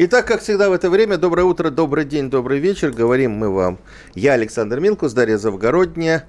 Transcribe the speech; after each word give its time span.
Итак, 0.00 0.28
как 0.28 0.42
всегда 0.42 0.70
в 0.70 0.72
это 0.72 0.90
время, 0.90 1.18
доброе 1.18 1.42
утро, 1.42 1.70
добрый 1.70 2.04
день, 2.04 2.30
добрый 2.30 2.60
вечер. 2.60 2.92
Говорим 2.92 3.32
мы 3.32 3.50
вам. 3.50 3.80
Я 4.14 4.34
Александр 4.34 4.78
Милкус, 4.78 5.12
Дарья 5.12 5.38
Завгородняя. 5.38 6.28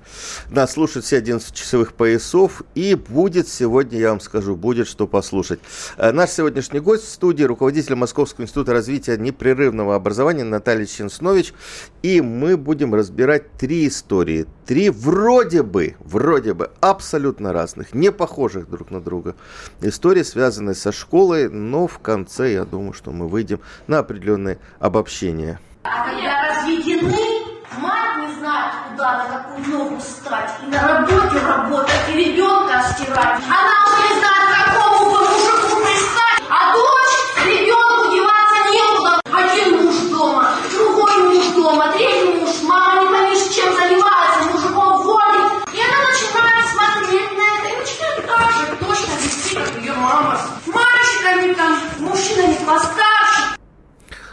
Нас 0.49 0.71
слушают 0.71 1.05
все 1.05 1.17
11 1.17 1.53
часовых 1.53 1.93
поясов. 1.93 2.63
И 2.73 2.95
будет 2.95 3.47
сегодня, 3.47 3.99
я 3.99 4.09
вам 4.09 4.21
скажу, 4.21 4.55
будет 4.55 4.88
что 4.88 5.05
послушать. 5.05 5.59
Э, 5.97 6.11
наш 6.11 6.31
сегодняшний 6.31 6.80
гость 6.80 7.03
в 7.03 7.09
студии, 7.09 7.44
руководитель 7.44 7.94
Московского 7.94 8.45
института 8.45 8.73
развития 8.73 9.17
непрерывного 9.17 9.94
образования 9.94 10.45
Наталья 10.45 10.88
Ченснович. 10.88 11.53
И 12.02 12.22
мы 12.22 12.58
будем 12.58 12.95
разбирать 12.95 13.52
три 13.52 13.88
истории. 13.88 14.47
Три 14.66 14.89
вроде 14.89 15.61
бы, 15.61 15.95
вроде 15.99 16.55
бы 16.55 16.72
абсолютно 16.80 17.53
разных, 17.53 17.94
не 17.94 18.11
похожих 18.11 18.67
друг 18.67 18.89
на 18.89 18.99
друга. 18.99 19.36
Истории, 19.81 20.23
связанные 20.23 20.73
со 20.73 20.91
школой, 20.91 21.49
но 21.49 21.86
в 21.86 21.99
конце, 21.99 22.53
я 22.53 22.66
думаю, 22.66 22.94
что 22.94 23.11
мы 23.11 23.27
выйдем 23.27 23.59
на 23.88 23.99
определенные 23.99 24.59
обобщения. 24.80 25.59
А 25.84 26.05
когда 26.05 26.50
разведены, 26.50 27.50
мать 27.77 28.17
не 28.27 28.36
знает, 28.36 28.73
куда, 28.90 29.17
на 29.17 29.26
какую 29.26 29.67
ногу 29.67 29.98
встать. 30.00 30.52
И 30.63 30.70
на 30.70 30.88
работе 30.88 31.40
работать, 31.45 32.09
и 32.09 32.14
ребенка 32.14 32.84
стирать. 32.94 33.41
Она 33.48 33.76
уже 33.88 34.14
не 34.14 34.20
знает, 34.20 34.44
к 34.50 34.73
какому 34.73 35.09
мужику 35.12 35.75
пристать. 35.83 36.44
А 36.50 36.73
дочь 36.73 37.45
ребенку 37.45 38.11
деваться 38.14 38.59
некуда. 38.72 39.22
Один 39.31 39.86
муж 39.86 39.95
дома, 40.11 40.50
другой 40.72 41.17
муж 41.30 41.48
дома, 41.55 41.92
третий 41.94 42.39
муж. 42.39 42.61
Мама 42.64 43.02
не 43.02 43.08
пойми, 43.09 43.36
чем 43.55 43.73
занимается, 43.73 44.52
мужиком 44.52 45.03
водит. 45.03 45.52
И 45.73 45.80
она 45.80 46.00
начинает 46.09 46.66
смотреть 46.67 47.31
на 47.38 47.45
это 47.55 47.67
и 47.70 47.80
начинает 47.80 48.28
так 48.28 48.52
же 48.52 48.76
точно 48.76 49.14
вести, 49.23 49.55
как 49.55 49.76
ее 49.78 49.94
мама. 49.94 50.38
С 50.38 50.67
мальчиками 50.67 51.53
там, 51.53 51.80
мужчинами 52.00 52.58
постарше. 52.66 53.28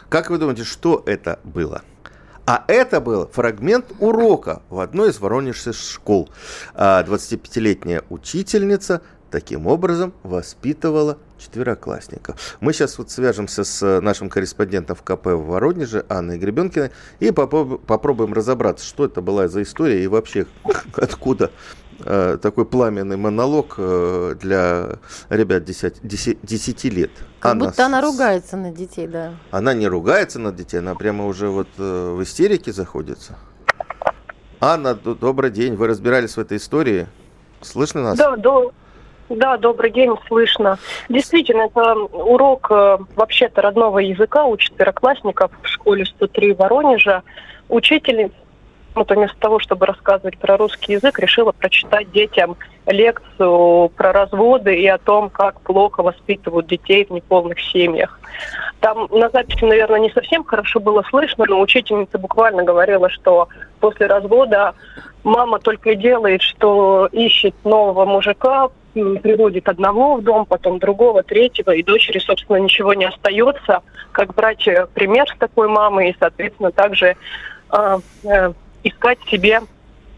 Как 0.09 0.31
вы 0.31 0.39
думаете, 0.39 0.65
что 0.65 1.03
это 1.07 1.41
было? 1.43 1.83
А 2.47 2.65
это 2.69 3.01
был 3.01 3.27
фрагмент 3.27 3.87
урока 3.99 4.63
в 4.71 4.79
одной 4.79 5.11
из 5.11 5.19
воронежских 5.19 5.75
школ. 5.75 6.31
25-летняя 6.77 7.99
а, 7.99 8.05
учительница 8.09 9.03
таким 9.33 9.67
образом 9.67 10.15
воспитывала 10.23 11.19
четвероклассников. 11.39 12.57
Мы 12.61 12.73
сейчас 12.73 12.99
вот 12.99 13.11
свяжемся 13.11 13.65
с 13.65 14.01
нашим 14.01 14.31
корреспондентом 14.31 14.95
в 14.95 15.03
КП 15.03 15.27
в 15.27 15.47
Воронеже 15.47 16.07
Анной 16.09 16.39
Гребенкиной 16.39 16.93
и 17.19 17.33
попробуем 17.33 18.33
разобраться, 18.33 18.87
что 18.87 19.07
это 19.07 19.21
была 19.21 19.49
за 19.49 19.63
история 19.63 20.05
и 20.05 20.07
вообще 20.07 20.47
откуда 20.95 21.51
Э, 21.51 21.51
такой 21.99 22.65
пламенный 22.67 23.17
монолог 23.17 23.75
э, 23.79 24.35
для 24.41 24.99
ребят 25.29 25.65
10, 25.65 26.01
10, 26.03 26.39
10 26.43 26.85
лет. 26.85 27.11
Как 27.39 27.53
она, 27.53 27.67
будто 27.67 27.87
она 27.87 28.01
ругается 28.01 28.57
на 28.57 28.71
детей, 28.71 29.07
да. 29.07 29.35
Она 29.51 29.75
не 29.75 29.89
ругается 29.89 30.39
на 30.39 30.53
детей, 30.53 30.79
она 30.79 30.95
прямо 30.95 31.27
уже 31.27 31.49
вот 31.49 31.69
э, 31.79 32.11
в 32.11 32.23
истерике 32.23 32.73
заходится. 32.73 33.37
Анна, 34.61 34.95
добрый 34.95 35.51
день. 35.51 35.75
Вы 35.75 35.87
разбирались 35.87 36.37
в 36.37 36.41
этой 36.41 36.57
истории? 36.57 37.07
Слышно 37.61 38.03
нас? 38.03 38.19
Да, 38.19 38.37
до, 38.37 38.73
да, 39.29 39.57
добрый 39.57 39.91
день, 39.91 40.15
слышно. 40.29 40.79
Действительно, 41.09 41.63
это 41.63 41.95
урок 41.95 42.71
вообще-то 42.71 43.61
родного 43.63 43.99
языка 43.99 44.45
у 44.45 44.57
четвероклассников 44.57 45.51
в 45.63 45.69
школе 45.69 46.07
103 46.07 46.55
Воронежа. 46.55 47.23
Учительница 47.69 48.35
вот 48.97 49.11
вместо 49.11 49.39
того, 49.39 49.59
чтобы 49.59 49.87
рассказывать 49.87 50.39
про 50.39 50.57
русский 50.57 50.95
язык, 50.95 51.19
решила 51.19 51.53
прочитать 51.53 52.11
детям 52.11 52.57
лекцию 52.87 53.91
про 53.91 54.13
разводы 54.13 54.75
и 54.75 54.87
о 54.87 54.99
том, 54.99 55.31
как 55.31 55.61
плохо 55.61 56.03
воспитывают 56.03 56.67
детей 56.67 57.05
в 57.05 57.11
неполных 57.11 57.61
семьях. 57.61 58.19
Там 58.81 59.09
на 59.11 59.29
записи, 59.31 59.65
наверное, 59.65 60.01
не 60.01 60.11
совсем 60.11 60.45
хорошо 60.45 60.81
было 60.81 61.03
слышно, 61.09 61.45
но 61.49 61.61
учительница 61.61 62.19
буквально 62.19 62.63
говорила, 62.63 63.09
что 63.11 63.49
после 63.81 64.07
развода 64.07 64.75
мама 65.25 65.59
только 65.59 65.91
и 65.91 65.97
делает, 65.97 66.43
что 66.43 67.09
ищет 67.13 67.55
нового 67.65 68.05
мужика, 68.05 68.69
приводит 68.95 69.69
одного 69.69 70.17
в 70.17 70.23
дом, 70.23 70.47
потом 70.47 70.79
другого, 70.79 71.23
третьего, 71.23 71.73
и 71.73 71.83
дочери, 71.83 72.19
собственно, 72.19 72.57
ничего 72.57 72.95
не 72.95 73.05
остается, 73.07 73.83
как 74.13 74.35
брать 74.35 74.67
пример 74.95 75.29
с 75.29 75.39
такой 75.39 75.69
мамой, 75.69 76.11
и, 76.11 76.17
соответственно, 76.19 76.71
также 76.73 77.17
э, 77.73 77.99
э, 78.25 78.53
искать 78.89 79.19
себе 79.31 79.61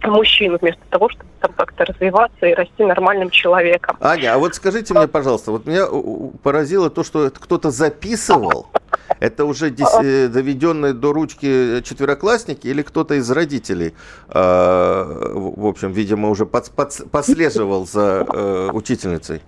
мужчину 0.05 0.59
вместо 0.61 0.83
того, 0.91 1.09
чтобы 1.09 1.27
там 1.41 1.53
как-то 1.53 1.85
развиваться 1.85 2.47
и 2.47 2.55
расти 2.55 2.85
нормальным 2.85 3.31
человеком. 3.31 3.97
Аня, 4.01 4.35
а 4.35 4.39
вот 4.39 4.55
скажите 4.55 4.95
мне, 4.95 5.09
пожалуйста, 5.09 5.51
вот 5.51 5.67
меня 5.67 5.87
поразило 6.43 6.91
то, 6.91 7.03
что 7.05 7.31
кто-то 7.31 7.71
записывал. 7.71 8.69
Это 9.21 9.45
уже 9.45 9.71
э, 9.71 10.29
доведенные 10.29 10.93
до 10.93 11.13
ручки 11.13 11.83
четвероклассники 11.83 12.67
или 12.67 12.83
кто-то 12.83 13.15
из 13.15 13.31
родителей, 13.31 13.95
э, 14.29 14.33
в 14.33 15.67
общем, 15.67 15.93
видимо, 15.93 16.29
уже 16.29 16.47
под, 16.47 16.71
под, 16.71 17.11
послеживал 17.11 17.87
за 17.87 18.27
э, 18.29 18.71
учительницей? 18.73 19.43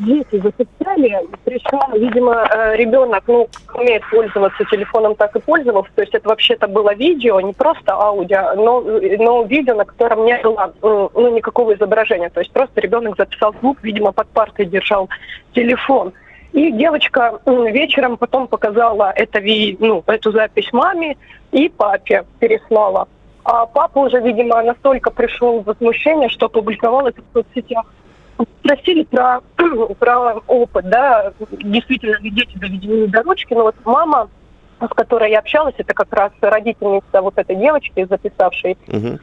Дети 0.00 0.40
записали, 0.40 1.20
причем, 1.44 1.80
видимо, 1.94 2.46
э, 2.50 2.76
ребенок, 2.76 3.24
ну, 3.26 3.48
умеет 3.74 4.02
пользоваться 4.10 4.64
телефоном, 4.64 5.14
так 5.14 5.36
и 5.36 5.40
пользовался, 5.40 5.90
то 5.94 6.02
есть 6.02 6.14
это 6.14 6.28
вообще-то 6.28 6.68
было 6.68 6.94
видео, 6.94 7.40
не 7.40 7.52
просто 7.52 7.94
аудио, 7.94 8.54
но, 8.56 8.80
но 8.80 9.42
видео, 9.44 9.74
на 9.74 9.84
котором 9.84 10.24
не 10.24 10.38
было, 10.38 10.72
ну, 10.82 11.36
никакого 11.36 11.74
изображения, 11.74 12.30
то 12.30 12.40
есть 12.40 12.52
просто 12.52 12.80
ребенок 12.80 13.16
записал 13.16 13.54
звук, 13.60 13.78
видимо, 13.82 14.12
под 14.12 14.28
партой 14.28 14.66
держал 14.66 15.08
телефон. 15.54 16.12
И 16.52 16.72
девочка 16.72 17.40
вечером 17.46 18.16
потом 18.16 18.48
показала 18.48 19.12
это, 19.14 19.40
ну, 19.78 20.02
эту 20.06 20.32
запись 20.32 20.72
маме 20.72 21.16
и 21.52 21.68
папе 21.68 22.24
переслала. 22.40 23.06
А 23.44 23.66
папа 23.66 24.00
уже, 24.00 24.20
видимо, 24.20 24.62
настолько 24.62 25.10
пришел 25.10 25.60
в 25.60 25.66
возмущение, 25.66 26.28
что 26.28 26.46
опубликовал 26.46 27.06
это 27.06 27.22
в 27.22 27.32
соцсетях 27.32 27.86
спросили 28.60 29.04
про, 29.04 29.40
про 29.98 30.34
опыт, 30.46 30.88
да, 30.88 31.32
действительно 31.50 32.18
ли 32.18 32.30
дети 32.30 32.56
доведены 32.56 33.08
до 33.08 33.22
ручки, 33.22 33.54
но 33.54 33.64
вот 33.64 33.74
мама, 33.84 34.28
с 34.80 34.88
которой 34.94 35.30
я 35.30 35.40
общалась, 35.40 35.74
это 35.78 35.94
как 35.94 36.12
раз 36.12 36.32
родительница 36.40 37.20
вот 37.20 37.36
этой 37.36 37.56
девочки, 37.56 38.06
записавшей 38.08 38.76
uh-huh. 38.86 39.20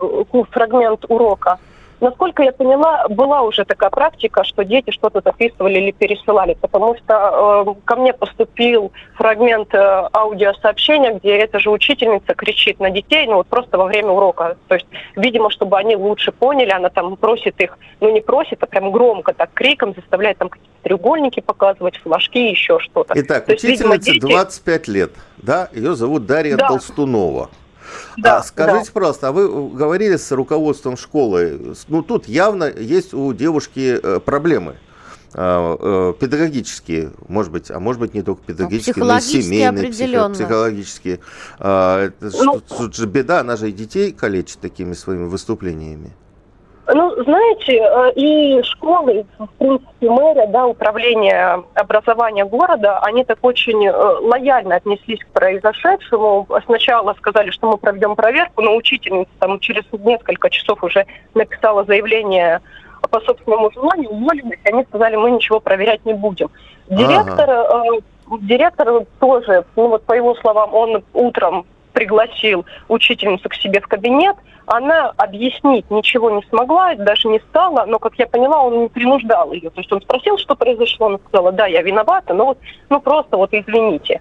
э, 0.00 0.42
фрагмент 0.50 1.04
урока, 1.08 1.58
Насколько 2.00 2.42
я 2.42 2.52
поняла, 2.52 3.06
была 3.08 3.42
уже 3.42 3.64
такая 3.64 3.90
практика, 3.90 4.44
что 4.44 4.64
дети 4.64 4.90
что-то 4.90 5.20
записывали 5.24 5.78
или 5.78 5.90
пересылали, 5.92 6.56
потому 6.60 6.96
что 6.96 7.66
э, 7.66 7.80
ко 7.84 7.96
мне 7.96 8.12
поступил 8.12 8.92
фрагмент 9.14 9.72
э, 9.74 10.08
аудиосообщения, 10.12 11.14
где 11.14 11.36
эта 11.36 11.58
же 11.58 11.70
учительница 11.70 12.34
кричит 12.34 12.80
на 12.80 12.90
детей, 12.90 13.26
ну 13.26 13.36
вот 13.36 13.46
просто 13.46 13.78
во 13.78 13.86
время 13.86 14.10
урока. 14.10 14.56
То 14.68 14.74
есть, 14.74 14.86
видимо, 15.16 15.50
чтобы 15.50 15.78
они 15.78 15.96
лучше 15.96 16.32
поняли, 16.32 16.70
она 16.70 16.90
там 16.90 17.16
просит 17.16 17.60
их, 17.60 17.78
ну 18.00 18.10
не 18.10 18.20
просит, 18.20 18.62
а 18.62 18.66
прям 18.66 18.90
громко 18.90 19.32
так 19.32 19.50
криком 19.54 19.94
заставляет 19.94 20.38
там 20.38 20.48
какие-то 20.48 20.74
треугольники 20.82 21.40
показывать, 21.40 21.96
флажки, 21.98 22.50
еще 22.50 22.78
что-то. 22.80 23.14
Итак, 23.16 23.46
То 23.46 23.52
учительница 23.52 23.52
есть, 23.52 23.64
видимо, 23.64 23.98
дети... 23.98 24.20
25 24.20 24.88
лет, 24.88 25.12
да, 25.38 25.68
ее 25.72 25.94
зовут 25.94 26.26
Дарья 26.26 26.56
да. 26.56 26.68
Толстунова. 26.68 27.50
Да, 28.16 28.38
а 28.38 28.42
скажите, 28.42 28.86
да. 28.86 28.92
пожалуйста, 28.92 29.28
а 29.28 29.32
вы 29.32 29.70
говорили 29.70 30.16
с 30.16 30.30
руководством 30.32 30.96
школы? 30.96 31.74
Ну, 31.88 32.02
тут 32.02 32.28
явно 32.28 32.64
есть 32.64 33.14
у 33.14 33.32
девушки 33.32 33.98
э, 34.02 34.20
проблемы 34.20 34.76
а, 35.34 35.76
э, 35.80 36.14
педагогические, 36.18 37.12
может 37.28 37.50
быть, 37.50 37.70
а 37.70 37.80
может 37.80 38.00
быть 38.00 38.14
не 38.14 38.22
только 38.22 38.42
педагогические, 38.44 39.04
но 39.04 39.18
и 39.18 39.20
семейные, 39.20 39.90
психо, 39.90 40.30
психологические. 40.30 41.20
А, 41.58 42.10
ну, 42.20 42.60
тут 42.60 42.94
же 42.94 43.06
беда, 43.06 43.40
она 43.40 43.56
же 43.56 43.70
и 43.70 43.72
детей 43.72 44.12
калечит 44.12 44.60
такими 44.60 44.94
своими 44.94 45.24
выступлениями. 45.24 46.12
Ну, 46.86 47.22
знаете, 47.22 47.78
э, 47.80 48.12
и 48.14 48.62
школы, 48.62 49.24
в 49.38 49.46
принципе, 49.58 50.10
мэрия, 50.10 50.46
да, 50.48 50.66
управление 50.66 51.62
образования 51.74 52.44
города, 52.44 52.98
они 52.98 53.24
так 53.24 53.38
очень 53.40 53.86
э, 53.86 53.92
лояльно 53.92 54.76
отнеслись 54.76 55.20
к 55.20 55.28
произошедшему. 55.28 56.46
Сначала 56.66 57.14
сказали, 57.14 57.50
что 57.50 57.70
мы 57.70 57.78
проведем 57.78 58.14
проверку, 58.16 58.60
но 58.60 58.76
учительница 58.76 59.30
там 59.38 59.60
через 59.60 59.84
несколько 59.92 60.50
часов 60.50 60.84
уже 60.84 61.06
написала 61.32 61.84
заявление 61.84 62.60
по 63.10 63.20
собственному 63.20 63.70
желанию, 63.72 64.10
уволились, 64.10 64.58
они 64.64 64.84
сказали, 64.84 65.16
мы 65.16 65.30
ничего 65.30 65.60
проверять 65.60 66.04
не 66.04 66.12
будем. 66.12 66.50
Директор, 66.88 67.50
ага. 67.50 67.84
э, 67.86 68.36
директор 68.42 69.06
тоже, 69.20 69.64
ну 69.76 69.88
вот 69.88 70.04
по 70.04 70.12
его 70.12 70.34
словам, 70.34 70.74
он 70.74 71.02
утром 71.14 71.64
пригласил 71.94 72.66
учительницу 72.88 73.48
к 73.48 73.54
себе 73.54 73.80
в 73.80 73.86
кабинет, 73.86 74.36
она 74.66 75.12
объяснить 75.16 75.90
ничего 75.90 76.30
не 76.30 76.42
смогла, 76.48 76.94
даже 76.94 77.28
не 77.28 77.38
стала, 77.40 77.86
но, 77.86 77.98
как 77.98 78.14
я 78.16 78.26
поняла, 78.26 78.62
он 78.62 78.82
не 78.82 78.88
принуждал 78.88 79.52
ее. 79.52 79.70
То 79.70 79.80
есть 79.80 79.92
он 79.92 80.02
спросил, 80.02 80.36
что 80.38 80.54
произошло, 80.54 81.06
она 81.06 81.18
сказала, 81.26 81.52
да, 81.52 81.66
я 81.66 81.82
виновата, 81.82 82.34
но 82.34 82.46
вот, 82.46 82.58
ну 82.90 83.00
просто 83.00 83.36
вот 83.36 83.52
извините. 83.52 84.20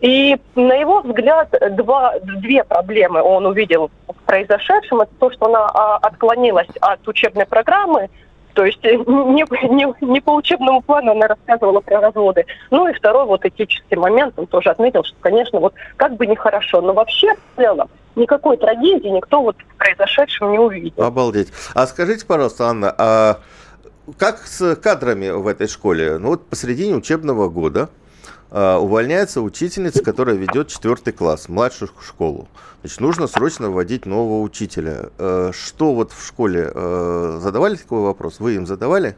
И 0.00 0.36
на 0.54 0.74
его 0.74 1.00
взгляд 1.00 1.54
два, 1.72 2.14
две 2.20 2.64
проблемы 2.64 3.22
он 3.22 3.46
увидел 3.46 3.90
в 4.06 4.26
произошедшем. 4.26 5.00
Это 5.00 5.12
то, 5.18 5.30
что 5.30 5.46
она 5.46 5.66
а, 5.72 5.96
отклонилась 5.96 6.68
от 6.80 7.06
учебной 7.08 7.46
программы, 7.46 8.10
то 8.56 8.64
есть 8.64 8.82
не, 8.82 9.44
не, 9.68 10.04
не 10.12 10.20
по 10.22 10.34
учебному 10.34 10.80
плану 10.80 11.12
она 11.12 11.28
рассказывала 11.28 11.80
про 11.80 12.00
разводы. 12.00 12.46
Ну 12.70 12.88
и 12.88 12.94
второй 12.94 13.26
вот 13.26 13.44
этический 13.44 13.96
момент, 13.96 14.32
он 14.38 14.46
тоже 14.46 14.70
отметил, 14.70 15.04
что, 15.04 15.14
конечно, 15.20 15.60
вот 15.60 15.74
как 15.98 16.16
бы 16.16 16.26
нехорошо, 16.26 16.80
но 16.80 16.94
вообще 16.94 17.34
в 17.34 17.56
целом 17.60 17.90
никакой 18.16 18.56
трагедии 18.56 19.08
никто 19.08 19.42
вот 19.42 19.56
в 19.58 19.76
произошедшем 19.76 20.52
не 20.52 20.58
увидел. 20.58 21.04
Обалдеть. 21.04 21.52
А 21.74 21.86
скажите, 21.86 22.24
пожалуйста, 22.24 22.68
Анна, 22.68 22.94
а 22.96 23.40
как 24.16 24.38
с 24.46 24.74
кадрами 24.76 25.28
в 25.28 25.46
этой 25.48 25.68
школе? 25.68 26.16
Ну 26.16 26.28
вот 26.28 26.46
посредине 26.46 26.94
учебного 26.94 27.50
года 27.50 27.90
увольняется 28.50 29.42
учительница, 29.42 30.02
которая 30.04 30.36
ведет 30.36 30.68
четвертый 30.68 31.12
класс, 31.12 31.48
младшую 31.48 31.90
школу. 32.00 32.48
Значит, 32.86 33.00
нужно 33.00 33.26
срочно 33.26 33.70
вводить 33.70 34.06
нового 34.06 34.42
учителя. 34.42 35.06
А, 35.18 35.50
что 35.52 35.92
вот 35.92 36.12
в 36.12 36.24
школе 36.24 36.70
а, 36.72 37.38
задавали 37.40 37.74
такой 37.74 38.00
вопрос? 38.00 38.38
Вы 38.38 38.54
им 38.54 38.66
задавали? 38.66 39.16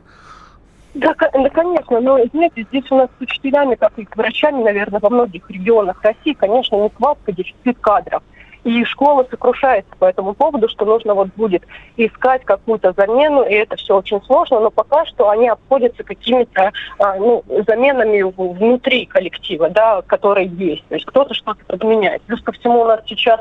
Да, 0.94 1.14
да, 1.14 1.50
конечно, 1.50 2.00
но, 2.00 2.18
знаете, 2.32 2.64
здесь 2.70 2.90
у 2.90 2.96
нас 2.96 3.10
с 3.18 3.22
учителями, 3.22 3.74
как 3.74 3.92
и 3.98 4.08
с 4.10 4.16
врачами, 4.16 4.62
наверное, 4.62 5.00
во 5.00 5.10
многих 5.10 5.48
регионах 5.50 6.02
России, 6.02 6.32
конечно, 6.32 6.76
нехватка, 6.76 7.30
дефицит 7.30 7.78
кадров. 7.78 8.22
И 8.64 8.84
школа 8.84 9.26
сокрушается 9.30 9.90
по 9.98 10.06
этому 10.06 10.34
поводу, 10.34 10.68
что 10.68 10.84
нужно 10.84 11.14
вот 11.14 11.28
будет 11.36 11.64
искать 11.96 12.44
какую-то 12.44 12.92
замену, 12.92 13.42
и 13.42 13.54
это 13.54 13.76
все 13.76 13.96
очень 13.96 14.22
сложно, 14.22 14.60
но 14.60 14.70
пока 14.70 15.06
что 15.06 15.30
они 15.30 15.48
обходятся 15.48 16.02
какими-то 16.02 16.72
а, 16.98 17.14
ну, 17.16 17.44
заменами 17.66 18.22
внутри 18.22 19.06
коллектива, 19.06 19.70
да, 19.70 20.02
которые 20.02 20.48
есть. 20.48 20.86
То 20.88 20.94
есть 20.94 21.06
кто-то 21.06 21.34
что-то 21.34 21.64
подменяет. 21.66 22.22
Плюс 22.22 22.42
ко 22.42 22.52
всему 22.52 22.82
у 22.82 22.84
нас 22.84 23.00
сейчас 23.06 23.40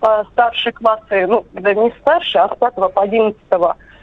а, 0.00 0.24
старшие 0.32 0.72
классы, 0.72 1.26
ну, 1.26 1.44
да 1.52 1.74
не 1.74 1.92
старшие, 2.00 2.42
а 2.42 2.54
с 2.54 2.58
5 2.58 2.74
по 2.92 3.02
11 3.02 3.36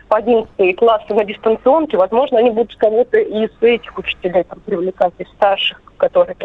по 0.10 0.18
11 0.18 0.76
классы 0.76 1.14
на 1.14 1.24
дистанционке, 1.24 1.96
возможно, 1.96 2.40
они 2.40 2.50
будут 2.50 2.76
кого-то 2.76 3.20
из 3.20 3.52
этих 3.62 3.98
учителей 3.98 4.44
там, 4.44 4.60
привлекать, 4.62 5.14
из 5.20 5.28
старших, 5.30 5.82
которые 5.98 6.36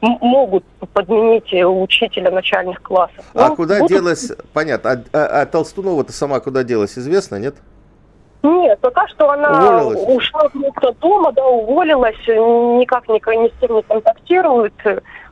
могут 0.00 0.64
подменить 0.92 1.52
учителя 1.52 2.30
начальных 2.30 2.82
классов. 2.82 3.24
А 3.34 3.48
ну, 3.48 3.56
куда 3.56 3.78
будут... 3.78 3.88
делась, 3.90 4.32
понятно, 4.52 4.90
а, 4.90 5.04
а, 5.12 5.42
а 5.42 5.46
Толстунова-то 5.46 6.12
сама 6.12 6.40
куда 6.40 6.62
делась, 6.62 6.98
известно, 6.98 7.36
нет? 7.36 7.56
Нет, 8.42 8.78
пока 8.80 9.08
что 9.08 9.30
она 9.30 9.50
уволилась. 9.50 10.16
ушла 10.16 10.48
куда-то 10.48 10.92
дома, 11.00 11.32
да, 11.32 11.44
уволилась, 11.46 12.16
никак 12.28 13.08
ни, 13.08 13.14
ни 13.14 13.48
с 13.48 13.52
кем 13.60 13.76
не 13.76 13.82
контактирует. 13.82 14.74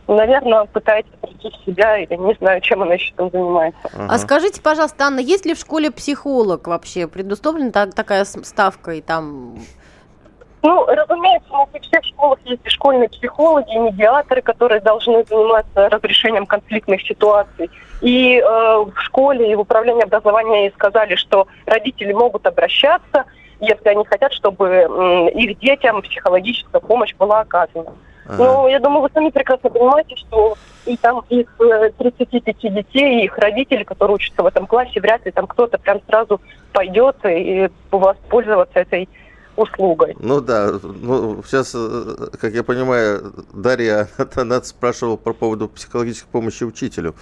Наверное, 0.06 0.66
пытается 0.66 1.12
прийти 1.22 1.48
в 1.48 1.64
себя, 1.64 1.96
или 1.96 2.14
не 2.16 2.34
знаю, 2.34 2.60
чем 2.60 2.82
она 2.82 2.94
еще 2.94 3.14
там 3.16 3.30
занимается. 3.30 3.80
Ага. 3.94 4.08
А 4.10 4.18
скажите, 4.18 4.60
пожалуйста, 4.60 5.04
Анна, 5.04 5.20
есть 5.20 5.46
ли 5.46 5.54
в 5.54 5.58
школе 5.58 5.90
психолог 5.90 6.66
вообще? 6.66 7.06
Предусмотрена 7.06 7.72
так, 7.72 7.94
такая 7.94 8.24
ставка 8.24 8.92
и 8.92 9.00
там 9.00 9.56
ну, 10.64 10.86
разумеется, 10.86 11.46
у 11.50 11.56
нас 11.58 11.68
всех 11.82 12.02
школах 12.06 12.38
есть 12.46 12.62
и 12.64 12.70
школьные 12.70 13.10
психологи, 13.10 13.70
и 13.70 13.78
медиаторы, 13.78 14.40
которые 14.40 14.80
должны 14.80 15.22
заниматься 15.24 15.90
разрешением 15.90 16.46
конфликтных 16.46 17.02
ситуаций. 17.02 17.70
И 18.00 18.38
э, 18.38 18.44
в 18.46 18.94
школе, 18.96 19.52
и 19.52 19.54
в 19.54 19.60
управлении 19.60 20.02
образования 20.02 20.72
сказали, 20.74 21.16
что 21.16 21.46
родители 21.66 22.14
могут 22.14 22.46
обращаться, 22.46 23.24
если 23.60 23.90
они 23.90 24.06
хотят, 24.06 24.32
чтобы 24.32 24.68
э, 24.68 25.30
их 25.32 25.58
детям 25.58 26.00
психологическая 26.00 26.80
помощь 26.80 27.14
была 27.14 27.40
оказана. 27.40 27.92
Ага. 28.26 28.36
Но 28.38 28.68
я 28.68 28.80
думаю, 28.80 29.02
вы 29.02 29.10
сами 29.12 29.28
прекрасно 29.28 29.68
понимаете, 29.68 30.16
что 30.16 30.56
и 30.86 30.96
там 30.96 31.24
из 31.28 31.44
35 31.98 32.56
э, 32.64 32.68
детей, 32.70 33.20
и 33.20 33.24
их 33.24 33.36
родители, 33.36 33.84
которые 33.84 34.14
учатся 34.14 34.42
в 34.42 34.46
этом 34.46 34.66
классе, 34.66 34.98
вряд 34.98 35.26
ли 35.26 35.30
там 35.30 35.46
кто-то 35.46 35.76
прям 35.76 36.00
сразу 36.08 36.40
пойдет 36.72 37.16
и 37.24 37.68
воспользоваться 37.90 38.80
этой 38.80 39.10
услугой. 39.56 40.16
Ну 40.18 40.40
да, 40.40 40.72
ну 40.82 41.42
сейчас, 41.46 41.72
э, 41.74 42.28
как 42.40 42.52
я 42.52 42.62
понимаю, 42.62 43.32
Дарья, 43.52 44.08
она 44.34 44.62
спрашивала 44.62 45.16
по 45.16 45.32
поводу 45.32 45.68
психологической 45.68 46.28
помощи 46.30 46.64
учителю. 46.64 47.14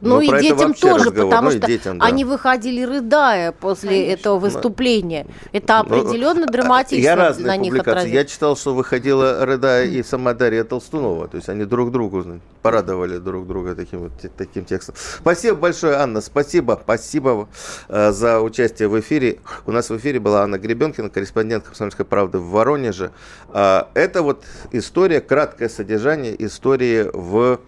Ну 0.00 0.16
Но 0.16 0.20
и 0.20 0.40
детям 0.40 0.74
тоже, 0.74 1.06
разговор. 1.06 1.30
потому 1.30 1.50
ну, 1.50 1.56
что 1.56 1.66
детям, 1.66 1.98
да. 1.98 2.06
они 2.06 2.24
выходили 2.24 2.82
рыдая 2.82 3.52
после 3.52 3.90
Конечно. 3.90 4.12
этого 4.12 4.38
выступления. 4.38 5.26
Это 5.52 5.80
определенно 5.80 6.46
ну, 6.46 6.52
драматично 6.52 7.02
я 7.02 7.16
разные 7.16 7.46
на 7.46 7.56
них 7.56 7.72
публикации. 7.72 8.10
Я 8.10 8.24
читал, 8.24 8.56
что 8.56 8.74
выходила 8.74 9.44
рыдая 9.44 9.86
и 9.86 10.02
сама 10.02 10.34
Дарья 10.34 10.64
Толстунова, 10.64 11.28
то 11.28 11.36
есть 11.36 11.48
они 11.48 11.64
друг 11.64 11.90
другу 11.90 12.24
порадовали 12.62 13.18
друг 13.18 13.46
друга 13.46 13.74
таким 13.74 14.00
вот 14.00 14.12
таким 14.36 14.64
текстом. 14.64 14.94
Спасибо 14.96 15.56
большое, 15.56 15.96
Анна, 15.96 16.20
спасибо, 16.20 16.80
спасибо 16.82 17.48
э, 17.88 18.12
за 18.12 18.40
участие 18.40 18.88
в 18.88 18.98
эфире. 19.00 19.40
У 19.66 19.72
нас 19.72 19.90
в 19.90 19.96
эфире 19.96 20.20
была 20.20 20.42
Анна 20.42 20.58
Гребенкина, 20.58 21.10
корреспондент 21.10 21.64
«Комсомольской 21.72 22.04
правды» 22.04 22.38
в 22.38 22.50
Воронеже. 22.50 23.12
Э, 23.48 23.84
это 23.94 24.22
вот 24.22 24.44
история, 24.72 25.22
краткое 25.22 25.70
содержание 25.70 26.34
истории 26.44 27.08
в, 27.12 27.60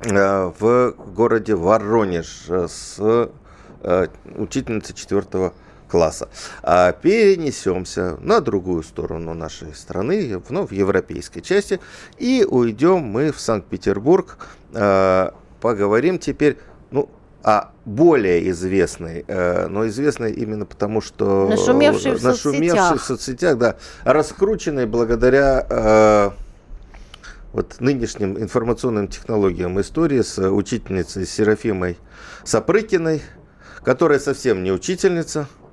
э, 0.00 0.52
в 0.58 0.94
городе 1.14 1.54
Воронеж 1.54 2.48
с 2.48 2.96
э, 2.98 4.06
учительницей 4.36 4.94
четвертого 4.94 5.52
класса. 5.86 6.30
А 6.62 6.92
перенесемся 6.92 8.16
на 8.20 8.40
другую 8.40 8.82
сторону 8.82 9.34
нашей 9.34 9.74
страны, 9.74 10.40
ну, 10.48 10.66
в 10.66 10.72
европейской 10.72 11.40
части, 11.40 11.80
и 12.16 12.46
уйдем 12.48 13.00
мы 13.00 13.32
в 13.32 13.40
Санкт-Петербург. 13.40 14.38
А, 14.74 15.34
поговорим 15.60 16.18
теперь, 16.18 16.58
ну, 16.90 17.08
о 17.48 17.72
более 17.86 18.50
известной, 18.50 19.24
э, 19.26 19.68
но 19.68 19.86
известной 19.88 20.32
именно 20.32 20.66
потому, 20.66 21.00
что... 21.00 21.48
Нашумевшей 21.48 22.12
в 22.12 22.22
нашумевшей 22.22 22.68
соцсетях. 22.68 23.00
в 23.00 23.04
соцсетях, 23.04 23.58
да, 23.58 23.76
раскрученной 24.04 24.84
благодаря 24.84 25.66
э, 25.70 26.30
вот 27.54 27.76
нынешним 27.80 28.36
информационным 28.38 29.08
технологиям 29.08 29.80
истории 29.80 30.20
с 30.20 30.38
учительницей 30.38 31.26
Серафимой 31.26 31.96
Сапрыкиной, 32.44 33.22
которая 33.82 34.18
совсем 34.18 34.62
не 34.62 34.70
учительница, 34.70 35.40
а, 35.40 35.67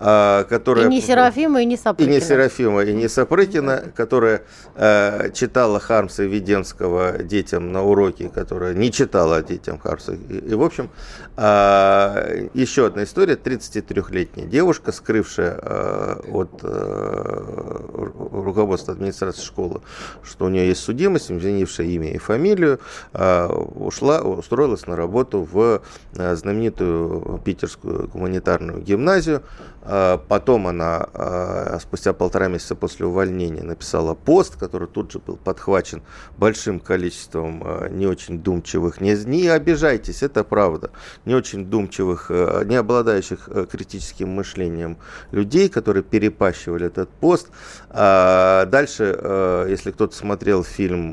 которая... 0.00 0.86
И 0.86 0.88
не 0.88 1.00
Серафима, 1.02 1.60
и 1.60 1.66
не 1.66 1.76
Сапрыкина. 1.76 2.12
И 2.12 2.14
не 2.14 2.20
Серафима, 2.20 2.82
и 2.82 2.92
не 2.94 3.08
Сапрыкина, 3.08 3.92
которая 3.94 4.42
э, 4.74 5.30
читала 5.34 5.78
Хармса 5.78 6.24
Веденского 6.24 7.22
детям 7.22 7.70
на 7.70 7.82
уроке, 7.82 8.30
которая 8.30 8.72
не 8.72 8.90
читала 8.90 9.42
детям 9.42 9.78
Хармса. 9.78 10.14
И, 10.14 10.38
и 10.38 10.54
в 10.54 10.62
общем, 10.62 10.88
э, 11.36 12.48
еще 12.54 12.86
одна 12.86 13.04
история. 13.04 13.34
33-летняя 13.34 14.46
девушка, 14.46 14.92
скрывшая 14.92 15.58
э, 15.60 16.20
от 16.32 16.60
э, 16.62 18.08
руководства 18.32 18.94
администрации 18.94 19.42
школы, 19.42 19.82
что 20.22 20.46
у 20.46 20.48
нее 20.48 20.68
есть 20.68 20.82
судимость, 20.82 21.30
изменившая 21.30 21.86
имя 21.88 22.12
и 22.12 22.18
фамилию, 22.18 22.80
э, 23.12 23.46
ушла, 23.46 24.22
устроилась 24.22 24.86
на 24.86 24.96
работу 24.96 25.42
в 25.42 25.82
э, 26.14 26.34
знаменитую 26.36 27.40
питерскую 27.44 28.08
гуманитарную 28.08 28.80
гимназию, 28.80 29.42
а, 29.82 29.89
потом 30.28 30.68
она, 30.68 31.08
а, 31.14 31.78
спустя 31.80 32.12
полтора 32.12 32.46
месяца 32.46 32.76
после 32.76 33.06
увольнения, 33.06 33.62
написала 33.62 34.14
пост, 34.14 34.56
который 34.56 34.86
тут 34.86 35.10
же 35.10 35.18
был 35.18 35.36
подхвачен 35.36 36.02
большим 36.38 36.78
количеством 36.78 37.62
а, 37.64 37.88
не 37.88 38.06
очень 38.06 38.38
думчивых, 38.40 39.00
не, 39.00 39.14
не 39.24 39.48
обижайтесь, 39.48 40.22
это 40.22 40.44
правда, 40.44 40.90
не 41.24 41.34
очень 41.34 41.64
думчивых, 41.64 42.30
не 42.30 42.76
обладающих 42.76 43.48
критическим 43.70 44.28
мышлением 44.28 44.98
людей, 45.32 45.68
которые 45.68 46.04
перепащивали 46.04 46.86
этот 46.86 47.08
пост. 47.08 47.48
Дальше, 47.90 49.66
если 49.68 49.90
кто-то 49.90 50.14
смотрел 50.14 50.62
фильм 50.62 51.12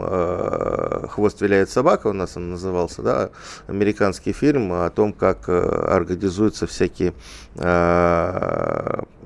«Хвост 1.10 1.42
виляет 1.42 1.70
собака», 1.70 2.08
у 2.08 2.14
нас 2.14 2.38
он 2.38 2.52
назывался, 2.52 3.02
да, 3.02 3.30
американский 3.68 4.34
фильм 4.34 4.72
о 4.74 4.90
том, 4.90 5.14
как 5.14 5.50
организуются 5.50 6.68
всякие 6.68 7.14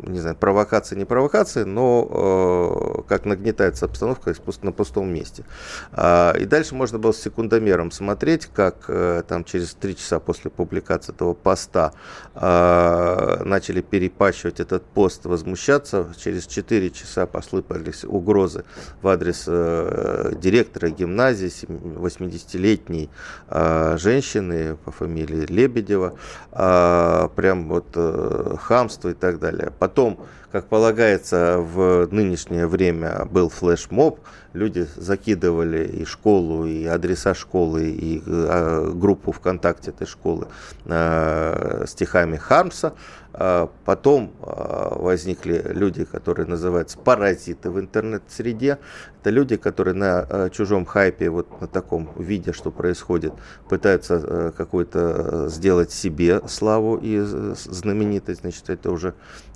не 0.04 0.20
знаю, 0.20 0.36
провокация, 0.36 0.98
не 0.98 1.06
провокация, 1.06 1.66
но 1.66 2.08
э, 2.10 3.02
как 3.08 3.26
нагнетается 3.26 3.86
обстановка 3.86 4.34
на 4.62 4.72
пустом 4.72 5.14
месте. 5.14 5.44
А, 5.92 6.34
и 6.34 6.46
дальше 6.46 6.76
можно 6.76 6.98
было 6.98 7.12
с 7.12 7.22
секундомером 7.22 7.92
смотреть, 7.92 8.48
как 8.48 8.86
э, 8.88 9.24
там 9.28 9.44
через 9.44 9.74
три 9.74 9.96
часа 9.96 10.20
после 10.20 10.50
публикации 10.50 11.14
этого 11.14 11.34
поста 11.34 11.94
э, 12.34 13.44
начали 13.44 13.82
перепащивать 13.82 14.60
этот 14.60 14.84
пост, 14.84 15.26
возмущаться. 15.26 16.08
Через 16.18 16.48
четыре 16.48 16.90
часа 16.90 17.26
послыпались 17.26 18.04
угрозы 18.04 18.66
в 19.02 19.08
адрес 19.08 19.46
э, 19.48 20.34
директора 20.42 20.90
гимназии, 20.90 21.52
80-летней 21.68 23.10
э, 23.50 23.98
женщины 23.98 24.78
по 24.78 24.92
фамилии 24.92 25.46
Лебедева. 25.46 26.16
Э, 26.52 27.30
прям 27.36 27.68
вот 27.68 27.88
э, 27.96 28.56
хамство 28.60 29.10
и 29.10 29.14
так 29.14 29.31
далее. 29.40 29.72
Потом, 29.80 30.20
как 30.52 30.68
полагается, 30.68 31.58
в 31.60 32.08
нынешнее 32.12 32.68
время 32.68 33.26
был 33.26 33.50
флешмоб, 33.50 34.20
люди 34.54 34.86
закидывали 34.96 35.86
и 35.86 36.06
школу, 36.06 36.66
и 36.66 36.86
адреса 36.86 37.34
школы, 37.34 37.90
и 37.90 38.22
э, 38.26 38.92
группу 38.94 39.32
ВКонтакте 39.32 39.92
этой 39.92 40.08
школы 40.08 40.48
э, 40.86 41.86
стихами 41.88 42.36
Хармса. 42.36 42.94
А 43.34 43.70
потом 43.86 44.34
а, 44.42 44.96
возникли 45.00 45.64
люди, 45.70 46.04
которые 46.04 46.48
называются 46.48 46.98
паразиты 46.98 47.70
в 47.70 47.80
интернет-среде. 47.80 48.78
Это 49.22 49.30
люди, 49.30 49.56
которые 49.56 49.94
на 49.94 50.20
а, 50.20 50.50
чужом 50.50 50.86
хайпе, 50.86 51.30
вот 51.30 51.62
на 51.62 51.68
таком 51.68 52.12
виде, 52.18 52.52
что 52.52 52.72
происходит, 52.72 53.34
пытаются 53.70 54.52
какую-то 54.58 55.48
сделать 55.48 55.92
себе 55.92 56.42
славу 56.50 57.00
и 57.02 57.20
знаменитость. 57.22 58.42
Значит, 58.42 58.70
это 58.70 58.92
уже... 58.92 59.14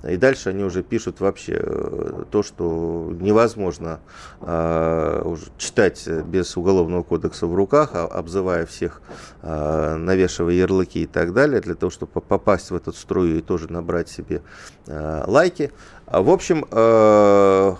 И 0.08 0.16
дальше 0.16 0.50
они 0.50 0.64
уже 0.64 0.82
пишут 0.88 1.20
вообще 1.20 1.58
э, 1.58 2.24
то, 2.30 2.42
что 2.42 3.12
невозможно 3.20 4.00
читать 5.58 6.06
без 6.26 6.56
уголовного 6.56 7.02
кодекса 7.02 7.46
в 7.46 7.54
руках, 7.54 7.90
обзывая 7.94 8.66
всех, 8.66 9.00
навешивая 9.42 10.54
ярлыки 10.54 11.02
и 11.02 11.06
так 11.06 11.32
далее, 11.32 11.60
для 11.60 11.74
того, 11.74 11.90
чтобы 11.90 12.20
попасть 12.20 12.70
в 12.70 12.76
этот 12.76 12.96
струю 12.96 13.38
и 13.38 13.42
тоже 13.42 13.72
набрать 13.72 14.08
себе 14.08 14.42
э, 14.86 15.24
лайки. 15.26 15.72
В 16.06 16.30
общем, 16.30 16.64
э, 16.70 17.74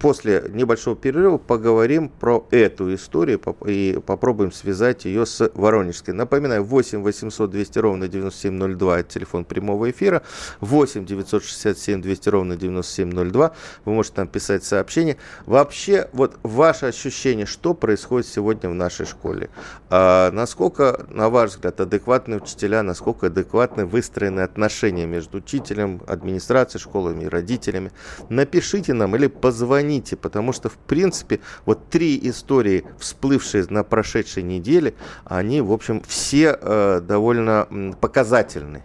после 0.00 0.46
небольшого 0.48 0.96
перерыва 0.96 1.36
поговорим 1.36 2.08
про 2.08 2.46
эту 2.50 2.92
историю 2.94 3.40
и 3.66 4.00
попробуем 4.04 4.50
связать 4.50 5.04
ее 5.04 5.26
с 5.26 5.50
Воронежской. 5.54 6.14
Напоминаю, 6.14 6.64
8 6.64 7.02
800 7.02 7.50
200 7.50 7.78
ровно 7.78 8.08
9702 8.08 9.00
это 9.00 9.10
телефон 9.10 9.44
прямого 9.44 9.90
эфира, 9.90 10.22
8 10.60 11.04
967 11.04 12.00
200 12.00 12.28
ровно 12.30 12.56
9702, 12.56 13.52
вы 13.84 13.92
можете 13.92 14.16
там 14.16 14.28
писать 14.28 14.64
сообщение. 14.64 15.18
Вообще, 15.44 16.08
вот 16.12 16.38
ваше 16.42 16.86
ощущение, 16.86 17.44
что 17.44 17.74
происходит 17.74 18.26
сегодня 18.26 18.70
в 18.70 18.74
нашей 18.74 19.04
школе? 19.04 19.50
А, 19.90 20.30
насколько, 20.32 21.04
на 21.10 21.28
ваш 21.28 21.50
взгляд, 21.50 21.78
адекватны 21.78 22.36
учителя, 22.36 22.82
насколько 22.82 23.26
адекватны 23.26 23.84
выстроены 23.84 24.40
отношения 24.40 25.04
между 25.04 25.38
учителем, 25.38 26.00
администрацией 26.06 26.80
школами 26.80 27.24
и 27.24 27.28
родителями? 27.28 27.92
Напишите 28.30 28.94
нам 28.94 29.14
или 29.14 29.26
позвоните 29.26 29.89
звоните, 29.90 30.16
потому 30.16 30.52
что, 30.52 30.68
в 30.68 30.76
принципе, 30.76 31.40
вот 31.66 31.88
три 31.90 32.18
истории, 32.22 32.84
всплывшие 32.98 33.66
на 33.70 33.82
прошедшей 33.82 34.42
неделе, 34.42 34.94
они, 35.24 35.60
в 35.60 35.72
общем, 35.72 36.02
все 36.06 36.56
э, 36.60 37.00
довольно 37.00 37.66
показательны. 38.00 38.82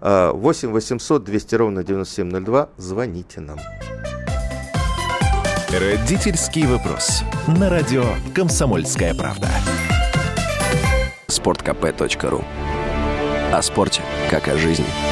8 0.00 0.70
800 0.70 1.24
200 1.24 1.54
ровно 1.54 1.84
9702. 1.84 2.68
Звоните 2.76 3.40
нам. 3.40 3.58
Родительский 5.70 6.66
вопрос. 6.66 7.22
На 7.46 7.70
радио 7.70 8.04
«Комсомольская 8.34 9.14
правда». 9.14 9.48
Спорткп.ру 11.28 12.44
О 13.52 13.62
спорте, 13.62 14.02
как 14.30 14.48
о 14.48 14.58
жизни. 14.58 15.11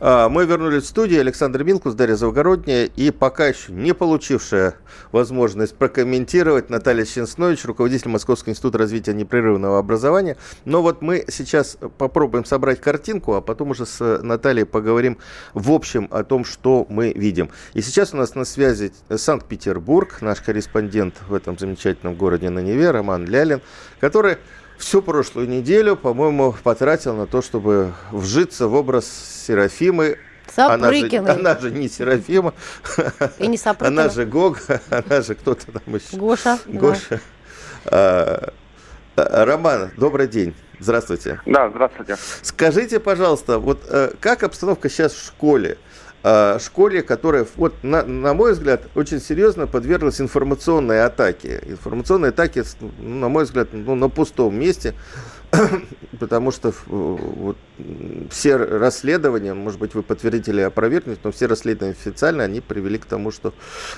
А, 0.00 0.28
мы 0.28 0.46
вернулись 0.46 0.84
в 0.84 0.86
студию. 0.86 1.20
Александр 1.20 1.64
Милкус, 1.64 1.94
Дарья 1.94 2.14
Завгородняя. 2.14 2.88
И 2.96 3.10
пока 3.10 3.48
еще 3.48 3.72
не 3.72 3.92
получившая 3.92 4.76
возможность 5.10 5.74
прокомментировать 5.74 6.70
Наталья 6.70 7.04
Ченснович, 7.04 7.64
руководитель 7.64 8.08
Московского 8.08 8.52
института 8.52 8.78
развития 8.78 9.12
непрерывного 9.12 9.78
образования. 9.78 10.36
Но 10.64 10.82
вот 10.82 11.02
мы 11.02 11.24
сейчас 11.28 11.78
попробуем 11.98 12.44
собрать 12.44 12.80
картинку, 12.80 13.34
а 13.34 13.40
потом 13.40 13.70
уже 13.70 13.86
с 13.86 14.22
Натальей 14.22 14.64
поговорим 14.64 15.18
в 15.52 15.72
общем 15.72 16.06
о 16.12 16.22
том, 16.22 16.44
что 16.44 16.86
мы 16.88 17.12
видим. 17.12 17.50
И 17.74 17.82
сейчас 17.82 18.14
у 18.14 18.16
нас 18.16 18.36
на 18.36 18.44
связи 18.44 18.92
Санкт-Петербург, 19.08 20.18
наш 20.20 20.40
корреспондент 20.40 21.16
в 21.28 21.34
этом 21.34 21.58
замечательном 21.58 22.14
городе 22.14 22.50
на 22.50 22.60
Неве, 22.60 22.92
Роман 22.92 23.26
Лялин, 23.26 23.60
который 24.00 24.38
всю 24.78 25.02
прошлую 25.02 25.48
неделю, 25.48 25.96
по-моему, 25.96 26.54
потратил 26.62 27.14
на 27.14 27.26
то, 27.26 27.42
чтобы 27.42 27.92
вжиться 28.12 28.68
в 28.68 28.74
образ 28.74 29.06
Серафимы. 29.46 30.18
Она 30.56 30.92
же, 30.92 31.16
она 31.18 31.58
же 31.58 31.70
не 31.70 31.88
Серафима. 31.88 32.54
И 33.38 33.46
не 33.46 33.58
Она 33.80 34.08
же 34.08 34.24
Гог, 34.24 34.60
она 34.88 35.20
же 35.20 35.34
кто-то 35.34 35.72
там 35.72 35.94
еще. 35.94 36.16
Гоша. 36.16 36.58
Гоша. 36.66 37.20
Да. 37.84 38.52
А, 39.16 39.44
Роман, 39.44 39.90
добрый 39.96 40.28
день. 40.28 40.54
Здравствуйте. 40.78 41.40
Да, 41.44 41.68
здравствуйте. 41.70 42.16
Скажите, 42.42 43.00
пожалуйста, 43.00 43.58
вот 43.58 43.80
э, 43.88 44.12
как 44.20 44.44
обстановка 44.44 44.88
сейчас 44.88 45.12
в 45.12 45.26
школе? 45.26 45.76
Э, 46.22 46.58
школе, 46.60 47.02
которая, 47.02 47.46
вот, 47.56 47.74
на, 47.82 48.02
на 48.02 48.34
мой 48.34 48.52
взгляд, 48.52 48.82
очень 48.94 49.20
серьезно 49.20 49.66
подверглась 49.66 50.20
информационной 50.20 51.04
атаке. 51.04 51.62
Информационной 51.66 52.30
атаке, 52.30 52.64
на 52.98 53.28
мой 53.28 53.44
взгляд, 53.44 53.68
ну, 53.72 53.94
на 53.94 54.08
пустом 54.08 54.58
месте. 54.58 54.94
потому 56.20 56.50
что 56.50 56.72
вот, 56.86 57.56
все 58.30 58.56
расследования, 58.56 59.54
может 59.54 59.78
быть, 59.80 59.94
вы 59.94 60.02
подтвердите 60.02 60.50
или 60.50 60.60
опровергнете, 60.60 61.20
но 61.24 61.32
все 61.32 61.46
расследования 61.46 61.96
официально, 61.98 62.44
они 62.44 62.60
привели 62.60 62.98
к 62.98 63.04
тому, 63.04 63.30
что 63.30 63.54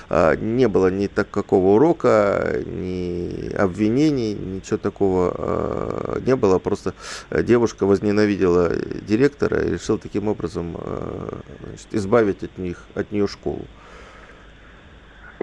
а, 0.09 0.35
не 0.35 0.67
было 0.67 0.87
ни 0.87 1.07
такого 1.07 1.75
урока, 1.75 2.61
ни 2.65 3.53
обвинений, 3.53 4.33
ничего 4.33 4.77
такого 4.77 5.33
а, 5.37 6.19
не 6.25 6.35
было. 6.35 6.59
Просто 6.59 6.93
девушка 7.31 7.85
возненавидела 7.85 8.75
директора 8.75 9.61
и 9.61 9.71
решила 9.71 9.97
таким 9.97 10.27
образом 10.27 10.77
а, 10.77 11.39
значит, 11.67 11.87
избавить 11.91 12.43
от 12.43 12.57
них, 12.57 12.83
от 12.95 13.11
нее 13.11 13.27
школу. 13.27 13.65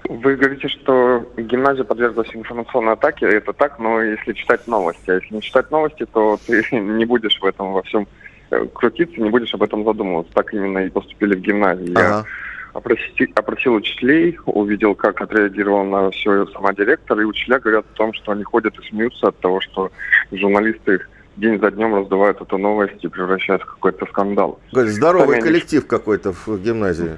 Вы 0.09 0.35
говорите, 0.35 0.67
что 0.67 1.23
гимназия 1.37 1.83
подверглась 1.83 2.29
информационной 2.33 2.93
атаке. 2.93 3.27
Это 3.27 3.53
так, 3.53 3.77
но 3.77 4.01
если 4.01 4.33
читать 4.33 4.67
новости. 4.67 5.09
А 5.09 5.15
если 5.15 5.35
не 5.35 5.41
читать 5.41 5.69
новости, 5.69 6.05
то 6.11 6.39
ты 6.47 6.65
не 6.71 7.05
будешь 7.05 7.39
в 7.39 7.45
этом 7.45 7.73
во 7.73 7.83
всем 7.83 8.07
э, 8.49 8.65
крутиться, 8.73 9.21
не 9.21 9.29
будешь 9.29 9.53
об 9.53 9.61
этом 9.63 9.85
задумываться. 9.85 10.33
Так 10.33 10.51
именно 10.53 10.79
и 10.79 10.89
поступили 10.89 11.35
в 11.35 11.41
гимназии. 11.41 11.91
Ага. 11.91 12.01
Я 12.01 12.25
опросил, 12.73 13.27
опросил 13.35 13.73
учителей, 13.75 14.37
увидел, 14.45 14.95
как 14.95 15.21
отреагировал 15.21 15.85
на 15.85 16.11
все 16.11 16.45
сама 16.47 16.73
директор, 16.73 17.19
и 17.19 17.23
учителя 17.23 17.59
говорят 17.59 17.85
о 17.93 17.95
том, 17.95 18.13
что 18.13 18.31
они 18.31 18.43
ходят 18.43 18.77
и 18.79 18.89
смеются 18.89 19.27
от 19.27 19.39
того, 19.39 19.61
что 19.61 19.91
журналисты 20.31 21.01
день 21.37 21.59
за 21.59 21.71
днем 21.71 21.95
раздувают 21.95 22.41
эту 22.41 22.57
новость 22.57 23.03
и 23.03 23.07
превращают 23.07 23.61
в 23.61 23.65
какой-то 23.65 24.05
скандал. 24.07 24.59
Здоровый 24.71 25.35
Сами 25.35 25.41
коллектив 25.41 25.81
они... 25.81 25.89
какой-то 25.89 26.33
в 26.33 26.47
гимназии. 26.59 27.17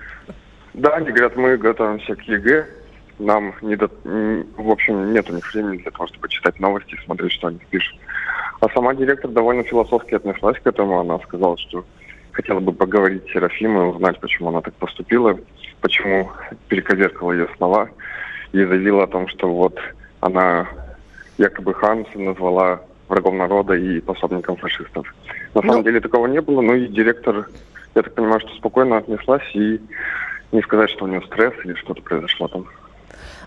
Да, 0.74 0.96
они 0.96 1.10
говорят, 1.10 1.36
мы 1.36 1.58
готовимся 1.58 2.16
к 2.16 2.22
ЕГЭ, 2.22 2.66
нам 3.26 3.54
не 3.62 3.76
до... 3.76 3.90
в 4.04 4.70
общем, 4.70 5.14
нет 5.14 5.30
у 5.30 5.34
них 5.34 5.54
времени 5.54 5.78
для 5.78 5.92
того, 5.92 6.08
чтобы 6.08 6.30
читать 6.30 6.60
новости, 6.60 6.98
смотреть, 7.06 7.34
что 7.34 7.48
они 7.48 7.60
пишут. 7.70 7.98
А 8.60 8.70
сама 8.70 8.94
директор 8.94 9.30
довольно 9.32 9.64
философски 9.64 10.16
отнеслась 10.16 10.60
к 10.60 10.68
этому. 10.68 11.00
Она 11.00 11.20
сказала, 11.20 11.58
что 11.58 11.86
хотела 12.32 12.60
бы 12.60 12.74
поговорить 12.74 13.24
с 13.28 13.34
Серафимой, 13.34 13.90
узнать, 13.90 14.20
почему 14.20 14.50
она 14.50 14.62
так 14.62 14.74
поступила, 14.76 15.38
почему 15.82 16.30
перековеркала 16.68 17.32
ее 17.34 17.48
слова, 17.58 17.90
и 18.52 18.64
заявила 18.64 19.04
о 19.04 19.08
том, 19.08 19.28
что 19.28 19.52
вот 19.52 19.80
она 20.20 20.68
якобы 21.38 21.74
Ханса 21.74 22.20
назвала 22.20 22.82
врагом 23.08 23.38
народа 23.38 23.74
и 23.74 24.00
пособником 24.00 24.56
фашистов. 24.58 25.14
На 25.54 25.62
самом 25.62 25.78
ну... 25.78 25.84
деле 25.84 26.00
такого 26.00 26.28
не 26.28 26.42
было, 26.42 26.62
ну 26.62 26.76
и 26.76 26.88
директор, 26.88 27.48
я 27.96 28.02
так 28.02 28.14
понимаю, 28.14 28.40
что 28.40 28.56
спокойно 28.56 28.98
отнеслась 28.98 29.44
и 29.54 29.80
не 30.52 30.62
сказать, 30.62 30.90
что 30.92 31.06
у 31.06 31.08
нее 31.08 31.22
стресс 31.24 31.54
или 31.64 31.74
что-то 31.76 32.02
произошло 32.02 32.48
там. 32.48 32.66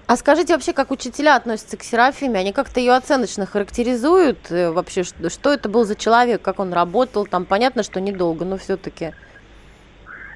А 0.07 0.17
скажите 0.17 0.53
вообще, 0.53 0.75
как 0.75 0.91
учителя 0.91 1.37
относятся 1.37 1.79
к 1.79 1.83
Серафиме? 1.83 2.41
Они 2.41 2.53
как-то 2.53 2.79
ее 2.79 2.93
оценочно 2.93 3.47
характеризуют 3.47 4.51
э, 4.51 4.71
вообще, 4.71 5.03
что, 5.03 5.31
что 5.31 5.53
это 5.53 5.71
был 5.71 5.85
за 5.85 5.97
человек, 5.97 6.43
как 6.43 6.61
он 6.61 6.75
работал? 6.75 7.27
Там 7.27 7.47
понятно, 7.47 7.83
что 7.83 8.01
недолго, 8.03 8.45
но 8.45 8.59
все-таки. 8.59 9.13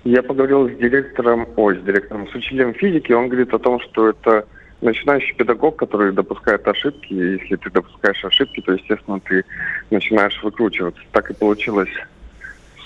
Я 0.04 0.22
поговорил 0.22 0.70
с 0.70 0.72
директором, 0.72 1.46
ой, 1.56 1.78
с 1.78 1.82
директором, 1.82 2.28
с 2.28 2.34
учителем 2.34 2.72
физики, 2.72 3.12
он 3.12 3.28
говорит 3.28 3.52
о 3.52 3.58
том, 3.58 3.78
что 3.80 4.08
это 4.08 4.46
начинающий 4.80 5.34
педагог, 5.34 5.76
который 5.76 6.12
допускает 6.12 6.66
ошибки, 6.66 7.12
и 7.12 7.32
если 7.32 7.56
ты 7.56 7.70
допускаешь 7.70 8.24
ошибки, 8.24 8.62
то, 8.62 8.72
естественно, 8.72 9.20
ты 9.20 9.44
начинаешь 9.90 10.40
выкручиваться. 10.42 11.02
Так 11.12 11.30
и 11.30 11.34
получилось 11.34 11.90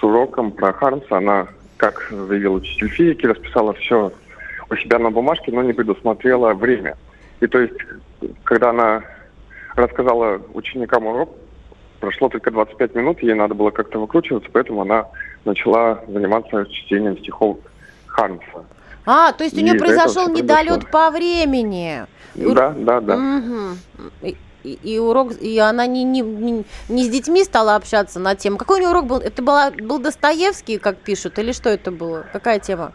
с 0.00 0.02
уроком 0.02 0.50
про 0.50 0.72
Хармса. 0.72 1.18
Она, 1.18 1.46
как 1.76 2.08
заявил 2.10 2.54
учитель 2.54 2.88
физики, 2.88 3.26
расписала 3.26 3.72
все 3.74 4.12
у 4.72 4.76
себя 4.76 4.98
на 4.98 5.10
бумажке, 5.10 5.52
но 5.52 5.62
не 5.62 5.72
предусмотрела 5.72 6.54
время. 6.54 6.96
И 7.40 7.46
то 7.46 7.58
есть, 7.58 7.74
когда 8.44 8.70
она 8.70 9.02
рассказала 9.74 10.40
ученикам 10.54 11.06
урок, 11.06 11.30
прошло 12.00 12.28
только 12.28 12.50
25 12.50 12.94
минут, 12.94 13.22
ей 13.22 13.34
надо 13.34 13.54
было 13.54 13.70
как-то 13.70 13.98
выкручиваться, 14.00 14.48
поэтому 14.52 14.82
она 14.82 15.06
начала 15.44 16.02
заниматься 16.08 16.66
чтением 16.66 17.18
стихов 17.18 17.58
Хармса. 18.06 18.64
А, 19.04 19.32
то 19.32 19.44
есть 19.44 19.56
у 19.58 19.60
нее 19.60 19.74
произошел 19.74 20.28
недолет 20.28 20.90
по 20.90 21.10
времени. 21.10 22.06
Да, 22.34 22.70
да, 22.76 23.00
да. 23.00 23.16
Угу. 23.16 24.34
И, 24.64 24.78
и 24.84 24.98
урок, 24.98 25.32
и 25.40 25.58
она 25.58 25.86
не, 25.86 26.04
не, 26.04 26.20
не, 26.20 26.64
не 26.88 27.04
с 27.04 27.08
детьми 27.08 27.42
стала 27.42 27.74
общаться 27.74 28.20
на 28.20 28.36
тему. 28.36 28.58
Какой 28.58 28.76
у 28.76 28.80
нее 28.80 28.90
урок 28.90 29.06
был? 29.06 29.18
Это 29.18 29.42
была, 29.42 29.72
был 29.72 29.98
Достоевский, 29.98 30.78
как 30.78 30.98
пишут, 30.98 31.38
или 31.40 31.50
что 31.50 31.68
это 31.68 31.90
было? 31.90 32.24
Какая 32.32 32.60
тема? 32.60 32.92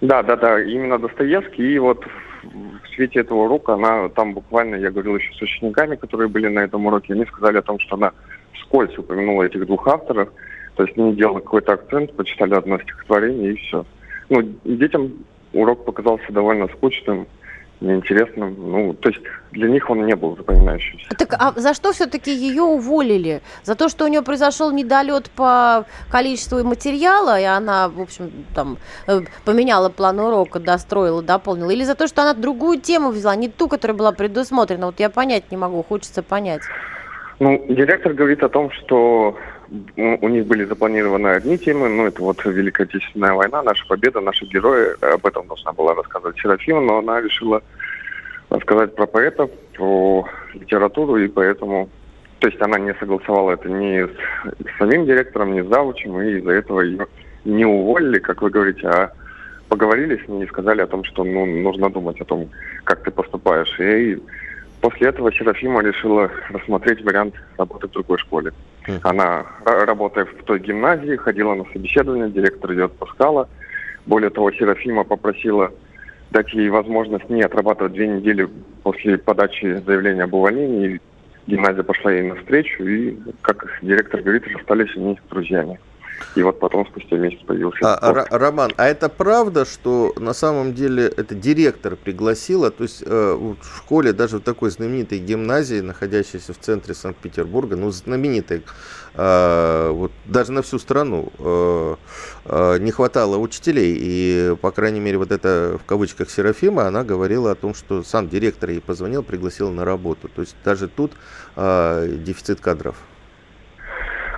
Да, 0.00 0.22
да, 0.22 0.36
да, 0.36 0.62
именно 0.62 0.98
Достоевский. 0.98 1.74
И 1.74 1.78
вот 1.78 2.04
в 2.42 2.94
свете 2.94 3.20
этого 3.20 3.44
урока 3.44 3.74
она 3.74 4.08
там 4.10 4.34
буквально, 4.34 4.76
я 4.76 4.90
говорил 4.90 5.16
еще 5.16 5.32
с 5.34 5.42
учениками, 5.42 5.96
которые 5.96 6.28
были 6.28 6.48
на 6.48 6.60
этом 6.60 6.86
уроке, 6.86 7.14
они 7.14 7.24
сказали 7.26 7.58
о 7.58 7.62
том, 7.62 7.78
что 7.80 7.96
она 7.96 8.12
вскользь 8.54 8.96
упомянула 8.98 9.44
этих 9.44 9.66
двух 9.66 9.86
авторов, 9.88 10.30
то 10.74 10.84
есть 10.84 10.96
не 10.96 11.14
делала 11.14 11.40
какой-то 11.40 11.72
акцент, 11.72 12.12
почитали 12.14 12.54
одно 12.54 12.78
стихотворение 12.78 13.52
и 13.52 13.56
все. 13.56 13.84
Ну, 14.28 14.42
детям 14.64 15.12
урок 15.52 15.84
показался 15.84 16.32
довольно 16.32 16.68
скучным, 16.68 17.26
неинтересным. 17.80 18.54
Ну, 18.58 18.94
то 18.94 19.10
есть 19.10 19.20
для 19.52 19.68
них 19.68 19.90
он 19.90 20.06
не 20.06 20.14
был 20.16 20.36
запоминающимся. 20.36 21.08
Так 21.16 21.34
а 21.38 21.52
за 21.56 21.74
что 21.74 21.92
все-таки 21.92 22.32
ее 22.34 22.62
уволили? 22.62 23.42
За 23.64 23.74
то, 23.74 23.88
что 23.88 24.04
у 24.04 24.08
нее 24.08 24.22
произошел 24.22 24.70
недолет 24.70 25.30
по 25.30 25.84
количеству 26.10 26.62
материала, 26.64 27.40
и 27.40 27.44
она, 27.44 27.88
в 27.88 28.00
общем, 28.00 28.30
там 28.54 28.78
э, 29.06 29.20
поменяла 29.44 29.88
план 29.88 30.18
урока, 30.20 30.58
достроила, 30.58 31.22
дополнила? 31.22 31.70
Или 31.70 31.84
за 31.84 31.94
то, 31.94 32.06
что 32.06 32.22
она 32.22 32.34
другую 32.34 32.80
тему 32.80 33.10
взяла, 33.10 33.36
не 33.36 33.48
ту, 33.48 33.68
которая 33.68 33.96
была 33.96 34.12
предусмотрена? 34.12 34.86
Вот 34.86 35.00
я 35.00 35.10
понять 35.10 35.50
не 35.50 35.56
могу, 35.56 35.82
хочется 35.82 36.22
понять. 36.22 36.62
Ну, 37.38 37.62
директор 37.68 38.14
говорит 38.14 38.42
о 38.42 38.48
том, 38.48 38.70
что 38.70 39.36
у 39.96 40.28
них 40.28 40.46
были 40.46 40.64
запланированы 40.64 41.28
одни 41.28 41.58
темы, 41.58 41.88
ну, 41.88 42.06
это 42.06 42.22
вот 42.22 42.44
Великая 42.44 42.84
Отечественная 42.84 43.32
война, 43.32 43.62
наша 43.62 43.86
победа, 43.86 44.20
наши 44.20 44.44
герои, 44.46 44.94
об 45.00 45.26
этом 45.26 45.46
должна 45.46 45.72
была 45.72 45.94
рассказывать 45.94 46.38
Серафима, 46.38 46.80
но 46.80 46.98
она 46.98 47.20
решила 47.20 47.62
рассказать 48.50 48.94
про 48.94 49.06
поэтов, 49.06 49.50
про 49.74 50.28
литературу, 50.54 51.16
и 51.16 51.28
поэтому, 51.28 51.88
то 52.38 52.48
есть 52.48 52.60
она 52.60 52.78
не 52.78 52.94
согласовала 52.94 53.52
это 53.52 53.68
ни 53.68 54.04
с, 54.04 54.10
с 54.10 54.78
самим 54.78 55.04
директором, 55.04 55.54
ни 55.54 55.62
с 55.62 55.66
завучем, 55.66 56.20
и 56.20 56.38
из-за 56.38 56.52
этого 56.52 56.80
ее 56.80 57.06
не 57.44 57.64
уволили, 57.64 58.18
как 58.18 58.42
вы 58.42 58.50
говорите, 58.50 58.86
а 58.86 59.12
поговорили 59.68 60.22
с 60.24 60.28
ней 60.28 60.44
и 60.44 60.48
сказали 60.48 60.80
о 60.80 60.86
том, 60.86 61.02
что 61.04 61.24
ну, 61.24 61.44
нужно 61.44 61.90
думать 61.90 62.20
о 62.20 62.24
том, 62.24 62.48
как 62.84 63.02
ты 63.02 63.10
поступаешь. 63.10 63.80
И 63.80 64.18
После 64.80 65.08
этого 65.08 65.32
Серафима 65.32 65.82
решила 65.82 66.30
рассмотреть 66.50 67.02
вариант 67.02 67.34
работы 67.56 67.88
в 67.88 67.92
другой 67.92 68.18
школе. 68.18 68.52
Mm. 68.86 69.00
Она, 69.02 69.46
работая 69.64 70.26
в 70.26 70.44
той 70.44 70.60
гимназии, 70.60 71.16
ходила 71.16 71.54
на 71.54 71.64
собеседование, 71.72 72.30
директор 72.30 72.70
ее 72.70 72.84
отпускала. 72.84 73.48
Более 74.04 74.30
того, 74.30 74.52
Серафима 74.52 75.04
попросила 75.04 75.72
дать 76.30 76.52
ей 76.52 76.68
возможность 76.68 77.28
не 77.30 77.42
отрабатывать 77.42 77.94
две 77.94 78.06
недели 78.06 78.48
после 78.82 79.18
подачи 79.18 79.82
заявления 79.86 80.24
об 80.24 80.34
увольнении. 80.34 81.00
Гимназия 81.46 81.82
пошла 81.82 82.12
ей 82.12 82.28
навстречу, 82.28 82.84
и, 82.84 83.16
как 83.40 83.78
директор 83.80 84.20
говорит, 84.20 84.46
расстались 84.48 84.94
они 84.96 85.18
друзьями. 85.30 85.78
И 86.34 86.42
вот 86.42 86.60
потом 86.60 86.86
спустя 86.86 87.16
месяц 87.16 87.38
появился. 87.46 87.78
А, 87.82 88.26
Роман, 88.30 88.72
а 88.76 88.86
это 88.86 89.08
правда, 89.08 89.64
что 89.64 90.12
на 90.16 90.34
самом 90.34 90.74
деле 90.74 91.04
это 91.04 91.34
директор 91.34 91.96
пригласила, 91.96 92.70
то 92.70 92.82
есть 92.82 93.02
э, 93.04 93.34
в 93.34 93.56
школе, 93.78 94.12
даже 94.12 94.38
в 94.38 94.40
такой 94.42 94.70
знаменитой 94.70 95.18
гимназии, 95.18 95.80
находящейся 95.80 96.52
в 96.52 96.58
центре 96.58 96.94
Санкт-Петербурга, 96.94 97.76
ну 97.76 97.90
знаменитой, 97.90 98.62
э, 99.14 99.90
вот 99.92 100.12
даже 100.26 100.52
на 100.52 100.62
всю 100.62 100.78
страну, 100.78 101.32
э, 101.38 101.96
э, 102.44 102.78
не 102.80 102.90
хватало 102.90 103.38
учителей, 103.38 103.96
и 103.98 104.56
по 104.60 104.70
крайней 104.70 105.00
мере 105.00 105.18
вот 105.18 105.32
это 105.32 105.78
в 105.82 105.86
кавычках 105.86 106.30
Серафима, 106.30 106.86
она 106.86 107.02
говорила 107.02 107.52
о 107.52 107.54
том, 107.54 107.74
что 107.74 108.02
сам 108.02 108.28
директор 108.28 108.70
ей 108.70 108.80
позвонил, 108.80 109.22
пригласил 109.22 109.70
на 109.70 109.84
работу, 109.84 110.28
то 110.28 110.42
есть 110.42 110.56
даже 110.64 110.88
тут 110.88 111.12
э, 111.56 112.16
дефицит 112.24 112.60
кадров. 112.60 112.96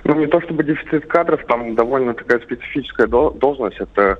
Ну, 0.03 0.15
не 0.15 0.27
то 0.27 0.41
чтобы 0.41 0.63
дефицит 0.63 1.05
кадров, 1.07 1.45
там 1.45 1.75
довольно 1.75 2.13
такая 2.13 2.39
специфическая 2.39 3.07
должность. 3.07 3.79
Это, 3.79 4.17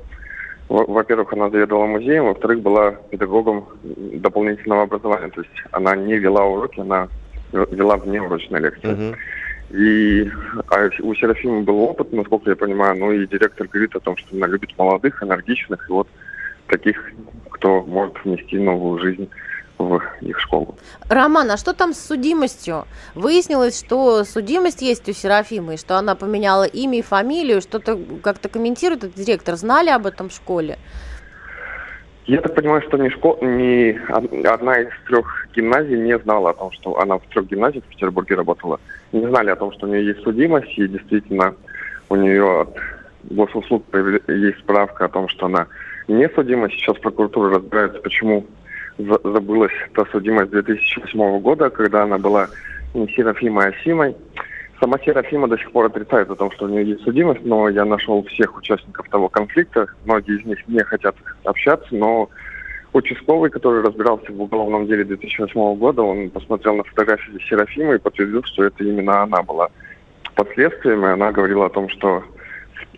во-первых, 0.67 1.33
она 1.33 1.49
заведовала 1.49 1.85
музеем, 1.85 2.25
во-вторых, 2.25 2.61
была 2.61 2.91
педагогом 3.11 3.65
дополнительного 3.83 4.83
образования. 4.83 5.29
То 5.29 5.41
есть 5.41 5.63
она 5.71 5.95
не 5.95 6.17
вела 6.17 6.45
уроки, 6.45 6.79
она 6.79 7.07
вела 7.51 7.97
внеурочные 7.97 8.61
лекции. 8.61 8.89
Uh-huh. 8.89 9.15
И 9.71 10.31
а 10.69 10.89
у 11.01 11.13
Серафимы 11.13 11.61
был 11.61 11.79
опыт, 11.81 12.11
насколько 12.11 12.49
я 12.49 12.55
понимаю, 12.55 12.97
ну 12.97 13.11
и 13.11 13.27
директор 13.27 13.67
говорит 13.67 13.95
о 13.95 13.99
том, 13.99 14.17
что 14.17 14.35
она 14.35 14.47
любит 14.47 14.75
молодых, 14.77 15.21
энергичных, 15.21 15.87
и 15.87 15.93
вот 15.93 16.07
таких, 16.67 17.11
кто 17.51 17.83
может 17.83 18.15
внести 18.23 18.57
новую 18.57 18.99
жизнь 18.99 19.29
в 19.79 20.01
их 20.21 20.39
школу. 20.39 20.75
Роман, 21.07 21.49
а 21.49 21.57
что 21.57 21.73
там 21.73 21.93
с 21.93 21.99
судимостью? 21.99 22.85
Выяснилось, 23.15 23.79
что 23.79 24.23
судимость 24.25 24.81
есть 24.81 25.07
у 25.09 25.13
Серафимы, 25.13 25.77
что 25.77 25.97
она 25.97 26.15
поменяла 26.15 26.65
имя 26.65 26.99
и 26.99 27.01
фамилию, 27.01 27.61
что-то 27.61 27.97
как-то 28.21 28.49
комментирует 28.49 29.05
этот 29.05 29.15
директор. 29.15 29.55
Знали 29.55 29.89
об 29.89 30.05
этом 30.05 30.29
в 30.29 30.33
школе? 30.33 30.77
Я 32.25 32.41
так 32.41 32.53
понимаю, 32.53 32.83
что 32.83 32.97
ни, 32.97 33.09
школ... 33.09 33.39
ни 33.41 33.97
одна 34.45 34.81
из 34.81 34.89
трех 35.07 35.47
гимназий 35.55 35.97
не 35.97 36.19
знала 36.19 36.51
о 36.51 36.53
том, 36.53 36.71
что 36.73 36.99
она 36.99 37.17
в 37.17 37.25
трех 37.27 37.47
гимназиях 37.47 37.83
в 37.85 37.87
Петербурге 37.87 38.35
работала. 38.35 38.79
Не 39.13 39.25
знали 39.27 39.49
о 39.49 39.55
том, 39.55 39.71
что 39.71 39.87
у 39.87 39.89
нее 39.89 40.05
есть 40.05 40.21
судимость, 40.21 40.77
и 40.77 40.87
действительно 40.87 41.55
у 42.09 42.15
нее 42.15 42.61
от 42.61 42.77
госуслуг 43.23 43.83
есть 44.27 44.59
справка 44.59 45.05
о 45.05 45.09
том, 45.09 45.27
что 45.29 45.47
она 45.47 45.67
не 46.07 46.29
судима. 46.29 46.69
Сейчас 46.69 46.97
прокуратура 46.97 47.55
разбирается, 47.55 47.99
почему 48.01 48.45
забылась 48.99 49.71
та 49.93 50.05
судимость 50.11 50.51
2008 50.51 51.39
года, 51.39 51.69
когда 51.69 52.03
она 52.03 52.17
была 52.17 52.49
не 52.93 53.07
Серафимой, 53.09 53.69
а 53.69 53.73
Симой. 53.83 54.15
Сама 54.79 54.97
Серафима 54.99 55.47
до 55.47 55.57
сих 55.57 55.71
пор 55.71 55.85
отрицает 55.87 56.29
о 56.29 56.35
том, 56.35 56.51
что 56.51 56.65
у 56.65 56.69
нее 56.69 56.85
есть 56.91 57.03
судимость, 57.03 57.43
но 57.43 57.67
я 57.67 57.85
нашел 57.85 58.23
всех 58.23 58.57
участников 58.57 59.09
того 59.09 59.27
конфликта. 59.27 59.87
Многие 60.05 60.39
из 60.39 60.45
них 60.45 60.65
не 60.67 60.83
хотят 60.83 61.15
общаться, 61.43 61.87
но 61.91 62.29
участковый, 62.93 63.49
который 63.49 63.83
разбирался 63.83 64.31
в 64.31 64.41
уголовном 64.41 64.87
деле 64.87 65.03
2008 65.03 65.75
года, 65.75 66.01
он 66.01 66.29
посмотрел 66.29 66.75
на 66.75 66.83
фотографии 66.83 67.39
Серафимы 67.49 67.95
и 67.95 67.99
подтвердил, 67.99 68.43
что 68.43 68.63
это 68.63 68.83
именно 68.83 69.23
она 69.23 69.43
была. 69.43 69.69
Последствиями 70.35 71.11
она 71.11 71.31
говорила 71.31 71.65
о 71.65 71.69
том, 71.69 71.89
что 71.89 72.23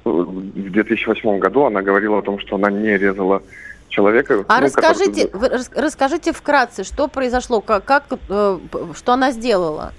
в 0.04 0.72
2008 0.72 1.40
году 1.40 1.66
она 1.66 1.82
говорила 1.82 2.20
о 2.20 2.22
том, 2.22 2.40
что 2.40 2.56
она 2.56 2.70
не 2.70 2.98
резала 2.98 3.42
человека. 3.92 4.44
А 4.48 4.60
ну, 4.60 4.66
расскажите, 4.66 5.28
который... 5.28 5.58
вы, 5.60 5.82
расскажите 5.82 6.34
вкратце, 6.34 6.84
что 6.84 7.08
произошло, 7.08 7.62
как, 7.62 7.86
как 7.86 8.06
э, 8.30 8.58
что 8.96 9.14
она 9.14 9.32
сделала? 9.32 9.94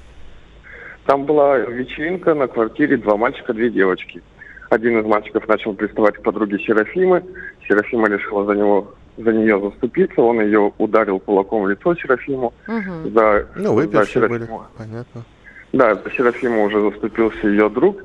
Там 1.07 1.25
была 1.25 1.59
вечеринка 1.59 2.35
на 2.35 2.49
квартире, 2.49 2.97
два 2.97 3.17
мальчика, 3.17 3.53
две 3.53 3.71
девочки. 3.71 4.23
Один 4.71 4.99
из 5.01 5.05
мальчиков 5.05 5.47
начал 5.47 5.75
приставать 5.75 6.17
к 6.17 6.23
подруге 6.23 6.59
Серафимы. 6.59 7.23
Серафима 7.69 8.09
решила 8.09 8.45
за 8.47 8.55
него 8.55 8.95
за 9.19 9.31
нее 9.33 9.61
заступиться, 9.61 10.23
он 10.23 10.41
ее 10.41 10.73
ударил 10.79 11.21
кулаком 11.21 11.65
в 11.65 11.69
лицо 11.69 11.95
Серафиму. 11.97 12.55
Угу. 12.67 13.11
За, 13.11 13.47
ну, 13.57 13.75
выпившие 13.75 14.27
были, 14.27 14.49
понятно. 14.79 15.25
Да, 15.73 15.95
за 15.95 16.11
Серафиму 16.11 16.65
уже 16.65 16.81
заступился 16.81 17.47
ее 17.47 17.69
друг. 17.69 17.99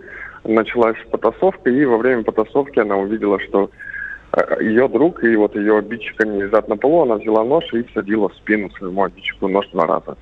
Началась 0.44 0.98
потасовка, 1.12 1.70
и 1.70 1.86
во 1.86 1.98
время 1.98 2.24
потасовки 2.24 2.80
она 2.80 2.96
увидела, 2.98 3.40
что 3.40 3.70
ее 4.60 4.88
друг 4.88 5.24
и 5.24 5.36
вот 5.36 5.56
ее 5.56 5.78
обидчик, 5.78 6.20
они 6.22 6.42
лежат 6.42 6.68
на 6.68 6.78
полу, 6.78 7.04
она 7.04 7.16
взяла 7.16 7.44
нож 7.44 7.66
и 7.74 7.84
всадила 7.84 8.30
в 8.30 8.36
спину 8.36 8.70
своему 8.72 9.04
обидчику 9.04 9.48
нож 9.48 9.68
два 9.70 9.88
раза. 9.88 10.18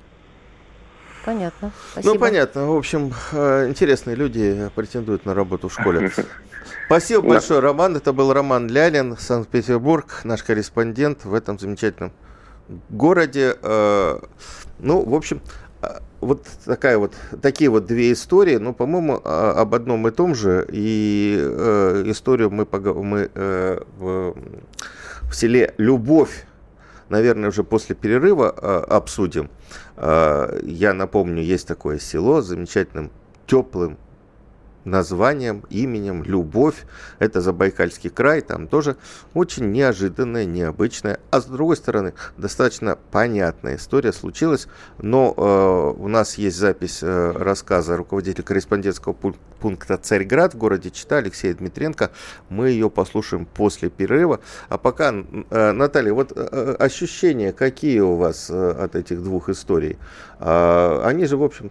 Понятно. 1.24 1.72
Спасибо. 1.90 2.14
Ну, 2.14 2.20
понятно. 2.20 2.66
В 2.68 2.76
общем, 2.76 3.12
э, 3.32 3.68
интересные 3.68 4.14
люди 4.14 4.70
претендуют 4.76 5.26
на 5.26 5.34
работу 5.34 5.68
в 5.68 5.72
школе. 5.72 6.10
Спасибо 6.86 7.22
большое, 7.22 7.58
Роман. 7.58 7.96
Это 7.96 8.12
был 8.12 8.32
Роман 8.32 8.68
Лялин, 8.68 9.16
Санкт-Петербург, 9.16 10.20
наш 10.22 10.44
корреспондент 10.44 11.24
в 11.24 11.34
этом 11.34 11.58
замечательном 11.58 12.12
городе. 12.90 13.56
Э, 13.60 14.20
ну, 14.78 15.04
в 15.04 15.14
общем, 15.14 15.40
вот 16.20 16.46
такая 16.64 16.98
вот, 16.98 17.14
такие 17.42 17.70
вот 17.70 17.86
две 17.86 18.12
истории, 18.12 18.56
ну, 18.56 18.72
по-моему, 18.74 19.20
а, 19.24 19.52
об 19.60 19.74
одном 19.74 20.08
и 20.08 20.10
том 20.10 20.34
же. 20.34 20.66
И 20.70 21.36
э, 21.38 22.04
историю 22.06 22.50
мы, 22.50 22.66
мы 22.70 23.30
э, 23.34 23.80
в, 23.98 24.36
в 25.28 25.34
селе 25.34 25.74
Любовь, 25.78 26.46
наверное, 27.08 27.50
уже 27.50 27.64
после 27.64 27.94
перерыва 27.94 28.54
э, 28.56 28.84
обсудим. 28.88 29.50
Э, 29.96 30.58
я 30.62 30.92
напомню, 30.92 31.42
есть 31.42 31.68
такое 31.68 31.98
село 31.98 32.40
с 32.40 32.46
замечательным 32.46 33.10
теплым 33.46 33.98
названием, 34.86 35.64
именем 35.68 36.22
«Любовь». 36.22 36.86
Это 37.18 37.40
Забайкальский 37.40 38.08
край, 38.10 38.40
там 38.40 38.68
тоже 38.68 38.96
очень 39.34 39.70
неожиданная, 39.72 40.44
необычная, 40.44 41.18
а 41.30 41.40
с 41.40 41.44
другой 41.44 41.76
стороны, 41.76 42.14
достаточно 42.36 42.96
понятная 43.10 43.76
история 43.76 44.12
случилась. 44.12 44.68
Но 44.98 45.34
э, 45.36 46.00
у 46.00 46.08
нас 46.08 46.38
есть 46.38 46.56
запись 46.56 47.00
э, 47.02 47.32
рассказа 47.32 47.96
руководителя 47.96 48.44
корреспондентского 48.44 49.14
пункта 49.60 49.96
«Царьград» 49.96 50.54
в 50.54 50.58
городе 50.58 50.90
Чита 50.90 51.16
Алексея 51.16 51.54
Дмитренко. 51.54 52.10
Мы 52.48 52.70
ее 52.70 52.88
послушаем 52.90 53.46
после 53.46 53.90
перерыва. 53.90 54.40
А 54.68 54.78
пока, 54.78 55.12
э, 55.12 55.72
Наталья, 55.72 56.12
вот 56.12 56.32
э, 56.34 56.48
э 56.50 56.76
ощущения 56.78 57.52
какие 57.52 58.00
у 58.00 58.16
вас 58.16 58.48
э, 58.50 58.70
от 58.70 58.94
этих 58.94 59.22
двух 59.22 59.48
историй? 59.48 59.98
Э, 60.38 61.02
они 61.04 61.26
же, 61.26 61.36
в 61.36 61.42
общем, 61.42 61.70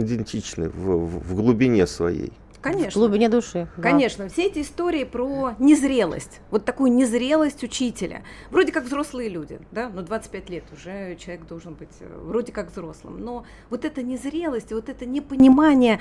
идентичны 0.00 0.68
в, 0.68 1.06
в 1.06 1.34
глубине 1.34 1.86
своей. 1.86 2.32
Конечно. 2.60 3.00
В 3.00 3.04
глубине 3.04 3.28
души. 3.28 3.68
Конечно. 3.80 4.24
Да. 4.24 4.30
Все 4.30 4.46
эти 4.46 4.60
истории 4.60 5.04
про 5.04 5.54
незрелость. 5.58 6.40
Вот 6.50 6.64
такую 6.64 6.92
незрелость 6.92 7.62
учителя. 7.62 8.22
Вроде 8.50 8.72
как 8.72 8.84
взрослые 8.84 9.28
люди, 9.28 9.60
да, 9.70 9.88
ну 9.88 10.02
25 10.02 10.50
лет 10.50 10.64
уже 10.72 11.16
человек 11.16 11.46
должен 11.46 11.74
быть 11.74 11.88
э, 12.00 12.20
вроде 12.24 12.52
как 12.52 12.70
взрослым. 12.70 13.20
Но 13.20 13.44
вот 13.70 13.84
эта 13.84 14.02
незрелость, 14.02 14.72
вот 14.72 14.88
это 14.88 15.06
непонимание 15.06 16.00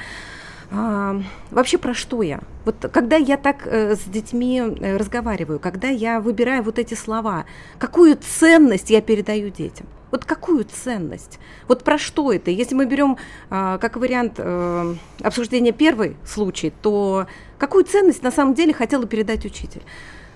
а, 0.72 1.22
вообще 1.52 1.78
про 1.78 1.94
что 1.94 2.22
я? 2.24 2.40
Вот 2.66 2.76
когда 2.92 3.18
я 3.18 3.38
так 3.38 3.68
э, 3.68 3.96
с 3.96 4.04
детьми 4.04 4.60
э, 4.60 4.98
разговариваю, 4.98 5.60
когда 5.60 5.90
я 5.90 6.20
выбираю 6.20 6.64
вот 6.64 6.80
эти 6.80 6.96
слова, 6.96 7.46
какую 7.78 8.18
ценность 8.18 8.90
я 8.90 9.02
передаю 9.02 9.50
детям? 9.50 9.88
Вот 10.12 10.26
какую 10.26 10.66
ценность? 10.66 11.40
Вот 11.68 11.84
про 11.84 11.98
что 11.98 12.32
это? 12.32 12.50
Если 12.50 12.76
мы 12.76 12.86
берем 12.86 13.18
э, 13.50 13.78
как 13.82 13.98
вариант 13.98 14.36
э, 14.38 14.96
обсуждения 15.22 15.72
первый 15.72 16.16
случай, 16.26 16.72
то 16.82 17.28
какую 17.58 17.84
ценность 17.84 18.24
на 18.24 18.32
самом 18.32 18.54
деле 18.54 18.74
хотела 18.74 19.06
передать 19.06 19.46
учитель? 19.46 19.82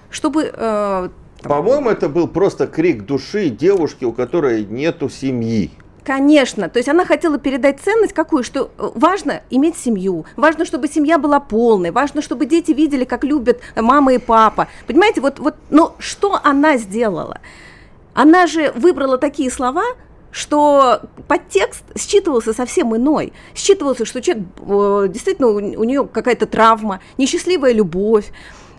Чтобы 0.09 0.51
э, 0.53 1.09
по-моему, 1.43 1.89
это 1.89 2.07
был 2.07 2.27
просто 2.27 2.67
крик 2.67 3.05
души 3.05 3.49
девушки, 3.49 4.05
у 4.05 4.11
которой 4.11 4.65
нету 4.65 5.09
семьи. 5.09 5.71
Конечно, 6.03 6.67
то 6.67 6.77
есть 6.77 6.89
она 6.89 7.05
хотела 7.05 7.37
передать 7.37 7.79
ценность 7.79 8.13
какую, 8.13 8.43
что 8.43 8.71
э, 8.77 8.89
важно 8.95 9.43
иметь 9.51 9.77
семью, 9.77 10.25
важно, 10.35 10.65
чтобы 10.65 10.87
семья 10.87 11.19
была 11.19 11.39
полной, 11.39 11.91
важно, 11.91 12.23
чтобы 12.23 12.47
дети 12.47 12.71
видели, 12.71 13.05
как 13.05 13.23
любят 13.23 13.61
мама 13.75 14.13
и 14.13 14.17
папа. 14.17 14.67
Понимаете, 14.87 15.21
вот, 15.21 15.39
вот, 15.39 15.55
но 15.69 15.95
что 15.99 16.39
она 16.43 16.77
сделала? 16.77 17.39
Она 18.13 18.47
же 18.47 18.71
выбрала 18.75 19.17
такие 19.17 19.49
слова, 19.51 19.83
что 20.31 21.01
подтекст 21.27 21.83
считывался 21.95 22.53
совсем 22.53 22.95
иной. 22.95 23.33
Считывался, 23.53 24.05
что 24.05 24.21
человек 24.21 24.45
э, 24.59 25.07
действительно 25.09 25.49
у, 25.49 25.55
у 25.55 25.83
нее 25.83 26.07
какая-то 26.07 26.45
травма, 26.45 27.01
несчастливая 27.17 27.73
любовь, 27.73 28.31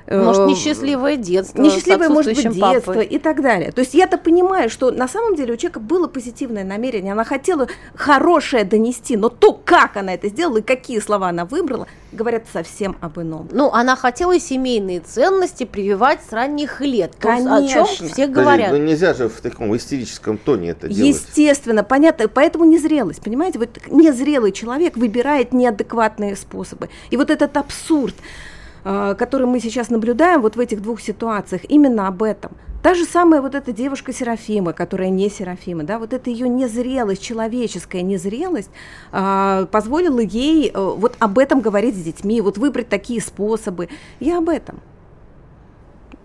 может, 0.06 0.42
э, 0.42 0.46
несчастливое 0.46 1.16
детство. 1.16 1.62
Несчастливое, 1.62 2.08
может 2.08 2.34
быть, 2.34 2.42
детство 2.42 2.92
папой. 2.92 3.06
и 3.06 3.18
так 3.18 3.42
далее. 3.42 3.72
То 3.72 3.80
есть 3.80 3.94
я-то 3.94 4.18
понимаю, 4.18 4.70
что 4.70 4.90
на 4.90 5.08
самом 5.08 5.36
деле 5.36 5.54
у 5.54 5.56
человека 5.56 5.80
было 5.80 6.08
позитивное 6.08 6.64
намерение, 6.64 7.12
она 7.12 7.24
хотела 7.24 7.68
хорошее 7.94 8.64
донести, 8.64 9.16
но 9.16 9.28
то, 9.28 9.52
как 9.52 9.96
она 9.96 10.14
это 10.14 10.28
сделала 10.28 10.58
и 10.58 10.62
какие 10.62 10.98
слова 10.98 11.28
она 11.28 11.44
выбрала, 11.44 11.86
говорят 12.12 12.44
совсем 12.52 12.96
об 13.00 13.18
ином. 13.20 13.48
Ну, 13.52 13.70
она 13.70 13.96
хотела 13.96 14.38
семейные 14.38 15.00
ценности 15.00 15.64
прививать 15.64 16.20
с 16.28 16.32
ранних 16.32 16.80
лет. 16.80 17.12
Конечно. 17.18 17.56
о 17.56 17.66
чем 17.66 17.86
все 17.86 18.26
говорят. 18.26 18.68
Подожди, 18.68 18.80
ну 18.80 18.90
нельзя 18.90 19.14
же 19.14 19.28
в 19.28 19.40
таком 19.40 19.74
истерическом 19.76 20.38
тоне 20.38 20.70
это 20.70 20.88
делать. 20.88 21.16
Естественно, 21.16 21.84
понятно. 21.84 22.28
Поэтому 22.28 22.64
незрелость, 22.64 23.22
понимаете? 23.22 23.58
Вот 23.58 23.70
незрелый 23.88 24.52
человек 24.52 24.96
выбирает 24.96 25.52
неадекватные 25.52 26.36
способы. 26.36 26.88
И 27.10 27.16
вот 27.16 27.30
этот 27.30 27.56
абсурд. 27.56 28.14
Э, 28.84 29.14
который 29.16 29.46
мы 29.46 29.60
сейчас 29.60 29.90
наблюдаем 29.90 30.42
вот 30.42 30.56
в 30.56 30.60
этих 30.60 30.82
двух 30.82 31.00
ситуациях, 31.00 31.62
именно 31.68 32.08
об 32.08 32.22
этом. 32.22 32.52
Та 32.82 32.94
же 32.94 33.04
самая 33.04 33.40
вот 33.40 33.54
эта 33.54 33.70
девушка 33.70 34.12
Серафима, 34.12 34.72
которая 34.72 35.08
не 35.08 35.30
Серафима, 35.30 35.84
да, 35.84 36.00
вот 36.00 36.12
эта 36.12 36.30
ее 36.30 36.48
незрелость, 36.48 37.22
человеческая 37.22 38.02
незрелость 38.02 38.70
э, 39.12 39.66
позволила 39.70 40.18
ей 40.18 40.68
э, 40.68 40.72
вот 40.74 41.14
об 41.20 41.38
этом 41.38 41.60
говорить 41.60 41.94
с 41.94 42.02
детьми, 42.02 42.40
вот 42.40 42.58
выбрать 42.58 42.88
такие 42.88 43.20
способы. 43.20 43.88
Я 44.18 44.38
об 44.38 44.48
этом. 44.48 44.80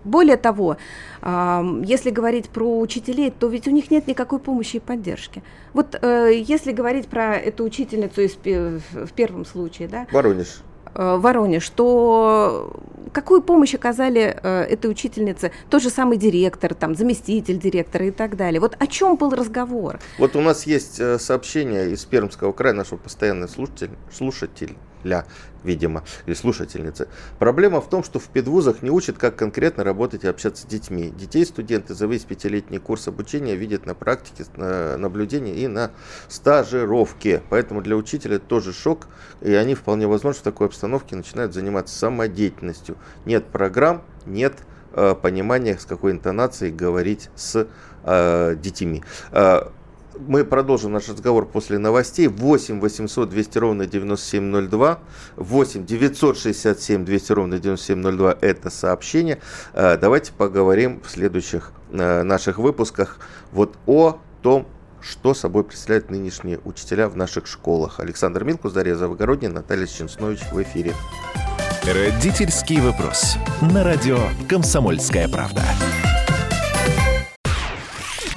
Более 0.03 0.37
того, 0.37 0.77
э, 1.21 1.81
если 1.85 2.09
говорить 2.09 2.49
про 2.49 2.79
учителей, 2.79 3.29
то 3.29 3.47
ведь 3.49 3.67
у 3.67 3.71
них 3.71 3.91
нет 3.91 4.07
никакой 4.07 4.39
помощи 4.39 4.77
и 4.77 4.79
поддержки. 4.79 5.43
Вот 5.73 5.99
э, 6.01 6.31
если 6.43 6.71
говорить 6.71 7.07
про 7.07 7.35
эту 7.35 7.65
учительницу 7.65 8.21
из, 8.21 8.35
в 8.35 9.11
первом 9.13 9.45
случае, 9.45 9.89
да. 9.89 10.07
Воронеж. 10.11 10.63
Э, 10.97 11.17
Воронеж, 11.17 11.69
то 11.69 12.71
какую 13.13 13.43
помощь 13.43 13.75
оказали 13.75 14.36
э, 14.41 14.63
этой 14.63 14.89
учительнице 14.89 15.51
тот 15.69 15.83
же 15.83 15.91
самый 15.91 16.17
директор, 16.17 16.73
там, 16.73 16.95
заместитель 16.95 17.60
директора 17.60 18.07
и 18.07 18.12
так 18.12 18.36
далее? 18.36 18.60
Вот 18.60 18.75
о 18.79 18.88
чем 18.88 19.15
был 19.15 19.29
разговор? 19.29 19.99
Вот 20.17 20.36
у 20.36 20.41
нас 20.41 20.65
есть 20.65 20.99
э, 20.99 21.19
сообщение 21.19 21.91
из 21.91 22.03
Пермского 22.05 22.51
края 22.51 22.73
нашего 22.73 22.97
постоянного 22.97 23.47
слушателя, 24.12 24.73
слушателя 25.03 25.25
видимо, 25.63 26.03
или 26.25 26.33
слушательницы. 26.33 27.07
Проблема 27.39 27.81
в 27.81 27.89
том, 27.89 28.03
что 28.03 28.19
в 28.19 28.25
педвузах 28.29 28.81
не 28.81 28.89
учат, 28.89 29.17
как 29.17 29.36
конкретно 29.36 29.83
работать 29.83 30.23
и 30.23 30.27
общаться 30.27 30.63
с 30.63 30.65
детьми. 30.65 31.10
Детей 31.10 31.45
студенты 31.45 31.93
за 31.93 32.07
весь 32.07 32.23
пятилетний 32.23 32.79
курс 32.79 33.07
обучения 33.07 33.55
видят 33.55 33.86
на 33.86 33.93
практике, 33.93 34.45
на 34.55 34.97
наблюдении 34.97 35.55
и 35.55 35.67
на 35.67 35.91
стажировке. 36.29 37.43
Поэтому 37.49 37.81
для 37.81 37.95
учителя 37.95 38.39
тоже 38.39 38.73
шок, 38.73 39.07
и 39.41 39.53
они 39.53 39.75
вполне 39.75 40.07
возможно 40.07 40.39
в 40.39 40.43
такой 40.43 40.67
обстановке 40.67 41.15
начинают 41.15 41.53
заниматься 41.53 41.97
самодеятельностью. 41.97 42.95
Нет 43.25 43.45
программ, 43.45 44.03
нет 44.25 44.53
э, 44.93 45.15
понимания, 45.21 45.77
с 45.77 45.86
какой 45.86 46.13
интонацией 46.13 46.71
говорить 46.71 47.29
с 47.36 47.67
э, 48.03 48.55
детьми. 48.55 49.03
Э, 49.31 49.67
мы 50.27 50.43
продолжим 50.45 50.91
наш 50.91 51.10
разговор 51.10 51.45
после 51.45 51.77
новостей. 51.77 52.27
8 52.27 52.80
800 52.80 53.30
200 53.30 53.58
ровно 53.58 53.86
9702. 53.86 54.99
8 55.36 55.86
967 55.86 57.06
200 57.06 57.32
ровно 57.32 57.60
9702 57.60 58.38
это 58.41 58.69
сообщение. 58.69 59.39
Э, 59.73 59.97
давайте 59.97 60.32
поговорим 60.34 61.01
в 61.06 61.10
следующих 61.10 61.71
э, 61.91 62.23
наших 62.23 62.58
выпусках 62.58 63.19
вот 63.51 63.77
о 63.86 64.19
том, 64.41 64.67
что 65.01 65.34
собой 65.34 65.63
представляют 65.63 66.10
нынешние 66.10 66.60
учителя 66.63 67.08
в 67.08 67.15
наших 67.15 67.47
школах. 67.47 67.99
Александр 67.99 68.43
Милкус, 68.43 68.73
Дарья 68.73 68.95
Завогородняя, 68.95 69.51
Наталья 69.51 69.86
Ченснович 69.86 70.39
в 70.51 70.62
эфире. 70.62 70.93
Родительский 71.84 72.82
вопрос. 72.82 73.38
На 73.62 73.84
радио 73.84 74.19
«Комсомольская 74.49 75.30
правда». 75.30 75.63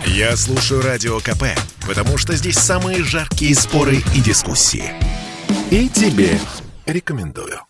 Я 0.07 0.37
слушаю 0.37 0.83
Радио 0.83 1.19
КП, 1.19 1.45
потому 1.87 2.17
что 2.17 2.35
здесь 2.35 2.59
самые 2.59 3.03
жаркие 3.03 3.55
споры 3.55 3.97
и 4.15 4.21
дискуссии. 4.21 4.93
И 5.71 5.89
тебе 5.89 6.39
рекомендую. 6.87 7.61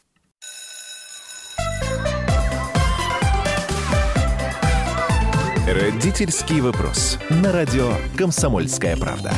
Родительский 5.66 6.60
вопрос. 6.60 7.18
На 7.28 7.52
радио 7.52 7.92
«Комсомольская 8.16 8.96
правда». 8.96 9.32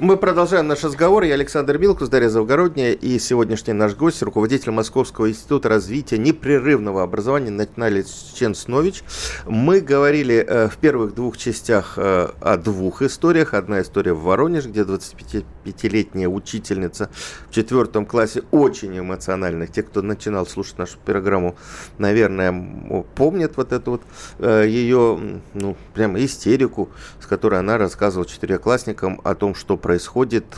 Мы 0.00 0.16
продолжаем 0.16 0.66
наш 0.66 0.82
разговор. 0.82 1.24
Я 1.24 1.34
Александр 1.34 1.76
Милкус, 1.76 2.08
Дарья 2.08 2.30
Завгородняя 2.30 2.92
и 2.94 3.18
сегодняшний 3.18 3.74
наш 3.74 3.94
гость, 3.94 4.22
руководитель 4.22 4.70
Московского 4.70 5.28
института 5.28 5.68
развития 5.68 6.16
непрерывного 6.16 7.02
образования 7.02 7.50
Наталья 7.50 8.02
Ченснович. 8.34 9.02
Мы 9.44 9.82
говорили 9.82 10.36
э, 10.36 10.68
в 10.68 10.78
первых 10.78 11.14
двух 11.14 11.36
частях 11.36 11.98
э, 11.98 12.30
о 12.40 12.56
двух 12.56 13.02
историях. 13.02 13.52
Одна 13.52 13.82
история 13.82 14.14
в 14.14 14.22
Воронеже, 14.22 14.70
где 14.70 14.84
25-летняя 14.84 16.28
учительница 16.28 17.10
в 17.50 17.54
четвертом 17.54 18.06
классе 18.06 18.42
очень 18.52 18.98
эмоциональна. 18.98 19.66
Те, 19.66 19.82
кто 19.82 20.00
начинал 20.00 20.46
слушать 20.46 20.78
нашу 20.78 20.96
программу, 21.04 21.56
наверное, 21.98 23.04
помнят 23.16 23.58
вот 23.58 23.72
эту 23.74 23.90
вот 23.90 24.02
э, 24.38 24.64
ее, 24.66 25.42
ну, 25.52 25.76
прямо 25.92 26.24
истерику, 26.24 26.88
с 27.20 27.26
которой 27.26 27.60
она 27.60 27.76
рассказывала 27.76 28.26
четырехклассникам 28.26 29.20
о 29.24 29.34
том, 29.34 29.54
что 29.54 29.76
происходит, 29.76 29.89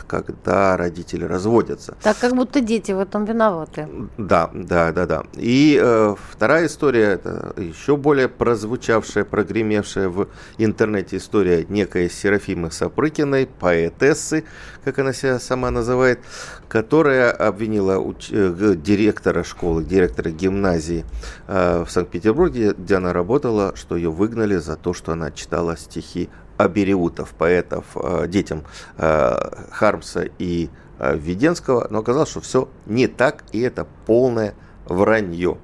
когда 0.07 0.77
родители 0.77 1.25
разводятся. 1.25 1.95
Так 2.01 2.17
как 2.19 2.35
будто 2.35 2.61
дети 2.61 2.91
в 2.91 2.99
этом 2.99 3.25
виноваты. 3.25 3.87
Да, 4.17 4.49
да, 4.53 4.91
да, 4.91 5.05
да. 5.05 5.23
И 5.33 5.79
э, 5.81 6.15
вторая 6.31 6.67
история, 6.67 7.13
это 7.13 7.53
еще 7.57 7.97
более 7.97 8.27
прозвучавшая, 8.27 9.25
прогремевшая 9.25 10.09
в 10.09 10.27
интернете 10.57 11.17
история 11.17 11.65
некой 11.69 12.09
Серафимы 12.09 12.71
Сапрыкиной, 12.71 13.47
поэтессы, 13.59 14.43
как 14.83 14.99
она 14.99 15.13
себя 15.13 15.39
сама 15.39 15.71
называет, 15.71 16.19
которая 16.67 17.31
обвинила 17.31 17.99
уч- 17.99 18.31
э, 18.31 18.75
директора 18.75 19.43
школы, 19.43 19.83
директора 19.83 20.31
гимназии 20.31 21.05
э, 21.47 21.83
в 21.87 21.91
Санкт-Петербурге, 21.91 22.73
где 22.77 22.95
она 22.95 23.13
работала, 23.13 23.75
что 23.75 23.95
ее 23.95 24.09
выгнали 24.11 24.57
за 24.57 24.75
то, 24.75 24.93
что 24.93 25.11
она 25.11 25.31
читала 25.31 25.77
стихи 25.77 26.29
абериутов, 26.57 27.33
поэтов, 27.37 27.85
э, 27.95 28.27
детям 28.27 28.63
э, 28.97 29.35
Хармса 29.71 30.25
и 30.39 30.69
э, 30.99 31.17
Введенского, 31.17 31.87
но 31.89 31.99
оказалось, 31.99 32.29
что 32.29 32.41
все 32.41 32.69
не 32.85 33.07
так, 33.07 33.43
и 33.51 33.61
это 33.61 33.87
полное 34.05 34.55
вранье. 34.85 35.57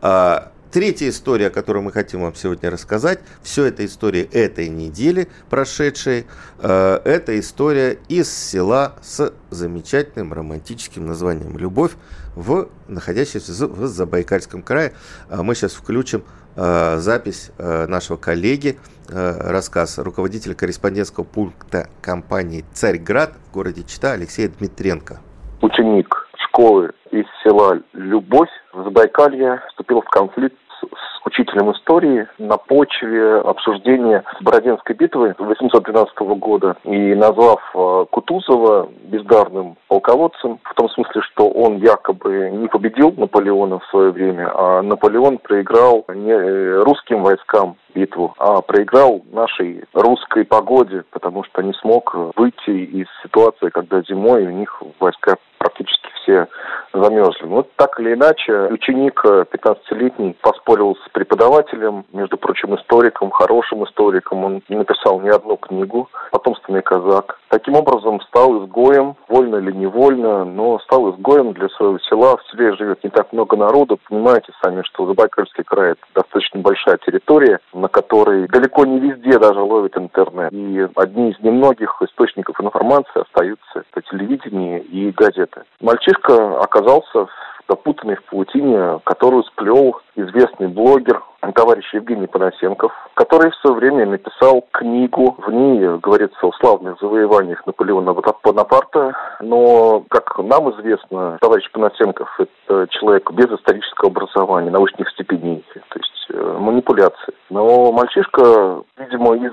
А, 0.00 0.52
Третья 0.74 1.08
история, 1.08 1.50
которую 1.50 1.84
мы 1.84 1.92
хотим 1.92 2.22
вам 2.22 2.34
сегодня 2.34 2.68
рассказать, 2.68 3.20
все 3.44 3.66
это 3.66 3.86
история 3.86 4.22
этой 4.22 4.68
недели 4.68 5.28
прошедшей, 5.48 6.26
э, 6.58 7.00
это 7.04 7.38
история 7.38 8.00
из 8.08 8.28
села 8.28 8.96
с 9.00 9.32
замечательным 9.50 10.32
романтическим 10.32 11.06
названием 11.06 11.56
«Любовь», 11.56 11.92
в, 12.34 12.70
находящемся 12.88 13.52
в 13.68 13.86
Забайкальском 13.86 14.62
крае. 14.62 14.94
А 15.28 15.44
мы 15.44 15.54
сейчас 15.54 15.74
включим 15.74 16.24
э, 16.56 16.98
запись 16.98 17.52
э, 17.56 17.86
нашего 17.86 18.16
коллеги, 18.16 18.76
рассказ 19.08 19.98
руководителя 19.98 20.54
корреспондентского 20.54 21.24
пункта 21.24 21.88
компании 22.02 22.64
«Царьград» 22.72 23.32
в 23.48 23.54
городе 23.54 23.82
Чита 23.82 24.12
Алексея 24.12 24.48
Дмитренко. 24.48 25.20
Ученик 25.62 26.28
школы 26.48 26.92
из 27.10 27.24
села 27.42 27.80
Любовь 27.92 28.50
в 28.72 28.82
Забайкалье 28.84 29.60
вступил 29.68 30.00
в 30.00 30.08
конфликт 30.10 30.56
с 30.90 31.26
учителем 31.26 31.72
истории 31.72 32.26
на 32.38 32.56
почве 32.56 33.36
обсуждения 33.36 34.24
Бородинской 34.40 34.94
битвы 34.94 35.34
812 35.38 36.18
года 36.38 36.76
и 36.84 37.14
назвав 37.14 37.60
э, 37.74 38.06
Кутузова 38.10 38.88
бездарным 39.04 39.76
полководцем, 39.88 40.60
в 40.62 40.74
том 40.74 40.88
смысле, 40.90 41.22
что 41.22 41.48
он 41.48 41.78
якобы 41.78 42.50
не 42.52 42.68
победил 42.68 43.12
Наполеона 43.16 43.78
в 43.78 43.86
свое 43.86 44.10
время, 44.10 44.50
а 44.54 44.82
Наполеон 44.82 45.38
проиграл 45.38 46.04
не 46.14 46.32
э, 46.32 46.82
русским 46.82 47.22
войскам 47.22 47.76
битву, 47.94 48.34
а 48.38 48.60
проиграл 48.60 49.22
нашей 49.32 49.84
русской 49.92 50.44
погоде, 50.44 51.04
потому 51.10 51.44
что 51.44 51.62
не 51.62 51.72
смог 51.74 52.14
выйти 52.36 52.70
из 52.70 53.06
ситуации, 53.22 53.70
когда 53.70 54.02
зимой 54.02 54.46
у 54.46 54.50
них 54.50 54.82
войска 55.00 55.36
практически 55.58 56.08
все 56.24 56.48
замерзли. 56.92 57.46
Вот 57.46 57.68
так 57.76 57.98
или 58.00 58.14
иначе, 58.14 58.68
ученик 58.70 59.24
15-летний 59.24 60.36
поспорил 60.40 60.96
с 60.96 61.08
преподавателем, 61.12 62.04
между 62.12 62.36
прочим, 62.36 62.74
историком, 62.74 63.30
хорошим 63.30 63.84
историком. 63.84 64.44
Он 64.44 64.62
написал 64.68 65.20
не 65.20 65.28
одну 65.28 65.56
книгу 65.56 66.08
«Потомственный 66.30 66.82
казак». 66.82 67.38
Таким 67.48 67.74
образом, 67.76 68.20
стал 68.22 68.64
изгоем, 68.64 69.16
вольно 69.28 69.56
или 69.56 69.72
невольно, 69.72 70.44
но 70.44 70.78
стал 70.80 71.10
изгоем 71.10 71.52
для 71.52 71.68
своего 71.70 71.98
села. 71.98 72.36
В 72.36 72.50
селе 72.50 72.74
живет 72.74 73.04
не 73.04 73.10
так 73.10 73.32
много 73.32 73.56
народу. 73.56 73.98
Понимаете 74.08 74.52
сами, 74.62 74.82
что 74.82 75.06
Забайкальский 75.06 75.64
край– 75.64 75.90
это 75.92 76.00
достаточно 76.14 76.60
большая 76.60 76.98
территория, 76.98 77.58
на 77.72 77.88
которой 77.88 78.48
далеко 78.48 78.84
не 78.84 78.98
везде 78.98 79.38
даже 79.38 79.60
ловит 79.60 79.96
интернет. 79.96 80.52
И 80.52 80.88
одни 80.96 81.30
из 81.30 81.40
немногих 81.40 81.96
источников 82.02 82.60
информации 82.60 83.20
остаются– 83.20 83.84
это 83.92 84.02
телевидение 84.10 84.80
и 84.80 85.10
газеты. 85.12 85.62
Мальчишка 85.80 86.13
оказался 86.28 87.26
в 87.26 87.30
запутанный 87.68 88.16
в 88.16 88.24
паутине, 88.24 89.00
которую 89.04 89.42
сплел 89.44 90.00
известный 90.16 90.68
блогер, 90.68 91.22
товарищ 91.52 91.92
Евгений 91.92 92.26
Панасенков, 92.26 92.92
который 93.14 93.50
в 93.50 93.56
свое 93.56 93.76
время 93.76 94.06
написал 94.06 94.64
книгу. 94.72 95.36
В 95.38 95.50
ней 95.50 95.98
говорится 95.98 96.46
о 96.46 96.52
славных 96.52 96.98
завоеваниях 97.00 97.66
Наполеона 97.66 98.14
Бонапарта. 98.42 99.14
Но, 99.40 100.04
как 100.08 100.38
нам 100.38 100.70
известно, 100.72 101.38
товарищ 101.40 101.70
Панасенков– 101.70 102.28
это 102.38 102.86
человек 102.90 103.30
без 103.32 103.46
исторического 103.46 104.10
образования, 104.10 104.70
научных 104.70 105.08
степеней. 105.10 105.64
То 105.74 105.98
есть 105.98 106.14
Э, 106.30 106.56
манипуляции. 106.58 107.34
Но 107.50 107.92
мальчишка, 107.92 108.82
видимо, 108.96 109.36
из 109.36 109.52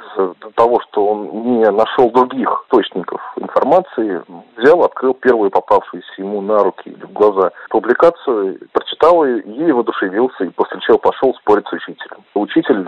того, 0.55 0.79
что 0.81 1.05
он 1.05 1.57
не 1.57 1.69
нашел 1.69 2.09
других 2.11 2.63
источников 2.63 3.21
информации, 3.35 4.23
взял, 4.57 4.81
открыл 4.83 5.13
первую 5.13 5.51
попавшуюся 5.51 6.13
ему 6.17 6.41
на 6.41 6.63
руки 6.63 6.89
или 6.89 7.03
в 7.03 7.11
глаза 7.11 7.51
публикацию, 7.69 8.59
прочитал 8.71 9.25
ее 9.25 9.41
и 9.41 9.71
воодушевился, 9.71 10.45
и 10.45 10.49
после 10.49 10.79
чего 10.81 10.97
пошел 10.97 11.33
спорить 11.35 11.67
с 11.67 11.73
учителем. 11.87 12.23
Учитель 12.33 12.83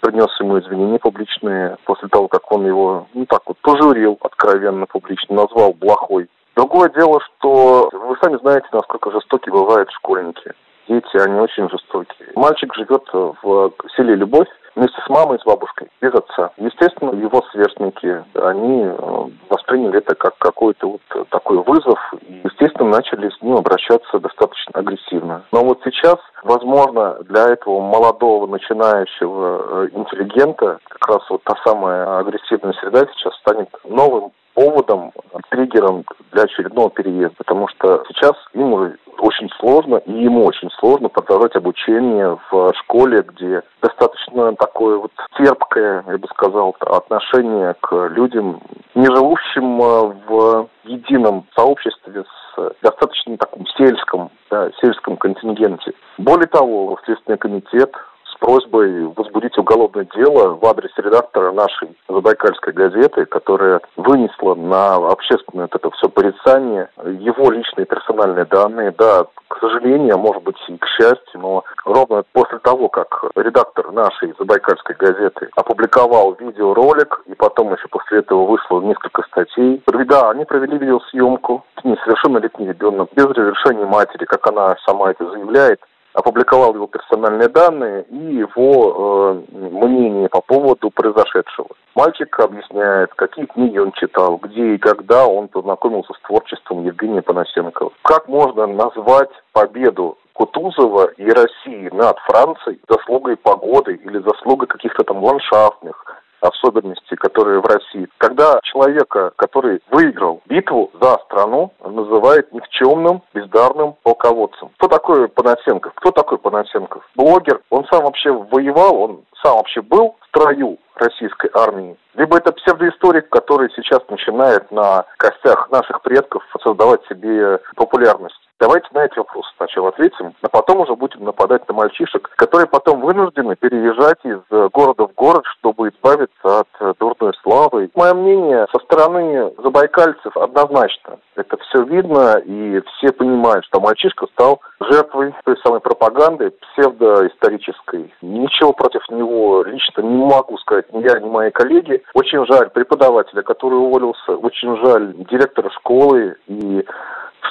принес 0.00 0.28
ему 0.40 0.58
извинения 0.58 0.98
публичные 0.98 1.76
после 1.84 2.08
того, 2.08 2.28
как 2.28 2.50
он 2.52 2.66
его, 2.66 3.06
ну 3.14 3.26
так 3.26 3.42
вот, 3.46 3.58
пожурил 3.58 4.18
откровенно 4.20 4.86
публично, 4.86 5.36
назвал 5.36 5.72
плохой. 5.74 6.28
Другое 6.56 6.90
дело, 6.90 7.20
что 7.20 7.88
вы 7.92 8.16
сами 8.22 8.38
знаете, 8.38 8.66
насколько 8.72 9.10
жестоки 9.10 9.48
бывают 9.50 9.90
школьники 9.92 10.52
дети, 10.88 11.16
они 11.16 11.40
очень 11.40 11.68
жестокие. 11.70 12.28
Мальчик 12.34 12.74
живет 12.74 13.04
в 13.12 13.72
селе 13.96 14.14
Любовь 14.14 14.48
вместе 14.74 15.00
с 15.04 15.08
мамой 15.08 15.38
с 15.38 15.44
бабушкой, 15.44 15.88
без 16.00 16.14
отца. 16.14 16.50
Естественно, 16.56 17.10
его 17.10 17.42
сверстники, 17.52 18.24
они 18.34 18.84
э, 18.84 19.28
восприняли 19.48 19.98
это 19.98 20.14
как 20.14 20.36
какой-то 20.38 20.92
вот 20.92 21.28
такой 21.30 21.58
вызов 21.58 21.98
и, 22.22 22.40
естественно, 22.44 22.90
начали 22.90 23.30
с 23.30 23.42
ним 23.42 23.56
обращаться 23.56 24.18
достаточно 24.18 24.80
агрессивно. 24.80 25.42
Но 25.52 25.64
вот 25.64 25.80
сейчас, 25.84 26.16
возможно, 26.42 27.18
для 27.24 27.48
этого 27.48 27.80
молодого 27.80 28.46
начинающего 28.46 29.84
э, 29.84 29.88
интеллигента 29.92 30.78
как 30.88 31.08
раз 31.08 31.30
вот 31.30 31.42
та 31.44 31.54
самая 31.64 32.18
агрессивная 32.18 32.72
среда 32.74 33.06
сейчас 33.14 33.34
станет 33.36 33.68
новым 33.84 34.32
поводом, 34.54 35.12
триггером 35.50 36.04
для 36.32 36.44
очередного 36.44 36.90
переезда, 36.90 37.34
потому 37.36 37.68
что 37.68 38.04
сейчас 38.08 38.32
им 38.54 38.72
уже 38.72 38.98
очень 39.18 39.48
сложно, 39.60 39.96
и 39.96 40.12
ему 40.12 40.44
очень 40.44 40.70
сложно 40.78 41.08
продолжать 41.08 41.54
обучение 41.54 42.38
в 42.50 42.72
школе, 42.74 43.22
где 43.22 43.62
достаточно 43.80 44.54
такое 44.56 44.98
вот 44.98 45.12
терпкое, 45.36 46.04
я 46.06 46.18
бы 46.18 46.28
сказал, 46.28 46.74
отношение 46.80 47.74
к 47.80 48.08
людям, 48.08 48.60
не 48.94 49.06
живущим 49.06 49.80
э, 49.80 50.14
в 50.28 50.68
едином 50.84 51.46
сообществе 51.54 52.24
с 52.24 52.72
достаточно 52.82 53.36
таком 53.38 53.66
сельском, 53.78 54.30
да, 54.50 54.70
сельском 54.80 55.16
контингенте. 55.16 55.92
Более 56.18 56.48
того, 56.48 56.98
Следственный 57.04 57.38
комитет 57.38 57.94
просьбой 58.42 59.06
возбудить 59.16 59.56
уголовное 59.56 60.06
дело 60.16 60.58
в 60.60 60.66
адрес 60.66 60.90
редактора 60.96 61.52
нашей 61.52 61.96
Забайкальской 62.08 62.72
газеты, 62.72 63.24
которая 63.24 63.80
вынесла 63.96 64.56
на 64.56 64.96
общественное 64.96 65.68
это 65.72 65.90
все 65.92 66.08
порицание 66.08 66.88
его 67.04 67.52
личные 67.52 67.86
персональные 67.86 68.44
данные. 68.46 68.92
Да, 68.98 69.26
к 69.46 69.58
сожалению, 69.60 70.18
может 70.18 70.42
быть 70.42 70.56
и 70.66 70.76
к 70.76 70.86
счастью, 70.88 71.40
но 71.40 71.64
ровно 71.84 72.24
после 72.32 72.58
того, 72.58 72.88
как 72.88 73.24
редактор 73.36 73.92
нашей 73.92 74.34
Забайкальской 74.36 74.96
газеты 74.96 75.48
опубликовал 75.54 76.34
видеоролик, 76.40 77.22
и 77.26 77.34
потом 77.34 77.72
еще 77.72 77.86
после 77.88 78.18
этого 78.18 78.46
вышло 78.46 78.80
несколько 78.80 79.22
статей, 79.22 79.80
да, 80.12 80.30
они 80.30 80.44
провели 80.44 80.78
видеосъемку, 80.78 81.64
несовершеннолетний 81.84 82.68
ребенок, 82.68 83.08
без 83.14 83.24
разрешения 83.26 83.86
матери, 83.86 84.24
как 84.24 84.46
она 84.48 84.76
сама 84.84 85.10
это 85.12 85.30
заявляет, 85.30 85.80
опубликовал 86.14 86.74
его 86.74 86.86
персональные 86.86 87.48
данные 87.48 88.04
и 88.10 88.36
его 88.36 89.42
э, 89.52 89.56
мнение 89.70 90.28
по 90.28 90.40
поводу 90.40 90.90
произошедшего. 90.90 91.68
Мальчик 91.94 92.38
объясняет, 92.40 93.12
какие 93.14 93.46
книги 93.46 93.78
он 93.78 93.92
читал, 93.92 94.36
где 94.38 94.74
и 94.74 94.78
когда 94.78 95.26
он 95.26 95.48
познакомился 95.48 96.12
с 96.14 96.26
творчеством 96.26 96.84
Евгения 96.84 97.22
Панасенкова. 97.22 97.92
Как 98.02 98.28
можно 98.28 98.66
назвать 98.66 99.30
победу 99.52 100.18
Кутузова 100.32 101.10
и 101.16 101.28
России 101.28 101.90
над 101.92 102.18
Францией 102.20 102.80
заслугой 102.88 103.36
погоды 103.36 103.94
или 103.94 104.18
заслугой 104.18 104.66
каких-то 104.66 105.04
там 105.04 105.22
ландшафтных, 105.22 106.11
особенности, 106.42 107.14
которые 107.14 107.60
в 107.60 107.66
России. 107.66 108.08
Когда 108.18 108.60
человека, 108.64 109.32
который 109.36 109.80
выиграл 109.90 110.42
битву 110.46 110.90
за 111.00 111.18
страну, 111.24 111.72
называют 111.84 112.52
никчемным, 112.52 113.22
бездарным 113.32 113.94
полководцем. 114.02 114.70
Кто 114.76 114.88
такой 114.88 115.28
Панасенков? 115.28 115.92
Кто 115.94 116.10
такой 116.10 116.38
Панасенков? 116.38 117.08
Блогер. 117.14 117.60
Он 117.70 117.86
сам 117.90 118.04
вообще 118.04 118.32
воевал, 118.32 118.96
он 118.96 119.24
сам 119.42 119.56
вообще 119.56 119.82
был 119.82 120.16
в 120.20 120.28
строю 120.28 120.78
российской 120.96 121.50
армии. 121.54 121.96
Либо 122.14 122.36
это 122.36 122.52
псевдоисторик, 122.52 123.28
который 123.28 123.70
сейчас 123.74 124.00
начинает 124.08 124.70
на 124.70 125.04
костях 125.16 125.70
наших 125.70 126.02
предков 126.02 126.42
создавать 126.62 127.00
себе 127.06 127.58
популярность. 127.76 128.36
Давайте 128.62 128.86
на 128.92 129.06
эти 129.06 129.18
вопросы 129.18 129.48
сначала 129.56 129.88
ответим, 129.88 130.34
а 130.40 130.48
потом 130.48 130.82
уже 130.82 130.94
будем 130.94 131.24
нападать 131.24 131.66
на 131.66 131.74
мальчишек, 131.74 132.30
которые 132.36 132.68
потом 132.68 133.00
вынуждены 133.00 133.56
переезжать 133.56 134.20
из 134.22 134.38
города 134.70 135.08
в 135.08 135.14
город, 135.14 135.42
чтобы 135.58 135.88
избавиться 135.88 136.60
от 136.60 136.68
э, 136.78 136.94
дурной 137.00 137.32
славы. 137.42 137.90
Мое 137.96 138.14
мнение 138.14 138.68
со 138.70 138.78
стороны 138.84 139.52
забайкальцев 139.58 140.36
однозначно. 140.36 141.18
Это 141.34 141.56
все 141.56 141.82
видно, 141.82 142.38
и 142.38 142.80
все 142.82 143.12
понимают, 143.12 143.64
что 143.64 143.80
мальчишка 143.80 144.28
стал 144.28 144.60
жертвой 144.78 145.34
той 145.44 145.56
самой 145.64 145.80
пропаганды 145.80 146.52
псевдоисторической. 146.52 148.14
Ничего 148.22 148.72
против 148.74 149.02
него 149.10 149.64
лично 149.64 150.02
не 150.02 150.24
могу 150.24 150.56
сказать 150.58 150.92
ни 150.92 151.02
я, 151.02 151.18
ни 151.18 151.28
мои 151.28 151.50
коллеги. 151.50 152.00
Очень 152.14 152.46
жаль 152.46 152.70
преподавателя, 152.70 153.42
который 153.42 153.74
уволился. 153.74 154.36
Очень 154.36 154.76
жаль 154.76 155.14
директора 155.28 155.68
школы 155.70 156.36
и 156.46 156.84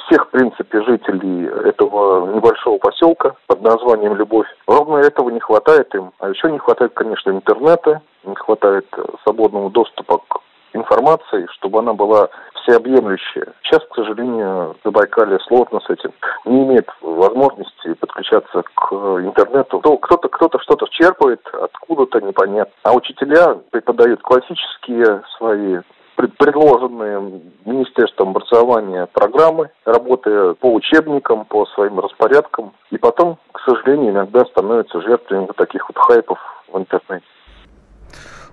всех, 0.06 0.26
в 0.26 0.30
принципе, 0.30 0.82
жителей 0.82 1.46
этого 1.46 2.32
небольшого 2.34 2.78
поселка 2.78 3.34
под 3.46 3.62
названием 3.62 4.14
Любовь. 4.14 4.46
Ровно 4.66 4.98
этого 4.98 5.30
не 5.30 5.40
хватает 5.40 5.94
им. 5.94 6.12
А 6.18 6.28
еще 6.28 6.50
не 6.50 6.58
хватает, 6.58 6.92
конечно, 6.94 7.30
интернета, 7.30 8.02
не 8.24 8.34
хватает 8.34 8.86
свободного 9.22 9.70
доступа 9.70 10.18
к 10.28 10.40
информации, 10.74 11.46
чтобы 11.52 11.80
она 11.80 11.92
была 11.92 12.28
всеобъемлющая. 12.62 13.52
Сейчас, 13.62 13.82
к 13.90 13.94
сожалению, 13.94 14.74
в 14.74 14.84
Забайкале 14.84 15.38
сложно 15.40 15.80
с 15.80 15.90
этим. 15.90 16.12
Не 16.44 16.64
имеет 16.64 16.88
возможности 17.00 17.94
подключаться 17.94 18.62
к 18.74 18.92
интернету. 18.92 19.80
Кто-то 19.80 20.28
кто-то 20.28 20.58
что-то 20.60 20.86
черпает, 20.90 21.40
откуда-то 21.52 22.20
непонятно. 22.20 22.72
А 22.84 22.94
учителя 22.94 23.58
преподают 23.70 24.22
классические 24.22 25.22
свои 25.36 25.78
предложенные 26.16 27.42
Министерством 27.64 28.30
образования 28.30 29.06
программы, 29.06 29.70
работая 29.84 30.54
по 30.54 30.72
учебникам, 30.72 31.44
по 31.44 31.66
своим 31.66 31.98
распорядкам, 31.98 32.72
и 32.90 32.98
потом, 32.98 33.38
к 33.52 33.60
сожалению, 33.60 34.12
иногда 34.12 34.44
становятся 34.46 35.00
жертвами 35.00 35.46
вот 35.46 35.56
таких 35.56 35.88
вот 35.88 35.98
хайпов 35.98 36.38
в 36.72 36.78
интернете. 36.78 37.24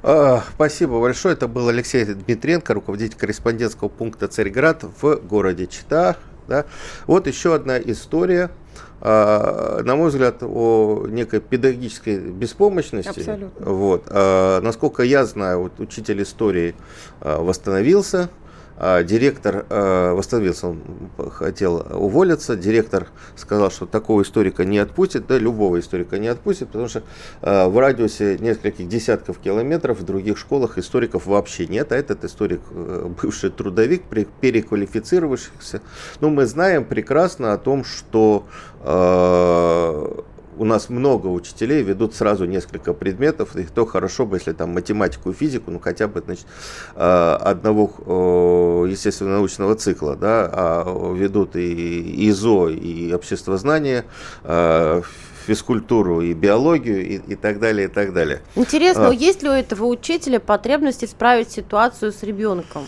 А, 0.02 0.39
спасибо 0.56 1.02
большое. 1.02 1.34
Это 1.34 1.48
был 1.48 1.67
Алексей 1.67 2.06
Дмитренко, 2.06 2.74
руководитель 2.74 3.17
корреспондентского 3.17 3.89
пункта 3.89 4.28
«Царьград» 4.28 4.84
в 4.84 5.28
городе 5.28 5.67
Чита. 5.67 6.15
Да? 6.48 6.65
Вот 7.06 7.28
еще 7.28 7.54
одна 7.54 7.78
история, 7.78 8.50
на 9.01 9.95
мой 9.95 10.09
взгляд, 10.09 10.38
о 10.41 11.05
некой 11.07 11.39
педагогической 11.39 12.19
беспомощности. 12.19 13.19
Абсолютно. 13.19 13.65
Вот. 13.65 14.03
А, 14.07 14.59
насколько 14.62 15.03
я 15.03 15.25
знаю, 15.25 15.62
вот 15.62 15.79
учитель 15.79 16.21
истории 16.23 16.75
восстановился, 17.21 18.23
а, 18.23 18.38
директор 18.80 19.65
э, 19.70 20.12
восстановился, 20.13 20.68
он 20.70 20.82
хотел 21.32 21.86
уволиться, 21.92 22.56
директор 22.56 23.08
сказал, 23.36 23.72
что 23.72 23.86
такого 23.86 24.22
историка 24.22 24.63
не 24.63 24.78
отпустит, 24.78 25.28
да, 25.28 25.38
любого 25.38 25.80
историка 25.80 26.18
не 26.18 26.28
отпустит, 26.28 26.68
потому 26.68 26.88
что 26.88 27.04
э, 27.42 27.68
в 27.68 27.78
радиусе 27.78 28.38
нескольких 28.38 28.88
десятков 28.88 29.39
километров 29.39 30.00
в 30.00 30.06
других 30.06 30.38
школах 30.38 30.78
историков 30.78 31.26
вообще 31.26 31.68
нет, 31.68 31.92
а 31.92 31.98
этот 31.98 32.24
историк, 32.24 32.62
э, 32.72 33.10
бывший 33.22 33.50
трудовик, 33.50 34.04
переквалифицировавшийся. 34.39 35.82
Ну, 36.22 36.30
мы 36.30 36.46
знаем 36.46 36.86
прекрасно 36.86 37.52
о 37.52 37.58
том, 37.58 37.84
что 37.84 38.46
у 40.60 40.65
нас 40.65 40.89
много 40.89 41.28
учителей 41.28 41.82
ведут 41.82 42.13
сразу 42.13 42.45
несколько 42.45 42.93
предметов, 42.93 43.56
и 43.56 43.63
то 43.63 43.86
хорошо 43.86 44.26
бы, 44.26 44.38
если 44.38 44.52
там 44.52 44.74
математику 44.74 45.32
и 45.32 45.34
физику, 45.34 45.72
ну 45.72 45.80
хотя 45.80 46.08
бы 46.08 46.22
значит, 46.22 46.45
э, 46.95 47.38
одного 47.41 47.91
э, 48.86 48.91
естественно-научного 48.91 49.76
цикла, 49.76 50.15
да, 50.15 50.50
а 50.52 51.13
ведут 51.13 51.56
и 51.56 52.30
ИЗО, 52.30 52.69
и 52.69 53.13
обществознание, 53.13 54.04
э, 54.43 55.02
физкультуру 55.48 56.22
и 56.22 56.34
биологию 56.34 57.06
и, 57.08 57.15
и 57.15 57.36
так 57.36 57.60
далее, 57.60 57.88
и 57.88 57.89
так 57.89 58.13
далее. 58.13 58.41
Интересно, 58.56 59.10
а, 59.10 59.13
есть 59.13 59.41
ли 59.41 59.50
у 59.50 59.54
этого 59.54 59.86
учителя 59.86 60.39
потребность 60.39 61.04
исправить 61.04 61.52
ситуацию 61.52 62.12
с 62.12 62.22
ребенком? 62.22 62.86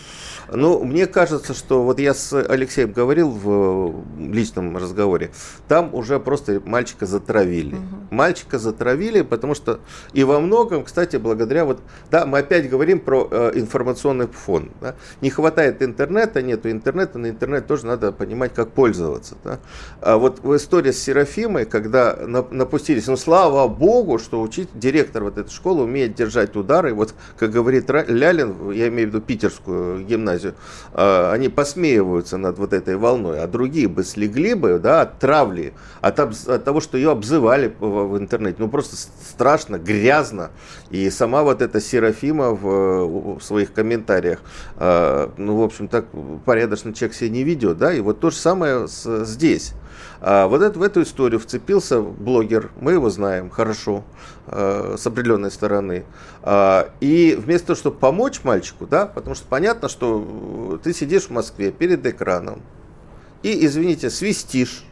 Ну, 0.54 0.84
мне 0.84 1.06
кажется, 1.06 1.54
что 1.54 1.82
вот 1.82 1.98
я 1.98 2.14
с 2.14 2.32
Алексеем 2.32 2.92
говорил 2.92 3.30
в 3.30 4.04
личном 4.18 4.76
разговоре, 4.76 5.30
там 5.68 5.94
уже 5.94 6.20
просто 6.20 6.60
мальчика 6.64 7.06
затравили. 7.06 7.74
Угу. 7.76 7.84
Мальчика 8.10 8.58
затравили, 8.58 9.22
потому 9.22 9.54
что 9.54 9.80
и 10.12 10.24
во 10.24 10.40
многом, 10.40 10.84
кстати, 10.84 11.16
благодаря 11.16 11.64
вот, 11.64 11.80
да, 12.10 12.26
мы 12.26 12.38
опять 12.38 12.68
говорим 12.68 13.00
про 13.00 13.28
э, 13.30 13.52
информационный 13.54 14.26
фон. 14.26 14.70
Да? 14.80 14.94
Не 15.20 15.30
хватает 15.30 15.82
интернета, 15.82 16.42
нету 16.42 16.70
интернета, 16.70 17.18
на 17.18 17.30
интернет 17.30 17.66
тоже 17.66 17.86
надо 17.86 18.12
понимать, 18.12 18.52
как 18.52 18.72
пользоваться. 18.72 19.36
Да? 19.44 19.58
А 20.00 20.18
вот 20.18 20.40
в 20.42 20.54
истории 20.56 20.90
с 20.90 21.02
Серафимой, 21.02 21.64
когда 21.64 22.16
напустились, 22.50 23.06
ну, 23.06 23.16
слава 23.16 23.68
богу, 23.68 24.18
что 24.18 24.42
учить, 24.42 24.68
директор 24.74 25.22
вот 25.22 25.38
этой 25.38 25.50
школы 25.50 25.84
умеет 25.84 26.14
держать 26.14 26.56
удары, 26.56 26.92
вот, 26.94 27.14
как 27.38 27.50
говорит 27.50 27.88
Лялин, 27.88 28.70
я 28.72 28.88
имею 28.88 29.08
в 29.08 29.14
виду 29.14 29.20
питерскую 29.20 30.04
гимназию, 30.04 30.41
гимназию, 30.42 30.54
а, 30.92 31.32
они 31.32 31.48
посмеиваются 31.48 32.36
над 32.36 32.58
вот 32.58 32.72
этой 32.72 32.96
волной, 32.96 33.40
а 33.40 33.46
другие 33.46 33.88
бы 33.88 34.04
слегли 34.04 34.54
бы, 34.54 34.78
да, 34.78 35.02
от 35.02 35.18
травли, 35.18 35.72
от, 36.00 36.18
от 36.18 36.64
того, 36.64 36.80
что 36.80 36.96
ее 36.96 37.10
обзывали 37.10 37.74
в, 37.78 38.18
интернете. 38.18 38.56
Ну, 38.58 38.68
просто 38.68 38.96
страшно, 38.96 39.78
грязно. 39.78 40.50
И 40.90 41.08
сама 41.10 41.42
вот 41.42 41.62
эта 41.62 41.80
Серафима 41.80 42.50
в, 42.50 43.38
в 43.38 43.42
своих 43.42 43.72
комментариях, 43.72 44.40
э, 44.76 45.28
ну, 45.36 45.56
в 45.56 45.62
общем, 45.62 45.88
так 45.88 46.06
порядочный 46.44 46.92
человек 46.92 47.16
себе 47.16 47.30
не 47.30 47.44
ведет, 47.44 47.78
да, 47.78 47.92
и 47.92 48.00
вот 48.00 48.20
то 48.20 48.30
же 48.30 48.36
самое 48.36 48.88
с, 48.88 49.24
здесь. 49.24 49.74
А 50.24 50.46
вот 50.46 50.62
это, 50.62 50.78
в 50.78 50.82
эту 50.82 51.02
историю 51.02 51.40
вцепился 51.40 52.00
блогер, 52.00 52.70
мы 52.80 52.92
его 52.92 53.10
знаем 53.10 53.50
хорошо, 53.50 54.04
э, 54.46 54.94
с 54.96 55.04
определенной 55.04 55.50
стороны. 55.50 56.04
А, 56.42 56.90
и 57.00 57.36
вместо 57.36 57.68
того, 57.68 57.76
чтобы 57.76 57.96
помочь 57.98 58.44
мальчику, 58.44 58.86
да, 58.86 59.06
потому 59.06 59.34
что 59.34 59.46
понятно, 59.48 59.88
что 59.88 60.78
ты 60.84 60.94
сидишь 60.94 61.24
в 61.24 61.30
Москве 61.30 61.72
перед 61.72 62.06
экраном 62.06 62.62
и, 63.42 63.66
извините, 63.66 64.10
свистишь 64.10 64.84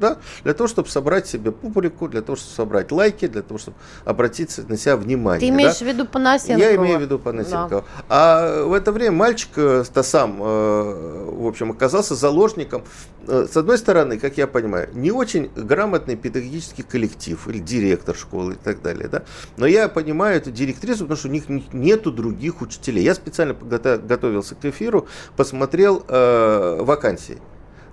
да, 0.00 0.18
для 0.44 0.54
того, 0.54 0.68
чтобы 0.68 0.88
собрать 0.88 1.26
себе 1.26 1.52
публику, 1.52 2.08
для 2.08 2.22
того, 2.22 2.36
чтобы 2.36 2.54
собрать 2.54 2.92
лайки, 2.92 3.26
для 3.26 3.42
того, 3.42 3.58
чтобы 3.58 3.76
обратить 4.04 4.56
на 4.68 4.76
себя 4.76 4.96
внимание. 4.96 5.40
Ты 5.40 5.54
имеешь 5.54 5.78
да? 5.78 5.84
в 5.84 5.88
виду 5.88 6.06
Панасенкова? 6.06 6.58
Я 6.58 6.76
имею 6.76 6.98
в 6.98 7.02
виду 7.02 7.18
Панасенкова. 7.18 7.82
Да. 7.82 8.04
А 8.08 8.64
в 8.64 8.72
это 8.72 8.92
время 8.92 9.16
мальчик-то 9.16 9.84
э, 9.94 10.02
сам, 10.02 10.42
э, 10.42 11.30
в 11.36 11.46
общем, 11.46 11.70
оказался 11.70 12.14
заложником, 12.14 12.84
э, 13.26 13.46
с 13.50 13.56
одной 13.56 13.78
стороны, 13.78 14.18
как 14.18 14.36
я 14.36 14.46
понимаю, 14.46 14.88
не 14.92 15.10
очень 15.10 15.50
грамотный 15.54 16.16
педагогический 16.16 16.82
коллектив 16.82 17.46
или 17.48 17.58
директор 17.58 18.16
школы 18.16 18.54
и 18.54 18.56
так 18.56 18.82
далее, 18.82 19.08
да, 19.08 19.22
но 19.56 19.66
я 19.66 19.88
понимаю 19.88 20.36
эту 20.36 20.50
директрису, 20.50 21.00
потому 21.00 21.16
что 21.16 21.28
у 21.28 21.30
них 21.30 21.44
нету 21.72 22.12
других 22.12 22.60
учителей. 22.60 23.04
Я 23.04 23.14
специально 23.14 23.54
готовился 23.54 24.54
к 24.54 24.64
эфиру, 24.64 25.06
посмотрел 25.36 26.04
э, 26.08 26.78
вакансии 26.80 27.38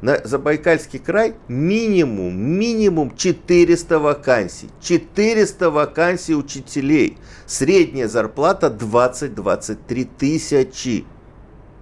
на 0.01 0.21
Забайкальский 0.23 0.99
край 0.99 1.35
минимум, 1.47 2.37
минимум 2.39 3.15
400 3.15 3.99
вакансий. 3.99 4.69
400 4.81 5.69
вакансий 5.69 6.35
учителей. 6.35 7.17
Средняя 7.45 8.07
зарплата 8.07 8.67
20-23 8.67 10.07
тысячи. 10.17 11.05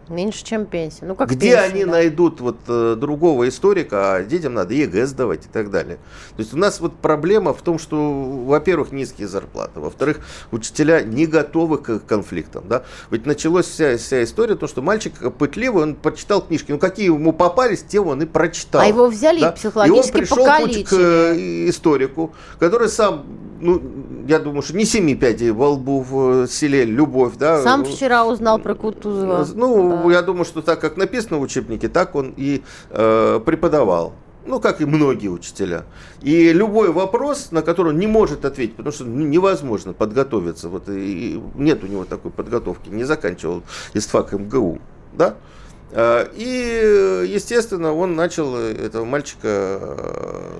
Меньше, 0.10 0.44
чем 0.44 0.66
пенсия. 0.66 1.06
Ну, 1.06 1.16
как 1.16 1.30
Где 1.30 1.52
пенсия, 1.52 1.60
они 1.60 1.86
да? 1.86 1.92
найдут 1.92 2.42
вот 2.42 2.58
э, 2.68 2.96
другого 2.98 3.48
историка, 3.48 4.16
а 4.16 4.24
детям 4.24 4.54
надо 4.54 4.74
ЕГЭ 4.74 5.06
сдавать 5.06 5.46
и 5.46 5.50
так 5.50 5.70
далее. 5.70 5.98
То 6.36 6.42
есть 6.42 6.54
у 6.54 6.58
нас 6.58 6.80
вот 6.80 6.96
проблема 6.96 7.54
в 7.54 7.62
том, 7.62 7.80
что, 7.80 7.98
во-первых, 8.46 8.92
низкие 8.92 9.28
зарплаты, 9.28 9.80
во-вторых, 9.80 10.20
учителя 10.52 11.02
не 11.02 11.26
готовы 11.26 11.78
к 11.78 12.00
конфликтам. 12.00 12.68
Да? 12.68 12.84
Ведь 13.12 13.26
началась 13.26 13.68
вся, 13.68 13.98
вся 13.98 14.24
история, 14.24 14.56
то, 14.56 14.68
что 14.68 14.82
мальчик 14.82 15.14
пытливый, 15.38 15.84
он 15.84 15.96
прочитал 15.96 16.42
книжки, 16.42 16.72
ну 16.72 16.80
какие 16.80 17.08
ему 17.08 17.34
попались, 17.34 17.84
те 17.84 18.00
он 18.00 18.22
и 18.22 18.26
прочитал. 18.26 18.82
А 18.82 18.86
его 18.86 19.08
взяли 19.08 19.42
да? 19.42 19.52
психологически 19.52 20.18
И 20.18 20.20
он 20.20 20.26
пришел 20.26 20.46
к 20.86 20.94
э, 20.94 21.70
историку, 21.70 22.34
который 22.60 22.90
сам 22.90 23.26
ну, 23.60 23.82
я 24.28 24.40
думаю, 24.40 24.62
что 24.62 24.76
не 24.76 24.86
семи 24.86 25.16
пядей 25.16 25.52
во 25.52 25.70
лбу 25.70 26.02
в 26.02 26.44
э, 26.44 26.48
селе 26.48 26.86
Любовь, 26.86 27.34
да. 27.38 27.62
Сам 27.64 27.86
вчера 27.86 28.26
узнал 28.26 28.60
про 28.60 28.76
Кутузова. 28.76 29.48
Ну, 29.56 30.04
да. 30.06 30.14
я 30.14 30.22
думаю, 30.22 30.46
что 30.46 30.62
так 30.62 30.80
как 30.80 30.98
написано 30.98 31.38
в 31.38 31.42
учебнике, 31.42 31.90
так 31.90 32.16
он 32.16 32.34
и 32.38 32.64
э, 32.90 33.40
преподавал. 33.46 34.14
Ну, 34.46 34.62
как 34.62 34.80
и 34.80 34.86
многие 34.86 35.28
учителя. 35.28 35.84
И 36.22 36.54
любой 36.54 36.92
вопрос, 36.92 37.52
на 37.52 37.62
который 37.62 37.90
он 37.90 38.00
не 38.00 38.08
может 38.08 38.46
ответить, 38.46 38.76
потому 38.76 38.94
что 38.94 39.04
невозможно 39.04 39.92
подготовиться, 39.92 40.70
вот 40.70 40.88
и 40.88 41.42
нет 41.56 41.84
у 41.84 41.88
него 41.88 42.06
такой 42.06 42.32
подготовки, 42.32 42.88
не 42.88 43.04
заканчивал 43.04 43.64
ИСТФАК 43.94 44.34
МГУ, 44.34 44.80
да, 45.12 45.36
и, 45.92 47.26
естественно, 47.28 47.94
он 47.94 48.16
начал 48.16 48.56
этого 48.58 49.06
мальчика 49.06 49.80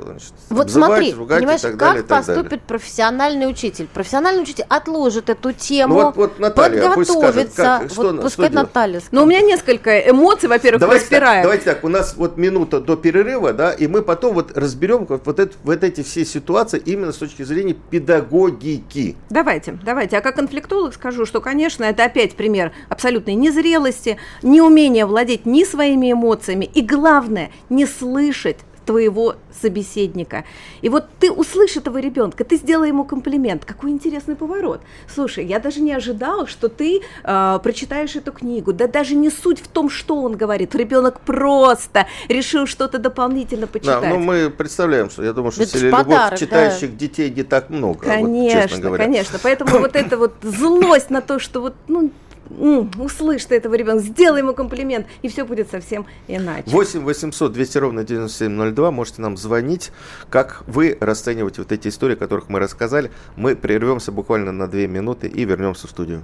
значит, 0.04 0.34
вот 0.50 0.62
обзывать, 0.62 0.88
смотри, 0.88 1.14
ругать 1.14 1.40
понимаешь, 1.40 1.60
и 1.60 1.64
так 1.64 1.72
как 1.72 1.80
далее. 1.80 2.04
и 2.04 2.08
так 2.08 2.18
поступит 2.20 2.50
далее. 2.50 2.66
профессиональный 2.68 3.50
учитель? 3.50 3.88
Профессиональный 3.94 4.42
учитель 4.42 4.66
отложит 4.70 5.30
эту 5.30 5.52
тему, 5.52 5.96
Ну 5.96 6.04
вот, 6.06 6.16
вот 6.16 6.40
Наталья, 6.40 6.92
пусть 6.94 7.12
скажет, 7.12 7.52
подготовится. 7.52 7.62
как, 7.62 7.92
что, 7.92 8.02
вот 8.04 8.14
что 8.14 8.22
пускай 8.22 8.50
делать? 8.50 8.68
Наталья 8.68 9.00
скажет. 9.00 9.14
Но 9.14 9.24
у 9.24 9.26
меня 9.26 9.42
несколько 9.42 10.00
эмоций, 10.10 10.50
во-первых, 10.50 10.80
Давайте 10.80 11.04
так, 11.04 11.12
распирает. 11.12 11.44
давайте 11.44 11.66
так, 11.66 11.84
у 11.84 11.90
нас 11.90 12.16
вот 12.16 12.38
минута 12.38 12.80
до 12.80 12.96
перерыва, 12.96 13.54
да, 13.54 13.72
и 13.74 13.88
мы 13.88 14.02
потом 14.02 14.34
вот 14.34 14.58
разберем 14.58 15.06
вот, 15.06 15.22
вот, 15.26 15.40
это, 15.40 15.56
вот 15.64 15.84
эти 15.84 16.04
все 16.04 16.24
ситуации 16.26 16.82
именно 16.84 17.12
с 17.12 17.18
точки 17.18 17.44
зрения 17.44 17.74
педагогики. 17.74 19.16
Давайте, 19.30 19.78
давайте. 19.84 20.18
А 20.18 20.22
как 20.22 20.36
конфликтолог 20.38 20.94
скажу, 20.94 21.26
что, 21.26 21.42
конечно, 21.42 21.84
это 21.84 22.06
опять 22.06 22.36
пример 22.36 22.72
абсолютной 22.90 23.36
незрелости, 23.36 24.18
неумения 24.42 25.06
владеть 25.06 25.17
ни 25.46 25.64
своими 25.64 26.12
эмоциями 26.12 26.66
и, 26.66 26.82
главное, 26.82 27.52
не 27.70 27.86
слышать 27.86 28.58
твоего 28.88 29.36
собеседника. 29.62 30.46
И 30.82 30.90
вот 30.90 31.06
ты 31.20 31.30
услышь 31.32 31.76
этого 31.76 31.98
ребенка, 31.98 32.44
ты 32.44 32.56
сделай 32.56 32.88
ему 32.88 33.04
комплимент. 33.04 33.66
Какой 33.66 33.92
интересный 33.92 34.36
поворот. 34.36 34.82
Слушай, 35.14 35.46
я 35.46 35.60
даже 35.60 35.82
не 35.82 35.92
ожидал, 35.94 36.48
что 36.48 36.70
ты 36.70 37.02
э, 37.24 37.60
прочитаешь 37.62 38.16
эту 38.16 38.32
книгу. 38.32 38.72
Да 38.72 38.88
даже 38.88 39.16
не 39.16 39.30
суть 39.30 39.60
в 39.60 39.68
том, 39.68 39.90
что 39.90 40.22
он 40.22 40.38
говорит. 40.38 40.74
Ребенок 40.74 41.20
просто 41.20 42.08
решил 42.30 42.66
что-то 42.66 42.98
дополнительно 42.98 43.66
Да, 43.66 43.68
почитать. 43.68 44.10
ну 44.10 44.20
мы 44.20 44.50
представляем, 44.50 45.10
что 45.10 45.24
я 45.24 45.34
думаю, 45.34 45.52
что 45.52 45.64
Это 45.64 45.78
в 45.78 45.84
Любовь 45.84 46.04
подарок, 46.06 46.40
читающих 46.40 46.96
детей 46.96 47.30
не 47.30 47.44
так 47.44 47.70
много, 47.70 47.98
вот, 47.98 48.06
Конечно, 48.06 48.80
говоря. 48.80 49.04
конечно. 49.04 49.38
Поэтому 49.44 49.80
вот 49.80 49.96
эта 49.98 50.18
вот 50.18 50.34
злость 50.42 51.10
на 51.10 51.22
то, 51.22 51.40
что 51.40 51.60
вот, 51.60 51.74
ну, 51.90 52.12
услышь 52.50 53.46
ты 53.46 53.56
этого 53.56 53.76
ребенка, 53.76 54.04
сделай 54.04 54.40
ему 54.40 54.54
комплимент, 54.54 55.08
и 55.22 55.30
все 55.30 55.46
будет 55.46 55.70
совсем 55.70 56.06
иначе. 56.28 56.70
8 56.70 57.02
800 57.02 57.52
200 57.54 57.78
ровно 57.78 58.04
9702. 58.04 58.92
Можете 58.92 59.22
нам 59.22 59.38
звонить. 59.38 59.92
Как 60.30 60.64
вы 60.68 60.98
расцениваете 61.00 61.62
вот 61.62 61.72
эти 61.72 61.88
истории, 61.88 62.14
о 62.14 62.18
которых 62.18 62.50
мы 62.50 62.60
рассказали? 62.60 63.12
Мы 63.36 63.56
прервемся 63.56 64.12
буквально 64.12 64.52
на 64.52 64.68
2 64.68 64.82
минуты 64.88 65.28
и 65.28 65.46
вернемся 65.46 65.88
в 65.88 65.90
студию. 65.90 66.24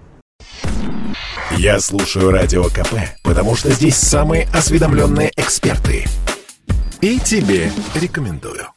Я 1.58 1.80
слушаю 1.80 2.32
Радио 2.32 2.64
КП, 2.64 2.96
потому 3.24 3.56
что 3.56 3.70
здесь 3.70 3.96
самые 3.96 4.48
осведомленные 4.54 5.32
эксперты. 5.36 6.06
И 7.02 7.20
тебе 7.20 7.72
рекомендую. 7.94 8.68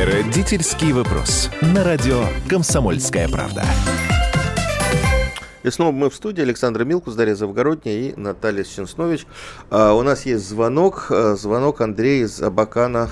Родительский 0.00 0.94
вопрос. 0.94 1.50
На 1.60 1.84
радио 1.84 2.24
«Комсомольская 2.48 3.28
правда». 3.28 3.62
И 5.62 5.68
снова 5.68 5.92
мы 5.92 6.08
в 6.08 6.14
студии. 6.14 6.40
Александр 6.40 6.84
Милкус, 6.84 7.14
Дарья 7.14 7.34
Завгородняя 7.34 7.98
и 7.98 8.16
Наталья 8.16 8.64
Ченснович. 8.64 9.26
А, 9.68 9.92
у 9.92 10.00
нас 10.00 10.24
есть 10.24 10.48
звонок. 10.48 11.08
а, 11.10 11.34
звонок 11.34 11.82
Андрей 11.82 12.22
из 12.22 12.40
Абакана. 12.40 13.10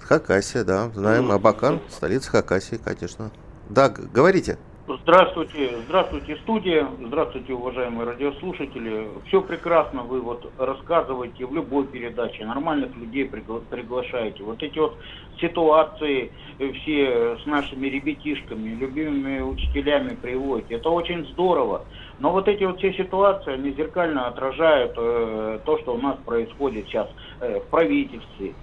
Хакасия, 0.00 0.62
да. 0.62 0.92
Знаем. 0.94 1.32
Абакан, 1.32 1.80
столица 1.90 2.30
Хакасии, 2.30 2.76
конечно. 2.76 3.32
Да, 3.68 3.88
говорите. 3.88 4.58
Здравствуйте, 4.90 5.82
здравствуйте, 5.82 6.36
студия, 6.36 6.88
здравствуйте, 6.98 7.52
уважаемые 7.52 8.06
радиослушатели. 8.06 9.20
Все 9.26 9.42
прекрасно 9.42 10.02
вы 10.04 10.22
вот 10.22 10.54
рассказываете 10.56 11.44
в 11.44 11.52
любой 11.52 11.88
передаче, 11.88 12.46
нормальных 12.46 12.96
людей 12.96 13.28
пригла- 13.28 13.66
приглашаете. 13.68 14.44
Вот 14.44 14.62
эти 14.62 14.78
вот 14.78 14.98
ситуации 15.42 16.32
э, 16.58 16.72
все 16.72 17.36
с 17.36 17.44
нашими 17.44 17.86
ребятишками, 17.88 18.70
любимыми 18.70 19.40
учителями 19.40 20.14
приводите, 20.14 20.76
это 20.76 20.88
очень 20.88 21.26
здорово. 21.32 21.86
Но 22.18 22.32
вот 22.32 22.48
эти 22.48 22.64
вот 22.64 22.78
все 22.78 22.94
ситуации, 22.94 23.52
они 23.52 23.72
зеркально 23.72 24.28
отражают 24.28 24.94
э, 24.96 25.60
то, 25.66 25.78
что 25.80 25.96
у 25.96 25.98
нас 25.98 26.16
происходит 26.24 26.86
сейчас 26.86 27.08
э, 27.40 27.60
в 27.60 27.68
правительстве 27.68 28.56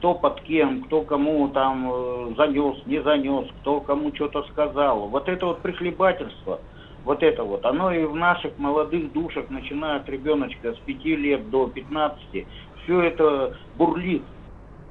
кто 0.00 0.14
под 0.14 0.40
кем, 0.40 0.84
кто 0.84 1.02
кому 1.02 1.48
там 1.48 1.90
э, 1.92 2.32
занес, 2.38 2.78
не 2.86 3.02
занес, 3.02 3.46
кто 3.60 3.80
кому 3.80 4.14
что-то 4.14 4.44
сказал. 4.44 5.08
Вот 5.08 5.28
это 5.28 5.44
вот 5.44 5.60
прихлебательство, 5.60 6.58
вот 7.04 7.22
это 7.22 7.44
вот, 7.44 7.66
оно 7.66 7.92
и 7.92 8.04
в 8.04 8.16
наших 8.16 8.56
молодых 8.56 9.12
душах, 9.12 9.50
начиная 9.50 9.96
от 9.96 10.08
ребеночка 10.08 10.72
с 10.72 10.78
5 10.78 11.04
лет 11.04 11.50
до 11.50 11.68
15, 11.68 12.46
все 12.82 13.02
это 13.02 13.58
бурлит. 13.76 14.22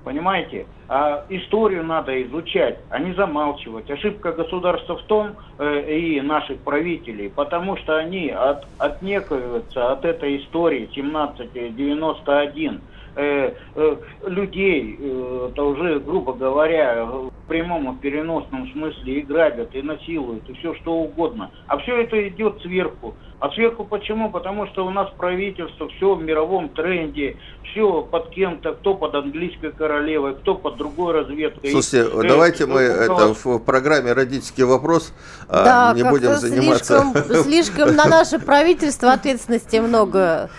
Понимаете? 0.03 0.67
А 0.87 1.25
историю 1.29 1.83
надо 1.83 2.21
изучать, 2.23 2.77
а 2.89 2.99
не 2.99 3.13
замалчивать. 3.13 3.89
Ошибка 3.89 4.31
государства 4.31 4.95
в 4.95 5.03
том, 5.03 5.31
э, 5.57 5.97
и 5.97 6.21
наших 6.21 6.59
правителей, 6.59 7.31
потому 7.31 7.77
что 7.77 7.97
они 7.97 8.29
от, 8.29 8.67
отнекиваются 8.77 9.91
от 9.91 10.05
этой 10.05 10.37
истории 10.37 10.85
1791 10.85 12.81
э, 13.19 13.53
э, 13.75 13.95
людей, 14.27 14.97
э, 14.99 15.49
это 15.51 15.63
уже, 15.63 15.99
грубо 15.99 16.33
говоря, 16.33 17.05
в 17.05 17.31
прямом 17.47 17.95
и 17.95 17.99
переносном 18.01 18.71
смысле 18.71 19.19
и 19.19 19.21
грабят, 19.21 19.75
и 19.75 19.81
насилуют, 19.81 20.49
и 20.49 20.53
все 20.53 20.73
что 20.75 20.93
угодно. 20.93 21.51
А 21.67 21.77
все 21.79 22.01
это 22.01 22.27
идет 22.27 22.61
сверху. 22.61 23.15
А 23.39 23.49
сверху 23.51 23.85
почему? 23.85 24.29
Потому 24.31 24.67
что 24.67 24.85
у 24.85 24.89
нас 24.89 25.09
правительство, 25.17 25.87
все 25.89 26.13
в 26.13 26.21
мировом 26.21 26.69
тренде, 26.69 27.37
все 27.71 28.01
под 28.01 28.29
кем-то, 28.31 28.73
кто 28.73 28.95
под 28.95 29.15
английской 29.15 29.71
королевой, 29.71 30.35
кто 30.35 30.55
под 30.55 30.77
другой 30.77 31.13
разведкой. 31.13 31.71
Слушайте, 31.71 32.09
Э, 32.13 32.27
давайте 32.27 32.65
мы 32.65 32.85
около- 33.05 33.31
это 33.31 33.33
в 33.33 33.59
программе 33.59 34.11
«Родительский 34.13 34.65
вопрос» 34.65 35.13
а, 35.47 35.63
Да, 35.63 35.93
не 35.95 36.03
будем 36.03 36.35
заниматься. 36.35 36.99
Слишком, 36.99 37.43
слишком 37.43 37.95
на 37.95 38.05
наше 38.05 38.39
правительство 38.39 39.13
ответственности 39.13 39.77
много. 39.77 40.49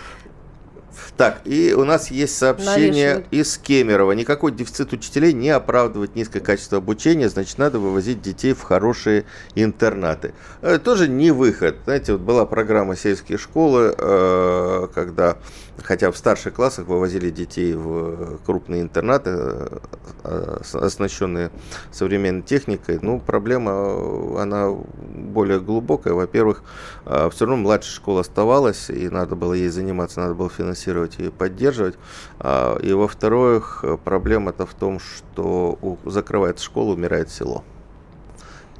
Так, 1.17 1.41
и 1.45 1.73
у 1.73 1.85
нас 1.85 2.11
есть 2.11 2.37
сообщение 2.37 3.15
Навешивают. 3.15 3.33
из 3.33 3.57
Кемерово. 3.57 4.11
Никакой 4.13 4.51
дефицит 4.51 4.93
учителей 4.93 5.33
не 5.33 5.49
оправдывает 5.49 6.15
низкое 6.15 6.41
качество 6.41 6.77
обучения, 6.77 7.29
значит, 7.29 7.57
надо 7.57 7.79
вывозить 7.79 8.21
детей 8.21 8.53
в 8.53 8.61
хорошие 8.61 9.25
интернаты. 9.55 10.33
Это 10.61 10.79
тоже 10.79 11.07
не 11.07 11.31
выход. 11.31 11.77
Знаете, 11.85 12.13
вот 12.13 12.21
была 12.21 12.45
программа 12.45 12.95
сельские 12.95 13.37
школы, 13.37 13.93
э, 13.97 14.87
когда, 14.93 15.37
хотя 15.83 16.11
в 16.11 16.17
старших 16.17 16.53
классах 16.53 16.87
вывозили 16.87 17.29
детей 17.29 17.73
в 17.73 18.37
крупные 18.45 18.81
интернаты, 18.81 19.31
э, 19.31 19.79
э, 20.23 20.57
оснащенные 20.73 21.51
современной 21.91 22.41
техникой. 22.41 22.99
Ну, 23.01 23.19
проблема, 23.19 23.71
э, 23.71 24.35
она 24.39 24.69
более 24.71 25.59
глубокая. 25.59 26.13
Во-первых, 26.13 26.63
все 27.05 27.45
равно 27.45 27.57
младшая 27.57 27.93
школа 27.93 28.21
оставалась, 28.21 28.89
и 28.89 29.09
надо 29.09 29.35
было 29.35 29.53
ей 29.53 29.69
заниматься, 29.69 30.19
надо 30.21 30.35
было 30.35 30.49
финансировать 30.49 31.19
и 31.19 31.29
поддерживать. 31.29 31.95
А, 32.39 32.77
И 32.79 32.93
во-вторых, 32.93 33.83
э, 33.83 33.97
проблема-то 34.03 34.65
в 34.65 34.73
том, 34.73 34.99
что 34.99 35.77
закрывается 36.05 36.63
школа, 36.65 36.93
умирает 36.93 37.29
село. 37.29 37.63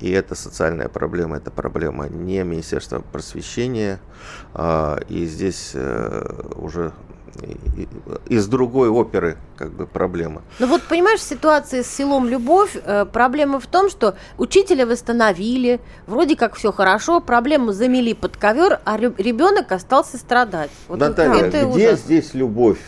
И 0.01 0.11
это 0.11 0.35
социальная 0.35 0.89
проблема, 0.89 1.37
это 1.37 1.51
проблема 1.51 2.09
не 2.09 2.43
Министерства 2.43 2.99
просвещения. 2.99 3.99
а, 4.53 4.99
И 5.07 5.25
здесь 5.25 5.71
э, 5.73 6.51
уже 6.55 6.91
из 8.27 8.47
другой 8.47 8.89
оперы 8.89 9.37
как 9.57 9.71
бы 9.71 9.87
проблема. 9.87 10.41
Ну 10.59 10.67
вот 10.67 10.81
понимаешь, 10.83 11.19
в 11.19 11.23
ситуации 11.23 11.81
с 11.81 11.87
селом 11.87 12.27
Любовь 12.27 12.75
э, 12.75 13.05
проблема 13.05 13.59
в 13.59 13.67
том, 13.67 13.89
что 13.89 14.15
учителя 14.37 14.85
восстановили, 14.85 15.79
вроде 16.07 16.35
как 16.35 16.55
все 16.55 16.71
хорошо, 16.71 17.21
проблему 17.21 17.71
замели 17.71 18.13
под 18.13 18.35
ковер, 18.37 18.79
а 18.83 18.97
ребенок 18.97 19.71
остался 19.71 20.17
страдать. 20.17 20.71
Вот 20.87 20.99
Наталья, 20.99 21.45
это 21.45 21.65
где 21.69 21.89
ужас. 21.89 22.01
здесь 22.01 22.33
любовь? 22.33 22.79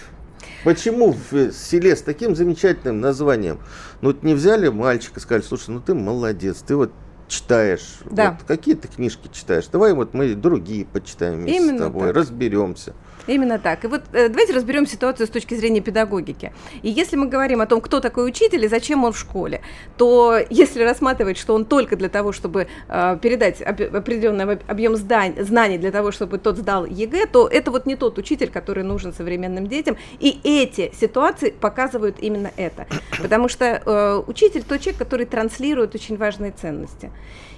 Почему 0.64 1.16
в 1.32 1.52
селе 1.52 1.96
с 1.96 2.02
таким 2.02 2.36
замечательным 2.36 3.02
названием? 3.02 3.60
Ну, 4.02 4.10
вот 4.10 4.24
не 4.24 4.34
взяли 4.34 4.70
мальчика, 4.70 5.20
сказали, 5.20 5.44
слушай, 5.44 5.70
ну 5.70 5.82
ты 5.82 5.94
молодец, 5.94 6.64
ты 6.66 6.76
вот 6.76 6.92
читаешь, 7.28 7.98
Да. 8.10 8.32
вот, 8.32 8.48
какие 8.48 8.76
ты 8.76 8.88
книжки 8.88 9.30
читаешь, 9.32 9.68
давай 9.68 9.94
вот 9.94 10.14
мы 10.14 10.36
другие 10.36 10.86
почитаем 10.86 11.40
вместе 11.40 11.62
Именно 11.64 11.78
с 11.78 11.82
тобой, 11.82 12.08
так. 12.08 12.16
разберемся. 12.18 12.94
Именно 13.28 13.58
так. 13.58 13.86
И 13.86 13.88
вот 13.88 14.02
э, 14.12 14.28
давайте 14.28 14.54
разберем 14.54 14.86
ситуацию 14.86 15.28
с 15.28 15.30
точки 15.30 15.56
зрения 15.56 15.82
педагогики. 15.82 16.52
И 16.82 16.90
если 16.90 17.16
мы 17.16 17.28
говорим 17.28 17.62
о 17.62 17.66
том, 17.66 17.80
кто 17.80 18.00
такой 18.00 18.28
учитель 18.28 18.66
и 18.66 18.68
зачем 18.68 19.04
он 19.04 19.14
в 19.14 19.18
школе, 19.18 19.62
то 19.98 20.38
если 20.50 20.84
рассматривать, 20.84 21.38
что 21.38 21.54
он 21.54 21.66
только 21.66 21.96
для 21.96 22.10
того, 22.10 22.34
чтобы 22.34 22.68
э, 22.90 23.18
передать 23.22 23.62
определенный 23.62 24.44
об- 24.44 24.70
объем 24.70 24.96
знаний 24.96 25.78
для 25.78 25.92
того, 25.92 26.12
чтобы 26.12 26.38
тот 26.38 26.58
сдал 26.58 26.86
ЕГЭ, 26.86 27.28
то 27.28 27.48
это 27.48 27.72
вот 27.72 27.86
не 27.86 27.96
тот 27.96 28.18
учитель, 28.18 28.50
который 28.50 28.84
нужен 28.84 29.14
современным 29.14 29.68
детям. 29.68 29.96
И 30.20 30.40
эти 30.44 30.92
ситуации 31.00 31.52
показывают 31.52 32.18
именно 32.20 32.52
это. 32.58 32.88
Потому 33.22 33.48
что 33.48 33.82
э, 33.86 34.24
учитель 34.28 34.64
тот 34.64 34.82
человек, 34.82 35.00
который 35.00 35.26
транслирует 35.26 35.96
очень 35.96 36.18
важные 36.18 36.52
ценности. 36.52 37.10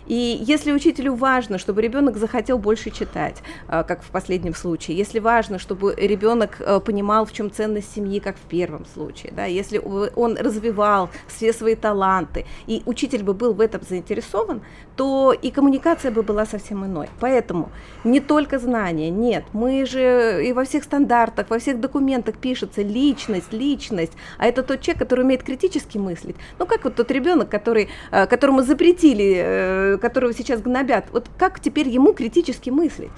И 0.07 0.37
если 0.41 0.71
учителю 0.71 1.15
важно, 1.15 1.57
чтобы 1.57 1.81
ребенок 1.81 2.17
захотел 2.17 2.57
больше 2.57 2.91
читать, 2.91 3.41
а, 3.67 3.83
как 3.83 4.03
в 4.03 4.09
последнем 4.09 4.53
случае, 4.53 4.97
если 4.97 5.19
важно, 5.19 5.59
чтобы 5.59 5.95
ребенок 5.97 6.57
э, 6.59 6.79
понимал, 6.79 7.25
в 7.25 7.33
чем 7.33 7.51
ценность 7.51 7.93
семьи, 7.93 8.19
как 8.19 8.35
в 8.35 8.47
первом 8.49 8.85
случае, 8.85 9.33
да, 9.35 9.45
если 9.45 9.77
он 9.77 10.37
развивал 10.37 11.09
все 11.27 11.53
свои 11.53 11.75
таланты, 11.75 12.45
и 12.67 12.83
учитель 12.85 13.23
бы 13.23 13.33
был 13.33 13.53
в 13.53 13.61
этом 13.61 13.81
заинтересован, 13.87 14.61
то 14.95 15.33
и 15.33 15.51
коммуникация 15.51 16.11
бы 16.11 16.23
была 16.23 16.45
совсем 16.45 16.85
иной. 16.85 17.09
Поэтому 17.19 17.69
не 18.03 18.19
только 18.19 18.59
знания, 18.59 19.09
нет, 19.09 19.43
мы 19.53 19.85
же 19.85 20.45
и 20.45 20.53
во 20.53 20.63
всех 20.63 20.83
стандартах, 20.83 21.49
во 21.49 21.59
всех 21.59 21.79
документах 21.79 22.37
пишется 22.37 22.81
личность, 22.81 23.51
личность, 23.53 24.13
а 24.37 24.45
это 24.45 24.63
тот 24.63 24.81
человек, 24.81 24.99
который 24.99 25.21
умеет 25.21 25.43
критически 25.43 25.97
мыслить. 25.97 26.35
Ну, 26.59 26.65
как 26.65 26.83
вот 26.83 26.95
тот 26.95 27.11
ребенок, 27.11 27.49
который, 27.49 27.89
э, 28.11 28.27
которому 28.27 28.61
запретили, 28.61 29.35
э, 29.37 29.94
которого 29.97 30.33
сейчас 30.33 30.61
гнобят, 30.61 31.05
вот 31.11 31.29
как 31.37 31.59
теперь 31.59 31.89
ему 31.89 32.13
критически 32.13 32.69
мыслить? 32.69 33.11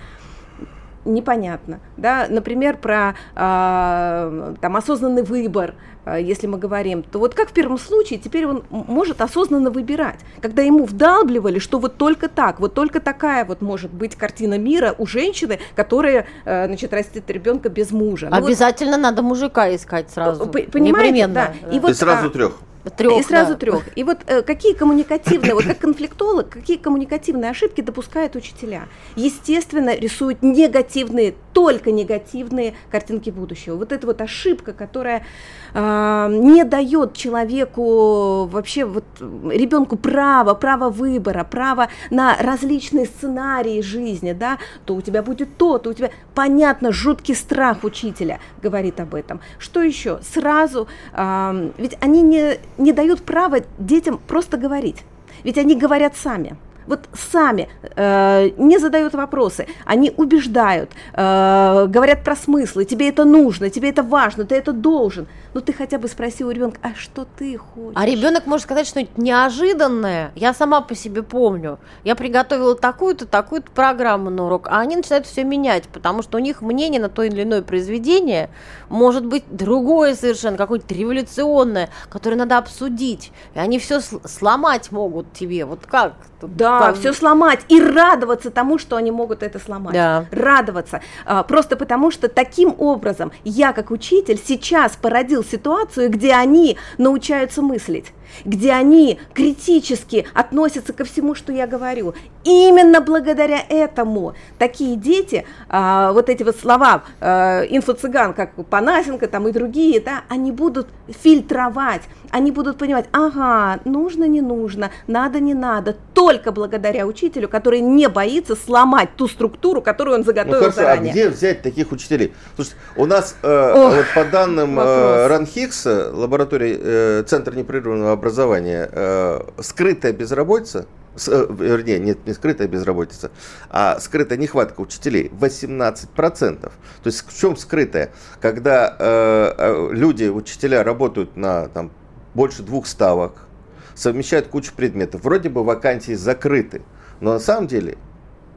непонятно, 1.07 1.80
да, 1.95 2.28
например, 2.30 2.78
про 2.78 3.15
э, 3.36 4.55
там 4.61 4.75
осознанный 4.75 5.23
выбор, 5.23 5.73
э, 6.05 6.21
если 6.21 6.47
мы 6.47 6.57
говорим, 6.57 7.03
то 7.03 7.19
вот 7.19 7.34
как 7.34 7.49
в 7.49 7.53
первом 7.53 7.78
случае, 7.78 8.19
теперь 8.19 8.45
он 8.45 8.63
может 8.69 9.21
осознанно 9.21 9.71
выбирать, 9.71 10.19
когда 10.41 10.61
ему 10.61 10.86
вдалбливали, 10.86 11.59
что 11.59 11.80
вот 11.80 11.97
только 11.97 12.28
так, 12.28 12.59
вот 12.59 12.73
только 12.73 12.99
такая 12.99 13.45
вот 13.45 13.61
может 13.61 13.91
быть 13.91 14.15
картина 14.15 14.57
мира 14.57 14.93
у 14.97 15.05
женщины, 15.07 15.59
которая, 15.75 16.28
э, 16.45 16.67
значит, 16.67 16.93
растет 16.93 17.30
ребенка 17.30 17.69
без 17.69 17.91
мужа. 17.91 18.28
Ну 18.30 18.36
Обязательно 18.36 18.97
вот, 18.97 19.01
надо 19.01 19.21
мужика 19.21 19.73
искать 19.73 20.11
сразу, 20.11 20.45
понимаете, 20.45 20.80
непременно. 20.80 21.53
Да. 21.63 21.69
И, 21.71 21.80
вот, 21.80 21.95
сразу 21.95 22.28
а, 22.28 22.30
трех. 22.30 22.59
Трех, 22.89 23.19
и 23.19 23.23
сразу 23.23 23.53
да. 23.53 23.57
трех. 23.57 23.97
И 23.97 24.03
вот 24.03 24.19
э, 24.27 24.41
какие 24.41 24.73
коммуникативные, 24.73 25.53
вот 25.53 25.65
как 25.65 25.79
конфликтолог, 25.79 26.49
какие 26.49 26.77
коммуникативные 26.77 27.51
ошибки 27.51 27.81
допускают 27.81 28.35
учителя? 28.35 28.88
Естественно, 29.15 29.95
рисуют 29.95 30.41
негативные, 30.41 31.35
только 31.53 31.91
негативные 31.91 32.75
картинки 32.91 33.29
будущего. 33.29 33.75
Вот 33.75 33.91
это 33.91 34.05
вот 34.07 34.21
ошибка, 34.21 34.73
которая 34.73 35.25
э, 35.73 36.27
не 36.31 36.63
дает 36.63 37.13
человеку 37.13 38.45
вообще 38.45 38.85
вот 38.85 39.05
ребенку 39.19 39.97
право, 39.97 40.53
право 40.53 40.89
выбора, 40.89 41.43
право 41.43 41.89
на 42.09 42.35
различные 42.39 43.05
сценарии 43.05 43.81
жизни, 43.81 44.33
да, 44.33 44.57
то 44.85 44.95
у 44.95 45.01
тебя 45.01 45.23
будет 45.23 45.57
то, 45.57 45.77
то 45.77 45.89
у 45.89 45.93
тебя, 45.93 46.11
понятно, 46.35 46.91
жуткий 46.91 47.35
страх 47.35 47.83
учителя 47.83 48.39
говорит 48.61 48.99
об 48.99 49.15
этом. 49.15 49.41
Что 49.59 49.81
еще? 49.81 50.19
Сразу, 50.21 50.88
э, 51.13 51.71
ведь 51.77 51.97
они 52.01 52.21
не 52.21 52.57
не 52.78 52.91
дают 52.91 53.23
права 53.23 53.59
детям 53.78 54.19
просто 54.28 54.57
говорить. 54.57 55.03
Ведь 55.43 55.57
они 55.57 55.75
говорят 55.75 56.15
сами 56.15 56.57
вот 56.88 57.01
сами 57.13 57.69
э, 57.95 58.49
не 58.57 58.77
задают 58.79 59.13
вопросы, 59.13 59.67
они 59.85 60.13
убеждают, 60.15 60.91
э, 61.13 61.85
говорят 61.88 62.23
про 62.23 62.35
смыслы, 62.35 62.85
тебе 62.85 63.09
это 63.09 63.25
нужно, 63.25 63.69
тебе 63.69 63.89
это 63.89 64.03
важно, 64.03 64.45
ты 64.45 64.55
это 64.55 64.71
должен. 64.71 65.27
Ну 65.53 65.61
ты 65.61 65.73
хотя 65.73 65.97
бы 65.97 66.07
спроси 66.07 66.43
у 66.43 66.51
ребенка, 66.51 66.79
а 66.81 66.95
что 66.95 67.25
ты 67.38 67.57
хочешь? 67.57 67.93
А 67.95 68.05
ребенок 68.05 68.45
может 68.45 68.63
сказать 68.65 68.88
что-нибудь 68.88 69.17
неожиданное. 69.17 70.31
Я 70.35 70.53
сама 70.53 70.81
по 70.81 70.95
себе 70.95 71.23
помню. 71.23 71.79
Я 72.03 72.15
приготовила 72.15 72.75
такую-то, 72.75 73.25
такую-то 73.25 73.71
программу 73.71 74.29
на 74.29 74.45
урок, 74.45 74.67
а 74.69 74.79
они 74.79 74.95
начинают 74.95 75.25
все 75.25 75.43
менять, 75.43 75.88
потому 75.89 76.21
что 76.21 76.38
у 76.38 76.39
них 76.39 76.61
мнение 76.61 77.01
на 77.01 77.09
то 77.09 77.23
или 77.23 77.43
иное 77.43 77.61
произведение 77.61 78.49
может 78.89 79.25
быть 79.25 79.43
другое 79.49 80.15
совершенно, 80.15 80.57
какое-то 80.57 80.93
революционное, 80.93 81.89
которое 82.09 82.35
надо 82.35 82.57
обсудить. 82.57 83.31
И 83.55 83.59
они 83.59 83.79
все 83.79 83.99
сломать 83.99 84.91
могут 84.91 85.33
тебе. 85.33 85.65
Вот 85.65 85.85
как? 85.85 86.13
Да, 86.41 86.79
Пом... 86.79 86.95
все 86.95 87.13
сломать 87.13 87.61
и 87.69 87.81
радоваться 87.81 88.51
тому, 88.51 88.77
что 88.77 88.95
они 88.95 89.11
могут 89.11 89.43
это 89.43 89.59
сломать. 89.59 89.93
Да. 89.93 90.25
Радоваться. 90.31 91.01
А, 91.25 91.43
просто 91.43 91.75
потому, 91.75 92.11
что 92.11 92.27
таким 92.27 92.75
образом 92.77 93.31
я, 93.43 93.73
как 93.73 93.91
учитель, 93.91 94.39
сейчас 94.43 94.95
породил 94.95 95.43
ситуацию, 95.43 96.09
где 96.09 96.33
они 96.33 96.77
научаются 96.97 97.61
мыслить 97.61 98.13
где 98.45 98.73
они 98.73 99.19
критически 99.34 100.25
относятся 100.34 100.93
ко 100.93 101.03
всему, 101.03 101.36
что 101.36 101.51
я 101.51 101.67
говорю. 101.67 102.13
Именно 102.43 103.01
благодаря 103.01 103.61
этому 103.67 104.36
такие 104.57 104.95
дети, 104.95 105.45
а, 105.69 106.11
вот 106.13 106.30
эти 106.30 106.43
вот 106.43 106.57
слова 106.57 107.03
а, 107.19 107.63
инфо-цыган, 107.63 108.34
как 108.34 108.53
Панасенко 108.69 109.28
там 109.28 109.47
и 109.47 109.51
другие, 109.51 109.99
да, 109.99 110.21
они 110.30 110.51
будут 110.51 110.88
фильтровать, 111.07 112.03
они 112.32 112.51
будут 112.51 112.78
понимать, 112.78 113.05
ага, 113.11 113.80
нужно, 113.86 114.25
не 114.25 114.41
нужно, 114.41 114.91
надо, 115.07 115.39
не 115.39 115.53
надо, 115.53 115.95
только 116.13 116.51
благодаря 116.51 117.05
учителю, 117.05 117.47
который 117.47 117.80
не 117.80 118.07
боится 118.09 118.55
сломать 118.55 119.09
ту 119.15 119.28
структуру, 119.28 119.82
которую 119.82 120.17
он 120.17 120.23
заготовил 120.23 120.55
ну, 120.55 120.61
хорошо, 120.61 120.82
а 120.82 120.84
заранее. 120.84 121.11
А 121.11 121.13
где 121.13 121.30
взять 121.30 121.61
таких 121.61 121.91
учителей? 121.91 122.34
Слушайте, 122.55 122.78
у 122.95 123.05
нас 123.05 123.36
э, 123.41 123.73
Ох, 123.75 123.95
вот 123.95 124.05
по 124.13 124.25
данным 124.25 124.80
э, 124.80 125.28
Ранхикса, 125.28 126.11
лаборатории 126.13 126.78
э, 126.80 127.23
Центр 127.28 127.55
непрерывного 127.55 128.15
образования, 128.18 128.89
э, 128.91 129.41
скрытая 129.61 130.13
безработица, 130.13 130.88
с, 131.15 131.28
э, 131.28 131.47
вернее, 131.49 131.99
нет, 131.99 132.26
не 132.26 132.34
скрытая 132.34 132.68
безработица, 132.68 133.32
а 133.70 133.99
скрытая 133.99 134.38
нехватка 134.38 134.82
учителей 134.82 135.32
18%. 135.39 136.72
То 137.03 137.07
есть 137.07 137.26
в 137.28 137.39
чем 137.39 137.57
скрытая? 137.57 138.11
Когда 138.39 138.95
э, 138.99 139.53
э, 139.57 139.89
люди, 139.91 140.26
учителя 140.26 140.84
работают 140.84 141.36
на 141.36 141.68
там, 141.70 141.91
больше 142.34 142.63
двух 142.63 142.88
ставок, 142.88 143.47
совмещают 143.95 144.47
кучу 144.47 144.74
предметов, 144.76 145.24
вроде 145.24 145.49
бы 145.49 145.63
вакансии 145.63 146.13
закрыты, 146.13 146.84
но 147.20 147.34
на 147.34 147.39
самом 147.39 147.68
деле 147.68 147.97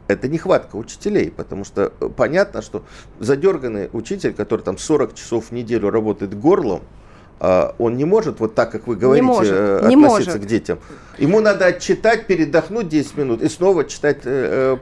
это 0.06 0.28
нехватка 0.28 0.76
учителей, 0.76 1.30
потому 1.30 1.64
что 1.64 1.92
э, 2.00 2.08
понятно, 2.14 2.62
что 2.62 2.84
задерганный 3.18 3.88
учитель, 3.92 4.34
который 4.34 4.62
там 4.62 4.76
40 4.76 5.14
часов 5.14 5.46
в 5.46 5.52
неделю 5.52 5.90
работает 5.90 6.38
горлом, 6.38 6.82
он 7.78 7.96
не 7.96 8.04
может 8.04 8.38
вот 8.38 8.54
так, 8.54 8.70
как 8.70 8.86
вы 8.86 8.96
говорите, 8.96 9.24
не 9.24 9.32
может, 9.32 9.52
э, 9.52 9.76
относиться 9.76 9.88
не 9.88 9.96
может. 9.96 10.34
к 10.34 10.44
детям. 10.46 10.78
Ему 11.18 11.40
надо 11.40 11.66
отчитать, 11.66 12.26
передохнуть 12.26 12.88
10 12.88 13.16
минут 13.16 13.42
и 13.42 13.48
снова 13.48 13.84
читать 13.84 14.18
э, 14.24 14.76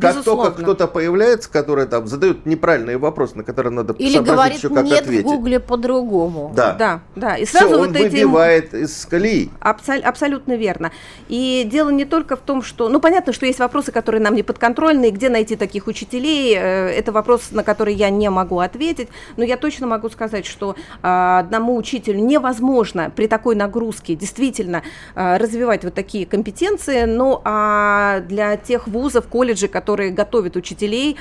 предмет. 0.00 0.14
Как 0.16 0.24
только 0.24 0.50
кто-то 0.62 0.86
появляется, 0.86 1.50
который 1.50 1.86
там 1.86 2.06
задает 2.06 2.46
неправильные 2.46 2.98
вопросы, 2.98 3.36
на 3.36 3.44
которые 3.44 3.72
надо 3.72 3.94
Или 3.94 4.18
говорит, 4.18 4.58
еще 4.58 4.68
как 4.68 4.84
нет 4.84 5.00
ответить. 5.00 5.24
в 5.24 5.28
Гугле 5.28 5.60
по-другому. 5.60 6.52
Да. 6.54 6.72
да, 6.72 7.00
да. 7.14 7.36
И 7.36 7.44
сразу 7.44 7.68
Все, 7.68 7.78
вот 7.78 7.88
он 7.88 7.96
эти... 7.96 8.02
выбивает 8.02 8.74
из 8.74 9.06
колеи. 9.06 9.50
Абсол- 9.60 10.02
абсолютно 10.02 10.56
верно. 10.56 10.92
И 11.28 11.66
дело 11.70 11.90
не 11.90 12.04
только 12.04 12.36
в 12.36 12.40
том, 12.40 12.62
что, 12.62 12.88
ну 12.88 13.00
понятно, 13.00 13.32
что 13.32 13.46
есть 13.46 13.58
вопросы, 13.58 13.92
которые 13.92 14.20
нам 14.20 14.34
не 14.34 14.42
подконтрольны, 14.42 15.10
где 15.10 15.28
найти 15.28 15.56
таких 15.56 15.86
учителей, 15.86 16.54
э, 16.56 16.88
это 16.90 17.12
вопрос, 17.12 17.50
на 17.50 17.62
который 17.62 17.94
я 17.94 18.10
не 18.10 18.30
могу 18.30 18.60
ответить, 18.60 19.08
но 19.36 19.44
я 19.44 19.56
точно 19.56 19.86
могу 19.86 20.08
сказать, 20.08 20.46
что 20.46 20.76
а, 21.02 21.40
одному 21.40 21.76
учителю 21.76 22.20
невозможно 22.20 23.10
при 23.14 23.26
такой 23.26 23.54
нагрузке 23.54 24.14
действительно 24.14 24.82
а, 25.14 25.38
развивать 25.38 25.84
вот 25.84 25.94
такие 25.94 26.26
компетенции, 26.26 27.04
ну 27.04 27.40
а 27.44 28.20
для 28.20 28.56
тех 28.56 28.86
вузов, 28.88 29.26
колледжей, 29.28 29.68
которые 29.68 29.85
готовят 29.94 30.56
учителей, 30.56 31.16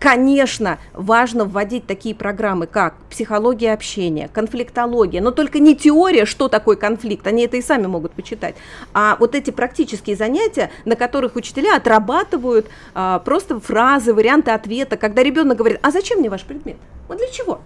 конечно, 0.00 0.78
важно 0.92 1.44
вводить 1.44 1.86
такие 1.86 2.14
программы, 2.14 2.66
как 2.66 2.96
психология 3.10 3.72
общения, 3.72 4.28
конфликтология, 4.28 5.20
но 5.20 5.30
только 5.30 5.58
не 5.58 5.76
теория, 5.76 6.24
что 6.24 6.48
такое 6.48 6.76
конфликт, 6.76 7.26
они 7.26 7.44
это 7.44 7.56
и 7.56 7.62
сами 7.62 7.86
могут 7.86 8.12
почитать, 8.12 8.56
а 8.92 9.16
вот 9.20 9.34
эти 9.34 9.50
практические 9.50 10.16
занятия, 10.16 10.70
на 10.84 10.96
которых 10.96 11.36
учителя 11.36 11.76
отрабатывают 11.76 12.66
а, 12.94 13.18
просто 13.20 13.60
фразы, 13.60 14.12
варианты 14.12 14.50
ответа, 14.50 14.96
когда 14.96 15.22
ребенок 15.22 15.58
говорит, 15.58 15.78
а 15.82 15.90
зачем 15.90 16.18
мне 16.18 16.30
ваш 16.30 16.42
предмет? 16.44 16.76
Вот 17.08 17.18
для 17.18 17.28
чего? 17.28 17.60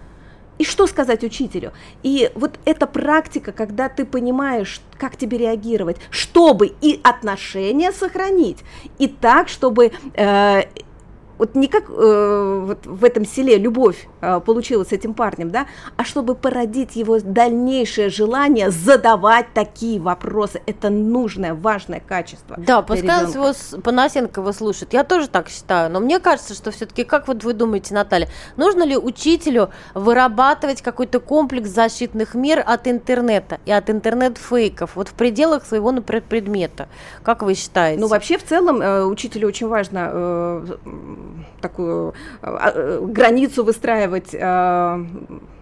И 0.57 0.65
что 0.65 0.87
сказать 0.87 1.23
учителю? 1.23 1.73
И 2.03 2.31
вот 2.35 2.59
эта 2.65 2.85
практика, 2.85 3.51
когда 3.51 3.89
ты 3.89 4.05
понимаешь, 4.05 4.81
как 4.97 5.17
тебе 5.17 5.37
реагировать, 5.37 5.97
чтобы 6.09 6.73
и 6.79 6.99
отношения 7.03 7.91
сохранить, 7.91 8.59
и 8.99 9.07
так, 9.07 9.49
чтобы 9.49 9.91
э, 10.13 10.63
вот 11.43 11.55
не 11.55 11.67
как 11.67 11.89
э, 11.89 12.63
вот 12.67 12.85
в 12.85 13.03
этом 13.03 13.25
селе 13.25 13.57
любовь 13.57 14.07
э, 14.21 14.39
получилась 14.39 14.87
с 14.87 14.91
этим 14.93 15.13
парнем, 15.13 15.51
да, 15.51 15.65
а 15.97 16.05
чтобы 16.05 16.35
породить 16.35 16.95
его 16.95 17.19
дальнейшее 17.19 18.07
желание 18.07 18.71
задавать 18.71 19.47
такие 19.53 19.99
вопросы. 19.99 20.61
Это 20.65 20.89
нужное, 20.89 21.53
важное 21.53 21.99
качество. 21.99 22.55
Да, 22.57 22.81
пускай 22.81 23.29
его 23.29 23.51
Панасенкова 23.81 24.53
слушает. 24.53 24.93
Я 24.93 25.03
тоже 25.03 25.27
так 25.27 25.49
считаю. 25.49 25.91
Но 25.91 25.99
мне 25.99 26.19
кажется, 26.19 26.53
что 26.53 26.71
все-таки, 26.71 27.03
как 27.03 27.27
вот 27.27 27.43
вы 27.43 27.51
думаете, 27.53 27.93
Наталья, 27.93 28.29
нужно 28.55 28.83
ли 28.83 28.95
учителю 28.95 29.69
вырабатывать 29.93 30.81
какой-то 30.81 31.19
комплекс 31.19 31.69
защитных 31.69 32.35
мер 32.35 32.63
от 32.65 32.87
интернета 32.87 33.59
и 33.65 33.71
от 33.71 33.89
интернет-фейков, 33.89 34.95
вот 34.95 35.09
в 35.09 35.13
пределах 35.13 35.65
своего, 35.65 35.91
например, 35.91 36.23
предмета? 36.29 36.87
Как 37.21 37.43
вы 37.43 37.55
считаете? 37.55 37.99
Ну, 37.99 38.07
вообще, 38.07 38.37
в 38.37 38.45
целом, 38.45 38.81
э, 38.81 39.03
учителю 39.03 39.49
очень 39.49 39.67
важно 39.67 40.09
э, 40.13 40.65
такую 41.61 42.13
э, 42.41 42.99
границу 43.01 43.63
выстраивать 43.63 44.33
э, 44.33 45.05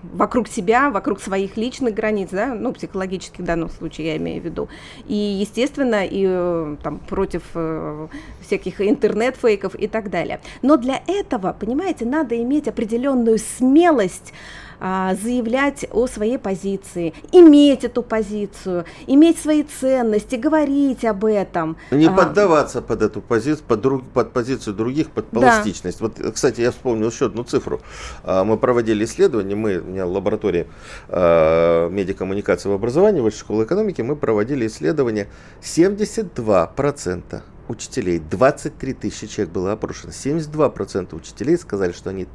вокруг 0.04 0.48
себя, 0.48 0.90
вокруг 0.90 1.22
своих 1.22 1.58
личных 1.58 1.94
границ, 1.94 2.30
да, 2.32 2.54
ну, 2.54 2.74
психологических 2.74 3.40
в 3.40 3.44
данном 3.44 3.70
случае 3.70 4.08
я 4.08 4.18
имею 4.18 4.42
в 4.42 4.46
виду. 4.46 4.70
И, 5.08 5.16
естественно, 5.16 6.06
и 6.06 6.26
э, 6.28 6.76
там 6.84 7.00
против 7.00 7.44
э, 7.56 8.08
всяких 8.42 8.82
интернет-фейков 8.82 9.76
и 9.76 9.88
так 9.88 10.10
далее. 10.10 10.40
Но 10.62 10.78
для 10.78 11.02
этого, 11.08 11.56
понимаете, 11.58 12.06
надо 12.06 12.42
иметь 12.42 12.68
определенную 12.68 13.38
смелость 13.38 14.34
а, 14.34 14.36
заявлять 14.82 15.86
о 15.92 16.08
своей 16.08 16.38
позиции, 16.38 17.14
иметь 17.32 17.84
эту 17.84 18.02
позицию, 18.02 18.86
иметь 19.06 19.40
свои 19.40 19.64
ценности, 19.64 20.36
говорить 20.36 21.06
об 21.06 21.26
этом. 21.26 21.78
Не 21.92 22.08
а, 22.08 22.12
поддаваться 22.12 22.82
под 22.82 23.04
эту 23.04 23.22
позицию, 23.22 23.64
под, 23.68 23.82
друг, 23.82 24.04
под 24.10 24.34
позицию 24.34 24.76
других, 24.76 25.12
под 25.12 25.28
пластичность. 25.28 26.00
Да. 26.00 26.06
Вот, 26.08 26.34
кстати, 26.34 26.62
я 26.62 26.72
вспомнил 26.72 27.10
еще 27.10 27.28
одну 27.28 27.44
цифру. 27.44 27.82
А, 28.24 28.44
мы 28.44 28.58
проводили 28.58 29.06
исследование, 29.06 29.56
мы, 29.56 29.78
у 29.78 29.84
меня 29.86 30.06
лаборатория 30.06 30.68
медиакоммуникации 31.10 32.70
в 32.70 32.74
образовании, 32.74 33.22
Высшей 33.22 33.42
школы 33.42 33.66
экономики, 33.66 34.02
мы 34.02 34.16
проводили 34.16 34.66
исследование 34.68 35.28
72% 35.62 37.42
учителей, 37.68 38.20
23 38.20 38.94
тысячи 38.94 39.28
человек 39.28 39.54
было 39.54 39.72
опрошено, 39.74 40.12
72% 40.12 41.16
учителей 41.16 41.58
сказали, 41.58 41.92
что 41.92 42.10
они 42.10 42.28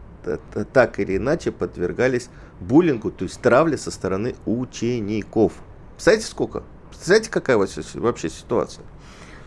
так 0.72 0.98
или 0.98 1.16
иначе 1.16 1.52
подвергались 1.52 2.28
буллингу, 2.60 3.10
то 3.10 3.24
есть 3.24 3.40
травле 3.40 3.76
со 3.76 3.90
стороны 3.90 4.34
учеников. 4.46 5.52
Представляете, 5.94 6.26
сколько? 6.26 6.62
Представляете, 6.90 7.30
какая 7.30 7.56
вообще 7.58 8.28
ситуация? 8.28 8.84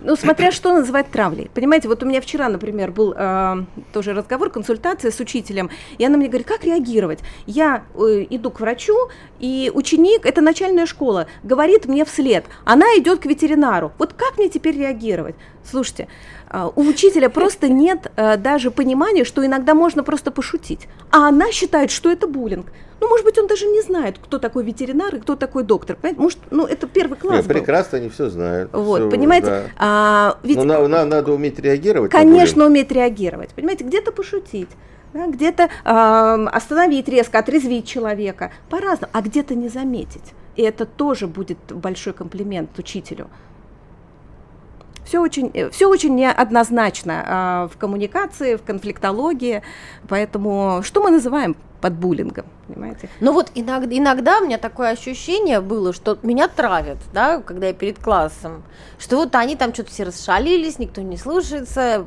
Ну, 0.02 0.16
смотря 0.16 0.52
что 0.52 0.74
называть 0.74 1.12
травлей. 1.12 1.50
Понимаете, 1.54 1.90
вот 1.90 2.02
у 2.04 2.06
меня 2.06 2.22
вчера, 2.22 2.48
например, 2.48 2.92
был 2.92 3.14
э, 3.16 3.56
тоже 3.92 4.14
разговор, 4.14 4.50
консультация 4.50 5.12
с 5.12 5.20
учителем, 5.20 5.70
и 5.98 6.06
она 6.06 6.18
мне 6.18 6.28
говорит, 6.28 6.48
как 6.48 6.64
реагировать? 6.64 7.20
Я 7.46 7.84
э, 7.96 8.26
иду 8.30 8.50
к 8.50 8.62
врачу, 8.62 8.96
и 9.40 9.70
ученик, 9.74 10.26
это 10.26 10.40
начальная 10.42 10.86
школа, 10.86 11.28
говорит 11.44 11.86
мне 11.86 12.06
вслед, 12.06 12.46
она 12.64 12.86
идет 12.98 13.20
к 13.20 13.26
ветеринару. 13.26 13.92
Вот 13.98 14.14
как 14.14 14.38
мне 14.38 14.50
теперь 14.50 14.78
реагировать? 14.78 15.36
Слушайте, 15.70 16.04
э, 16.04 16.08
у 16.52 16.82
учителя 16.82 17.30
просто 17.30 17.70
нет 17.70 18.12
э, 18.16 18.38
даже 18.38 18.72
понимания, 18.72 19.24
что 19.24 19.46
иногда 19.46 19.74
можно 19.74 20.04
просто 20.04 20.32
пошутить, 20.32 20.88
а 21.12 21.28
она 21.28 21.52
считает, 21.52 21.92
что 21.92 22.10
это 22.10 22.28
буллинг. 22.28 22.68
Ну, 23.02 23.08
может 23.08 23.26
быть, 23.26 23.38
он 23.38 23.48
даже 23.48 23.66
не 23.66 23.82
знает, 23.82 24.18
кто 24.22 24.40
такой 24.40 24.64
ветеринар 24.64 25.16
и 25.16 25.20
кто 25.20 25.36
такой 25.36 25.64
доктор. 25.64 25.96
Понимаете? 25.96 26.22
Может, 26.22 26.40
ну, 26.52 26.66
это 26.66 26.88
первый 26.88 27.18
класс 27.18 27.38
Нет, 27.38 27.48
был. 27.48 27.54
Прекрасно 27.54 27.98
они 27.98 28.10
все 28.10 28.30
знают. 28.30 28.72
Вот, 28.74 29.02
все, 29.02 29.10
понимаете? 29.10 29.48
Да. 29.48 29.64
А, 29.78 30.38
ведь... 30.44 30.58
Ну, 30.58 30.64
на, 30.66 30.86
на, 30.88 31.06
надо 31.06 31.32
уметь 31.32 31.60
реагировать. 31.60 32.12
Конечно, 32.12 32.66
уметь 32.66 32.92
реагировать. 32.92 33.52
Понимаете, 33.52 33.86
где-то 33.86 34.12
пошутить. 34.12 34.70
Да, 35.12 35.26
где-то 35.26 35.64
э, 35.64 36.48
остановить 36.52 37.08
резко, 37.08 37.40
отрезвить 37.40 37.88
человека, 37.88 38.52
по-разному, 38.70 39.10
а 39.12 39.22
где-то 39.22 39.56
не 39.56 39.68
заметить. 39.68 40.34
И 40.56 40.62
это 40.62 40.86
тоже 40.86 41.26
будет 41.26 41.58
большой 41.72 42.14
комплимент 42.14 42.78
учителю. 42.78 43.28
Все 45.10 45.18
очень, 45.18 45.50
э, 45.56 45.72
все 45.72 45.88
очень 45.88 46.14
неоднозначно 46.14 47.68
э, 47.72 47.74
в 47.74 47.80
коммуникации, 47.80 48.58
в 48.58 48.62
конфликтологии, 48.62 49.64
поэтому 50.08 50.82
что 50.84 51.02
мы 51.02 51.10
называем 51.10 51.56
под 51.82 51.94
буллингом, 51.94 52.46
понимаете? 52.68 53.10
Ну 53.20 53.34
вот 53.34 53.50
иногда, 53.56 53.98
иногда 53.98 54.38
у 54.38 54.46
меня 54.46 54.60
такое 54.60 54.92
ощущение 54.92 55.62
было, 55.62 55.94
что 55.94 56.20
меня 56.22 56.48
травят, 56.48 57.00
да, 57.12 57.42
когда 57.42 57.68
я 57.68 57.74
перед 57.74 57.98
классом, 57.98 58.62
что 59.00 59.16
вот 59.16 59.34
они 59.34 59.56
там 59.56 59.74
что-то 59.74 59.90
все 59.90 60.04
расшалились, 60.04 60.78
никто 60.78 61.02
не 61.02 61.18
слушается, 61.18 62.06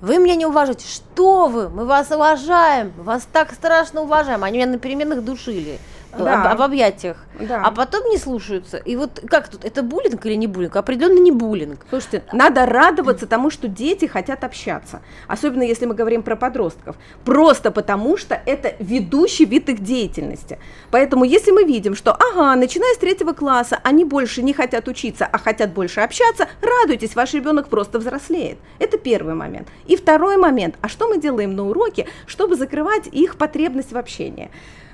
вы 0.00 0.16
меня 0.16 0.34
не 0.34 0.46
уважаете, 0.46 0.86
что 0.88 1.48
вы, 1.48 1.68
мы 1.68 1.84
вас 1.84 2.10
уважаем, 2.10 2.94
вас 2.96 3.28
так 3.30 3.52
страшно 3.52 4.00
уважаем, 4.00 4.44
они 4.44 4.56
меня 4.56 4.66
на 4.66 4.78
переменах 4.78 5.22
душили 5.22 5.78
да. 6.16 6.42
об, 6.42 6.60
об 6.60 6.62
объятиях, 6.62 7.16
да. 7.38 7.62
а 7.64 7.70
потом 7.70 8.08
не 8.08 8.18
слушаются. 8.18 8.76
И 8.76 8.96
вот 8.96 9.22
как 9.28 9.48
тут, 9.48 9.64
это 9.64 9.82
буллинг 9.82 10.24
или 10.26 10.34
не 10.34 10.46
буллинг? 10.46 10.76
Определенно 10.76 11.18
не 11.18 11.32
буллинг. 11.32 11.86
Слушайте, 11.88 12.24
надо 12.32 12.66
радоваться 12.66 13.26
тому, 13.26 13.50
что 13.50 13.68
дети 13.68 14.06
хотят 14.06 14.44
общаться, 14.44 15.00
особенно 15.26 15.62
если 15.62 15.86
мы 15.86 15.94
говорим 15.94 16.22
про 16.22 16.36
подростков, 16.36 16.96
просто 17.24 17.70
потому 17.70 18.16
что 18.16 18.40
это 18.46 18.74
ведущий 18.78 19.44
вид 19.44 19.68
их 19.68 19.80
деятельности. 19.80 20.58
Поэтому 20.90 21.24
если 21.24 21.50
мы 21.50 21.64
видим, 21.64 21.94
что, 21.94 22.12
ага, 22.12 22.54
начиная 22.56 22.94
с 22.94 22.98
третьего 22.98 23.32
класса, 23.32 23.78
они 23.82 24.04
больше 24.04 24.42
не 24.42 24.52
хотят 24.52 24.88
учиться, 24.88 25.28
а 25.30 25.38
хотят 25.38 25.72
больше 25.72 26.00
общаться, 26.00 26.48
радуйтесь, 26.60 27.14
ваш 27.14 27.34
ребенок 27.34 27.68
просто 27.68 27.98
взрослеет. 27.98 28.58
Это 28.78 28.98
первый 28.98 29.34
момент. 29.34 29.68
И 29.86 29.96
второй 29.96 30.36
момент, 30.36 30.76
а 30.80 30.88
что 30.88 31.08
мы 31.08 31.18
делаем 31.18 31.54
на 31.54 31.68
уроке, 31.68 32.06
чтобы 32.26 32.56
закрывать 32.56 33.06
их 33.06 33.36
потребность 33.36 33.92
в 33.92 33.96
общении? 33.96 34.50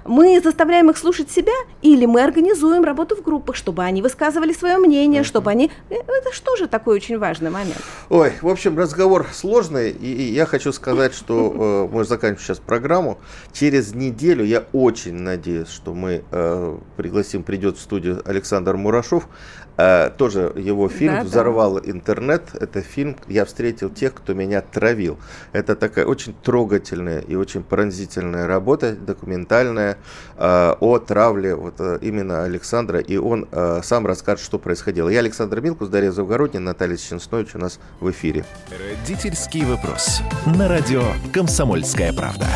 Мы 0.07 0.41
заставляем 0.41 0.91
их 0.91 0.99
слушать 0.99 1.31
себя, 1.31 1.53
или 1.83 2.07
мы 2.07 2.23
организуем 2.23 2.85
работу 2.85 3.17
в 3.17 3.23
группах, 3.23 3.57
чтобы 3.57 3.83
они 3.83 4.03
высказывали 4.03 4.53
свое 4.53 4.79
мнение, 4.79 5.25
чтобы 5.25 5.51
они... 5.51 5.71
Э, 5.91 5.95
это 5.95 6.33
что 6.33 6.57
же 6.57 6.67
такой 6.67 6.97
очень 6.97 7.19
важный 7.19 7.51
момент? 7.51 7.81
Ой, 8.09 8.33
в 8.41 8.49
общем, 8.49 8.79
разговор 8.79 9.27
сложный, 9.33 9.91
и 9.91 10.33
я 10.33 10.47
хочу 10.47 10.73
сказать, 10.73 11.15
что 11.15 11.89
э, 11.91 11.95
мы 11.95 12.05
заканчиваем 12.05 12.47
сейчас 12.47 12.59
программу. 12.59 13.19
Через 13.53 13.95
неделю 13.95 14.45
я 14.45 14.65
очень 14.73 15.15
надеюсь, 15.15 15.69
что 15.69 15.95
мы 15.95 16.25
э, 16.31 16.79
пригласим, 16.97 17.43
придет 17.43 17.77
в 17.77 17.81
студию 17.81 18.23
Александр 18.25 18.77
Мурашов. 18.77 19.29
Э, 19.77 20.11
тоже 20.17 20.53
его 20.57 20.89
фильм 20.89 21.15
да, 21.15 21.25
взорвал 21.25 21.81
да. 21.81 21.91
интернет. 21.91 22.43
Это 22.55 22.81
фильм 22.81 23.17
«Я 23.29 23.45
встретил 23.45 23.91
тех, 23.91 24.15
кто 24.15 24.33
меня 24.33 24.61
травил». 24.61 25.19
Это 25.53 25.77
такая 25.77 26.07
очень 26.07 26.35
трогательная 26.43 27.21
и 27.21 27.35
очень 27.35 27.63
пронзительная 27.63 28.47
работа, 28.47 28.95
документальная 28.95 29.99
э, 30.37 30.75
о 30.81 30.99
травле 30.99 31.55
вот 31.55 31.75
э, 31.79 31.99
именно 32.01 32.45
Александра. 32.45 33.01
И 33.01 33.17
он 33.17 33.49
э, 33.51 33.81
сам 33.83 34.07
расскажет, 34.07 34.45
что 34.45 34.59
происходило. 34.59 35.09
Я 35.09 35.21
Александр 35.21 35.61
Милкус, 35.61 35.89
Дарья 35.89 36.11
Завгородняя, 36.11 36.63
Наталья 36.63 36.97
Ченснович 36.97 37.55
у 37.55 37.59
нас 37.59 37.79
в 38.01 38.11
эфире. 38.11 38.45
Родительский 38.71 39.65
вопрос. 39.65 40.21
На 40.47 40.69
радио 40.69 41.03
«Комсомольская 41.33 42.13
правда». 42.13 42.47